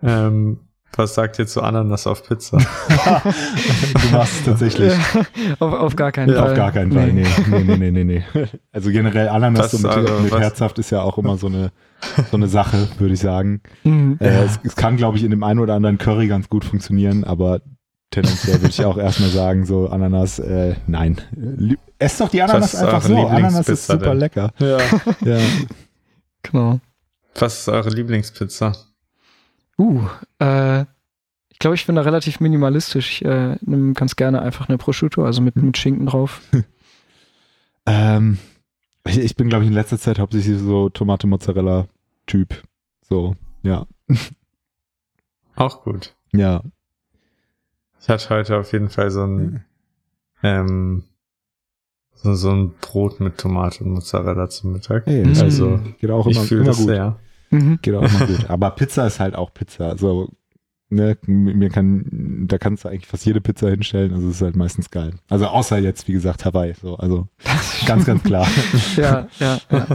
Ähm, 0.02 0.60
was 0.96 1.14
sagt 1.14 1.38
ihr 1.38 1.46
zu 1.46 1.62
Ananas 1.62 2.06
auf 2.06 2.26
Pizza? 2.26 2.58
du 2.88 4.08
machst 4.12 4.40
es 4.40 4.44
tatsächlich. 4.44 4.92
Auf, 5.58 5.72
auf 5.72 5.96
gar 5.96 6.12
keinen 6.12 6.30
Ja, 6.30 6.40
Fall. 6.42 6.50
Auf 6.50 6.56
gar 6.56 6.72
keinen 6.72 6.92
Fall, 6.92 7.12
nee, 7.12 7.26
nee, 7.48 7.64
nee, 7.64 7.76
nee, 7.76 7.90
nee. 7.90 8.04
nee. 8.04 8.46
Also 8.72 8.90
generell 8.90 9.28
Ananas 9.28 9.64
Was, 9.64 9.70
so 9.72 9.78
mit, 9.78 9.96
also, 9.96 10.20
mit 10.20 10.38
herzhaft 10.38 10.78
ist 10.78 10.90
ja 10.90 11.02
auch 11.02 11.18
immer 11.18 11.36
so 11.38 11.46
eine, 11.46 11.72
so 12.30 12.36
eine 12.36 12.48
Sache, 12.48 12.88
würde 12.98 13.14
ich 13.14 13.20
sagen. 13.20 13.62
Mhm. 13.84 14.18
Äh, 14.20 14.44
es, 14.44 14.60
es 14.64 14.76
kann, 14.76 14.96
glaube 14.96 15.16
ich, 15.16 15.24
in 15.24 15.30
dem 15.30 15.42
einen 15.42 15.60
oder 15.60 15.74
anderen 15.74 15.98
Curry 15.98 16.28
ganz 16.28 16.48
gut 16.48 16.64
funktionieren, 16.64 17.24
aber 17.24 17.60
tendenziell 18.10 18.60
würde 18.60 18.70
ich 18.70 18.84
auch 18.84 18.98
erstmal 18.98 19.30
sagen, 19.30 19.64
so 19.64 19.88
Ananas, 19.88 20.38
äh, 20.38 20.74
nein. 20.86 21.20
Esst 21.98 22.20
doch 22.20 22.28
die 22.28 22.42
Ananas 22.42 22.74
einfach 22.74 23.02
so. 23.02 23.14
Ananas 23.14 23.68
ist 23.68 23.88
Lieblingspizza 23.88 23.92
super 23.94 24.10
denn? 24.10 24.18
lecker. 24.18 24.52
ja. 24.58 24.78
Ja. 25.24 25.38
Genau. 26.42 26.80
Was 27.38 27.60
ist 27.60 27.68
eure 27.68 27.88
Lieblingspizza? 27.90 28.72
Uh, 29.78 30.02
äh, 30.38 30.82
ich 31.48 31.58
glaube, 31.58 31.74
ich 31.74 31.86
bin 31.86 31.96
da 31.96 32.02
relativ 32.02 32.40
minimalistisch. 32.40 33.22
Ich 33.22 33.24
äh, 33.24 33.56
nehme 33.60 33.92
ganz 33.94 34.16
gerne 34.16 34.42
einfach 34.42 34.68
eine 34.68 34.78
Prosciutto, 34.78 35.24
also 35.24 35.40
mit, 35.42 35.56
mit 35.56 35.76
Schinken 35.78 36.06
drauf. 36.06 36.40
Ähm, 37.86 38.38
ich, 39.04 39.18
ich 39.18 39.36
bin, 39.36 39.48
glaube 39.48 39.64
ich, 39.64 39.68
in 39.68 39.74
letzter 39.74 39.98
Zeit 39.98 40.18
hauptsächlich 40.18 40.58
so 40.58 40.88
Tomate-Mozzarella-Typ. 40.88 42.62
So, 43.02 43.34
ja. 43.62 43.86
Auch 45.56 45.82
gut. 45.82 46.14
Ja. 46.32 46.62
Ich 48.00 48.08
hatte 48.08 48.30
heute 48.30 48.58
auf 48.58 48.72
jeden 48.72 48.88
Fall 48.88 49.10
so 49.10 49.24
ein, 49.24 49.64
ähm, 50.42 51.04
so, 52.14 52.34
so 52.34 52.50
ein 52.50 52.74
Brot 52.80 53.20
mit 53.20 53.38
Tomate 53.38 53.84
und 53.84 53.90
Mozzarella 53.90 54.48
zum 54.48 54.72
Mittag. 54.72 55.06
Hey. 55.06 55.24
Also, 55.40 55.80
geht 56.00 56.10
auch 56.10 56.26
ich 56.26 56.36
immer, 56.36 56.46
fühle 56.46 56.60
immer 56.62 56.70
das 56.70 56.78
gut. 56.78 56.86
sehr. 56.86 57.18
Mhm. 57.52 57.78
Geht 57.82 57.94
auch 57.94 58.02
immer 58.02 58.26
gut. 58.26 58.50
Aber 58.50 58.70
Pizza 58.70 59.06
ist 59.06 59.20
halt 59.20 59.34
auch 59.34 59.54
Pizza. 59.54 59.96
So 59.96 60.28
ne, 60.92 61.16
mir 61.26 61.70
kann, 61.70 62.46
da 62.46 62.58
kannst 62.58 62.84
du 62.84 62.88
eigentlich 62.88 63.06
fast 63.06 63.24
jede 63.24 63.40
Pizza 63.40 63.70
hinstellen, 63.70 64.12
also 64.12 64.28
es 64.28 64.36
ist 64.36 64.42
halt 64.42 64.56
meistens 64.56 64.90
geil. 64.90 65.14
Also 65.28 65.46
außer 65.46 65.78
jetzt, 65.78 66.06
wie 66.06 66.12
gesagt, 66.12 66.44
Hawaii, 66.44 66.74
so, 66.80 66.96
also 66.96 67.28
ganz, 67.86 68.04
ganz 68.04 68.22
klar. 68.22 68.46
ja, 68.96 69.26
ja, 69.40 69.58
ja. 69.70 69.86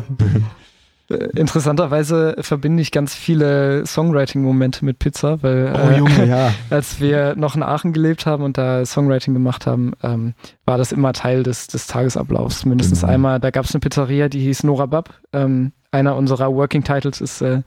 Äh, 1.10 1.30
interessanterweise 1.38 2.36
verbinde 2.39 2.82
ich 2.82 2.91
ganz 2.91 3.16
viele 3.16 3.86
Songwriting-Momente 3.86 4.84
mit 4.84 4.99
Pizza, 4.99 5.41
weil 5.41 5.74
oh, 5.74 5.97
Junge, 5.97 6.24
äh, 6.24 6.28
ja. 6.28 6.53
als 6.70 6.99
wir 6.99 7.36
noch 7.38 7.55
in 7.55 7.64
Aachen 7.64 7.93
gelebt 7.93 8.26
haben 8.26 8.43
und 8.43 8.58
da 8.58 8.86
Songwriting 8.86 9.34
gemacht 9.34 9.68
haben, 9.68 9.93
ähm, 10.03 10.34
war 10.66 10.78
das 10.78 10.91
immer 10.91 11.14
Teil 11.14 11.43
des, 11.43 11.68
des 11.68 11.88
Tagesablaufs. 11.88 12.66
Mindestens 12.66 13.01
genau. 13.01 13.14
einmal, 13.14 13.39
da 13.39 13.51
gab 13.51 13.64
es 13.64 13.74
eine 13.74 13.80
Pizzeria, 13.80 14.28
die 14.28 14.41
hieß 14.41 14.64
Nora 14.64 14.86
Bab. 14.86 15.14
Ähm, 15.32 15.72
einer 15.91 16.15
unserer 16.15 16.53
Working 16.53 16.83
Titles 16.83 17.21
ist 17.21 17.41
äh, 17.41 17.61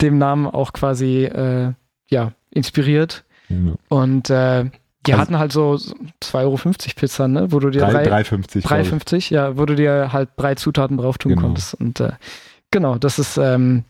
dem 0.00 0.18
Namen 0.18 0.46
auch 0.46 0.72
quasi 0.72 1.24
äh, 1.24 1.72
ja, 2.08 2.32
inspiriert. 2.50 3.24
Ja. 3.48 3.56
Und 3.88 4.30
äh, 4.30 4.70
die 5.06 5.12
also, 5.12 5.22
hatten 5.22 5.38
halt 5.38 5.52
so 5.52 5.72
2,50 5.72 6.34
Euro 6.34 6.56
Pizza, 6.96 7.28
ne? 7.28 7.50
Wo 7.50 7.58
du 7.58 7.70
dir 7.70 7.84
3,50 7.84 8.64
3,50, 8.64 9.32
ja, 9.32 9.56
wo 9.58 9.66
du 9.66 9.74
dir 9.74 10.12
halt 10.12 10.30
drei 10.36 10.54
Zutaten 10.54 10.96
drauf 10.96 11.18
tun 11.18 11.30
genau. 11.30 11.42
konntest. 11.42 11.74
Und 11.74 11.98
äh, 12.00 12.12
genau, 12.70 12.98
das 12.98 13.18
ist 13.18 13.36
ähm, 13.36 13.84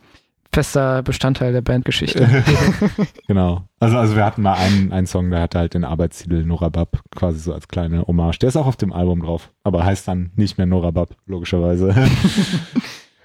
fester 0.54 1.02
Bestandteil 1.02 1.52
der 1.52 1.60
Bandgeschichte. 1.60 2.44
genau. 3.26 3.64
Also, 3.78 3.98
also 3.98 4.16
wir 4.16 4.24
hatten 4.24 4.42
mal 4.42 4.54
einen, 4.54 4.92
einen 4.92 5.06
Song, 5.06 5.30
der 5.30 5.40
hatte 5.40 5.58
halt 5.58 5.74
den 5.74 5.84
Arbeitstitel 5.84 6.44
Norabab, 6.44 7.02
quasi 7.14 7.40
so 7.40 7.52
als 7.52 7.68
kleine 7.68 8.06
Hommage. 8.06 8.38
Der 8.38 8.48
ist 8.48 8.56
auch 8.56 8.66
auf 8.66 8.76
dem 8.76 8.92
Album 8.92 9.22
drauf, 9.22 9.50
aber 9.64 9.84
heißt 9.84 10.08
dann 10.08 10.30
nicht 10.36 10.56
mehr 10.56 10.66
Norabab, 10.66 11.16
logischerweise. 11.26 11.94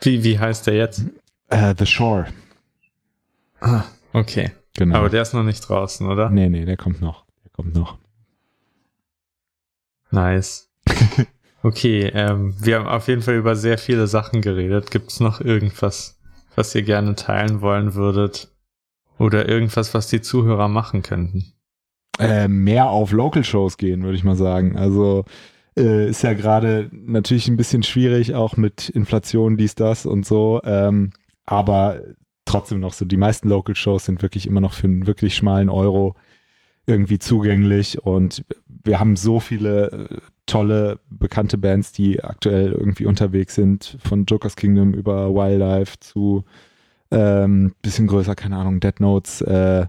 wie, 0.02 0.24
wie 0.24 0.40
heißt 0.40 0.68
der 0.68 0.76
jetzt? 0.76 1.04
Uh, 1.52 1.74
The 1.78 1.86
Shore. 1.86 2.28
Ah, 3.60 3.84
okay. 4.14 4.52
Genau. 4.74 4.98
Aber 4.98 5.10
der 5.10 5.24
ist 5.24 5.34
noch 5.34 5.44
nicht 5.44 5.68
draußen, 5.68 6.08
oder? 6.08 6.30
Nee, 6.30 6.50
nee, 6.50 6.66
der 6.66 6.78
kommt 6.78 7.02
noch. 7.02 7.26
Der 7.44 7.52
kommt 7.52 7.76
noch. 7.76 7.98
Nice. 10.12 10.70
okay, 11.64 12.12
ähm, 12.14 12.56
wir 12.60 12.78
haben 12.78 12.88
auf 12.88 13.08
jeden 13.08 13.22
Fall 13.22 13.36
über 13.36 13.56
sehr 13.56 13.78
viele 13.78 14.08
Sachen 14.08 14.42
geredet. 14.42 14.92
Gibt 14.92 15.10
es 15.10 15.20
noch 15.20 15.42
irgendwas, 15.42 16.20
was 16.56 16.76
ihr 16.76 16.84
gerne 16.84 17.16
teilen 17.16 17.62
wollen 17.62 17.96
würdet? 17.96 18.52
Oder 19.18 19.50
irgendwas, 19.50 19.94
was 19.94 20.08
die 20.08 20.22
Zuhörer 20.22 20.68
machen 20.68 21.02
könnten? 21.02 21.54
Äh, 22.20 22.48
mehr 22.48 22.90
auf 22.90 23.12
Local-Shows 23.12 23.78
gehen, 23.78 24.04
würde 24.04 24.16
ich 24.18 24.24
mal 24.24 24.36
sagen. 24.36 24.78
Also 24.78 25.26
äh, 25.78 26.10
ist 26.10 26.24
ja 26.24 26.34
gerade 26.34 26.90
natürlich 26.92 27.48
ein 27.48 27.58
bisschen 27.58 27.84
schwierig, 27.84 28.34
auch 28.36 28.58
mit 28.58 28.90
Inflation, 28.90 29.58
dies, 29.58 29.76
das 29.76 30.06
und 30.06 30.26
so. 30.26 30.62
Ähm, 30.64 31.12
aber 31.46 32.02
trotzdem 32.46 32.80
noch 32.80 32.94
so, 32.94 33.06
die 33.06 33.18
meisten 33.18 33.50
Local 33.50 33.76
Shows 33.76 34.06
sind 34.06 34.22
wirklich 34.22 34.48
immer 34.48 34.62
noch 34.62 34.74
für 34.74 34.88
einen 34.88 35.08
wirklich 35.08 35.36
schmalen 35.36 35.70
Euro 35.70 36.16
irgendwie 36.86 37.20
zugänglich 37.20 38.02
und 38.04 38.46
wir 38.84 39.00
haben 39.00 39.18
so 39.18 39.40
viele 39.40 39.92
äh, 39.92 40.18
tolle, 40.46 41.00
bekannte 41.10 41.58
Bands, 41.58 41.92
die 41.92 42.24
aktuell 42.24 42.72
irgendwie 42.72 43.06
unterwegs 43.06 43.56
sind, 43.56 43.98
von 44.02 44.26
Joker's 44.26 44.56
Kingdom 44.56 44.94
über 44.94 45.34
Wildlife 45.34 46.00
zu 46.00 46.46
ähm, 47.12 47.74
bisschen 47.82 48.08
größer, 48.08 48.36
keine 48.36 48.58
Ahnung, 48.58 48.80
Dead 48.80 49.00
Notes, 49.00 49.42
äh, 49.42 49.88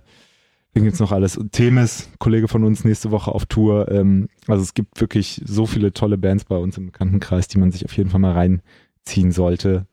Wen 0.75 0.85
gibt's 0.85 1.01
noch 1.01 1.13
alles? 1.13 1.39
Themis, 1.53 2.11
Kollege 2.19 2.47
von 2.49 2.65
uns, 2.65 2.85
nächste 2.85 3.11
Woche 3.11 3.33
auf 3.33 3.47
Tour. 3.47 3.91
Ähm, 3.91 4.29
also 4.47 4.63
es 4.63 4.75
gibt 4.75 5.01
wirklich 5.01 5.43
so 5.45 5.67
viele 5.67 5.93
tolle 5.93 6.19
Bands 6.19 6.45
bei 6.45 6.57
uns 6.57 6.77
im 6.79 6.87
Bekanntenkreis, 6.87 7.49
die 7.49 7.59
man 7.59 7.73
sich 7.73 7.85
auf 7.85 7.97
jeden 7.97 8.11
Fall 8.11 8.21
mal 8.21 8.33
reinziehen 8.33 9.33
sollte. 9.33 9.87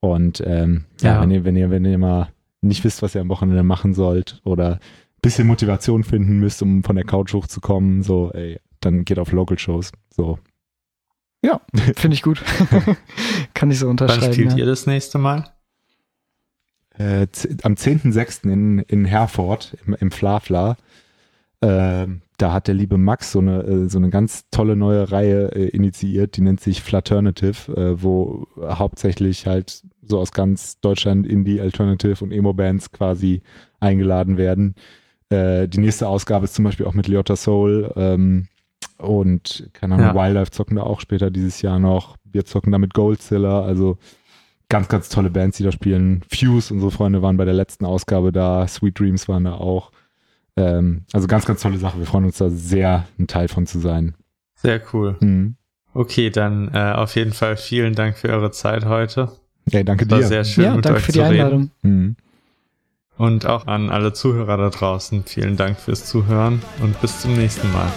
Und 0.00 0.42
ähm, 0.46 0.84
ja, 1.00 1.14
ja 1.14 1.20
wenn, 1.20 1.30
ihr, 1.30 1.44
wenn, 1.44 1.56
ihr, 1.56 1.70
wenn 1.70 1.84
ihr 1.84 1.98
mal 1.98 2.28
nicht 2.60 2.84
wisst, 2.84 3.02
was 3.02 3.14
ihr 3.14 3.20
am 3.20 3.28
Wochenende 3.28 3.62
machen 3.62 3.94
sollt 3.94 4.40
oder 4.44 4.74
ein 4.74 5.20
bisschen 5.20 5.46
Motivation 5.46 6.04
finden 6.04 6.38
müsst, 6.38 6.62
um 6.62 6.82
von 6.82 6.96
der 6.96 7.04
Couch 7.04 7.34
hochzukommen, 7.34 8.02
so, 8.02 8.30
ey, 8.32 8.58
dann 8.80 9.04
geht 9.04 9.18
auf 9.18 9.32
Local 9.32 9.58
Shows. 9.58 9.92
So. 10.10 10.38
Ja, 11.44 11.60
finde 11.96 12.14
ich 12.14 12.22
gut. 12.22 12.42
Kann 13.54 13.70
ich 13.70 13.80
so 13.80 13.88
unterschreiben. 13.88 14.22
Wann 14.22 14.32
spielt 14.32 14.52
ja. 14.52 14.58
ihr 14.58 14.66
das 14.66 14.86
nächste 14.86 15.18
Mal? 15.18 15.51
Äh, 16.98 17.26
am 17.62 17.74
10.06. 17.74 18.50
in, 18.50 18.78
in 18.80 19.04
Herford, 19.04 19.76
im, 19.86 19.94
im 19.94 20.10
Flafla. 20.10 20.76
Äh, 21.60 22.06
da 22.42 22.52
hat 22.52 22.66
der 22.66 22.74
liebe 22.74 22.98
Max 22.98 23.30
so 23.30 23.38
eine, 23.38 23.62
äh, 23.62 23.88
so 23.88 23.98
eine 23.98 24.10
ganz 24.10 24.48
tolle 24.50 24.74
neue 24.74 25.12
Reihe 25.12 25.54
äh, 25.54 25.68
initiiert, 25.68 26.36
die 26.36 26.40
nennt 26.40 26.60
sich 26.60 26.82
Flaternative, 26.82 27.72
äh, 27.76 28.02
wo 28.02 28.48
hauptsächlich 28.60 29.46
halt 29.46 29.82
so 30.02 30.18
aus 30.18 30.32
ganz 30.32 30.80
Deutschland 30.80 31.24
Indie, 31.24 31.60
Alternative 31.60 32.24
und 32.24 32.32
Emo-Bands 32.32 32.90
quasi 32.90 33.42
eingeladen 33.80 34.36
werden. 34.36 34.74
Die 35.30 35.80
nächste 35.80 36.08
Ausgabe 36.08 36.44
ist 36.44 36.52
zum 36.52 36.66
Beispiel 36.66 36.84
auch 36.84 36.92
mit 36.92 37.08
Leota 37.08 37.36
Soul 37.36 37.90
ähm, 37.96 38.48
und 38.98 39.70
keine 39.72 39.94
Ahnung, 39.94 40.08
ja. 40.08 40.14
Wildlife 40.14 40.50
zocken 40.50 40.76
da 40.76 40.82
auch 40.82 41.00
später 41.00 41.30
dieses 41.30 41.62
Jahr 41.62 41.78
noch. 41.78 42.18
Wir 42.24 42.44
zocken 42.44 42.70
da 42.70 42.76
mit 42.76 42.92
Goldzilla, 42.92 43.62
also 43.62 43.96
ganz, 44.72 44.88
ganz 44.88 45.10
tolle 45.10 45.28
Bands, 45.28 45.58
die 45.58 45.64
da 45.64 45.70
spielen. 45.70 46.22
Fuse, 46.32 46.72
unsere 46.72 46.90
Freunde 46.90 47.20
waren 47.20 47.36
bei 47.36 47.44
der 47.44 47.52
letzten 47.52 47.84
Ausgabe 47.84 48.32
da, 48.32 48.66
Sweet 48.66 48.98
Dreams 48.98 49.28
waren 49.28 49.44
da 49.44 49.52
auch. 49.52 49.92
Ähm, 50.56 51.02
also 51.12 51.26
ganz, 51.26 51.44
ganz 51.44 51.60
tolle 51.60 51.76
Sache. 51.76 51.98
Wir 51.98 52.06
freuen 52.06 52.24
uns 52.24 52.38
da 52.38 52.48
sehr, 52.48 53.06
ein 53.18 53.26
Teil 53.26 53.48
von 53.48 53.66
zu 53.66 53.80
sein. 53.80 54.14
Sehr 54.54 54.80
cool. 54.94 55.16
Mhm. 55.20 55.56
Okay, 55.92 56.30
dann 56.30 56.70
äh, 56.72 56.92
auf 56.92 57.16
jeden 57.16 57.34
Fall 57.34 57.58
vielen 57.58 57.94
Dank 57.94 58.16
für 58.16 58.30
eure 58.30 58.50
Zeit 58.50 58.86
heute. 58.86 59.32
Ja, 59.68 59.82
danke 59.82 60.06
dir. 60.06 60.16
War 60.16 60.22
sehr 60.22 60.44
schön 60.44 60.64
ja, 60.64 60.74
mit 60.74 60.86
danke 60.86 61.00
euch 61.00 61.04
für 61.04 61.12
die 61.12 61.18
zu 61.18 61.24
Einladung. 61.24 61.70
Mhm. 61.82 62.16
Und 63.18 63.44
auch 63.44 63.66
an 63.66 63.90
alle 63.90 64.14
Zuhörer 64.14 64.56
da 64.56 64.70
draußen. 64.70 65.24
Vielen 65.26 65.58
Dank 65.58 65.78
fürs 65.78 66.06
Zuhören 66.06 66.62
und 66.80 66.98
bis 67.02 67.20
zum 67.20 67.34
nächsten 67.34 67.70
Mal. 67.72 67.92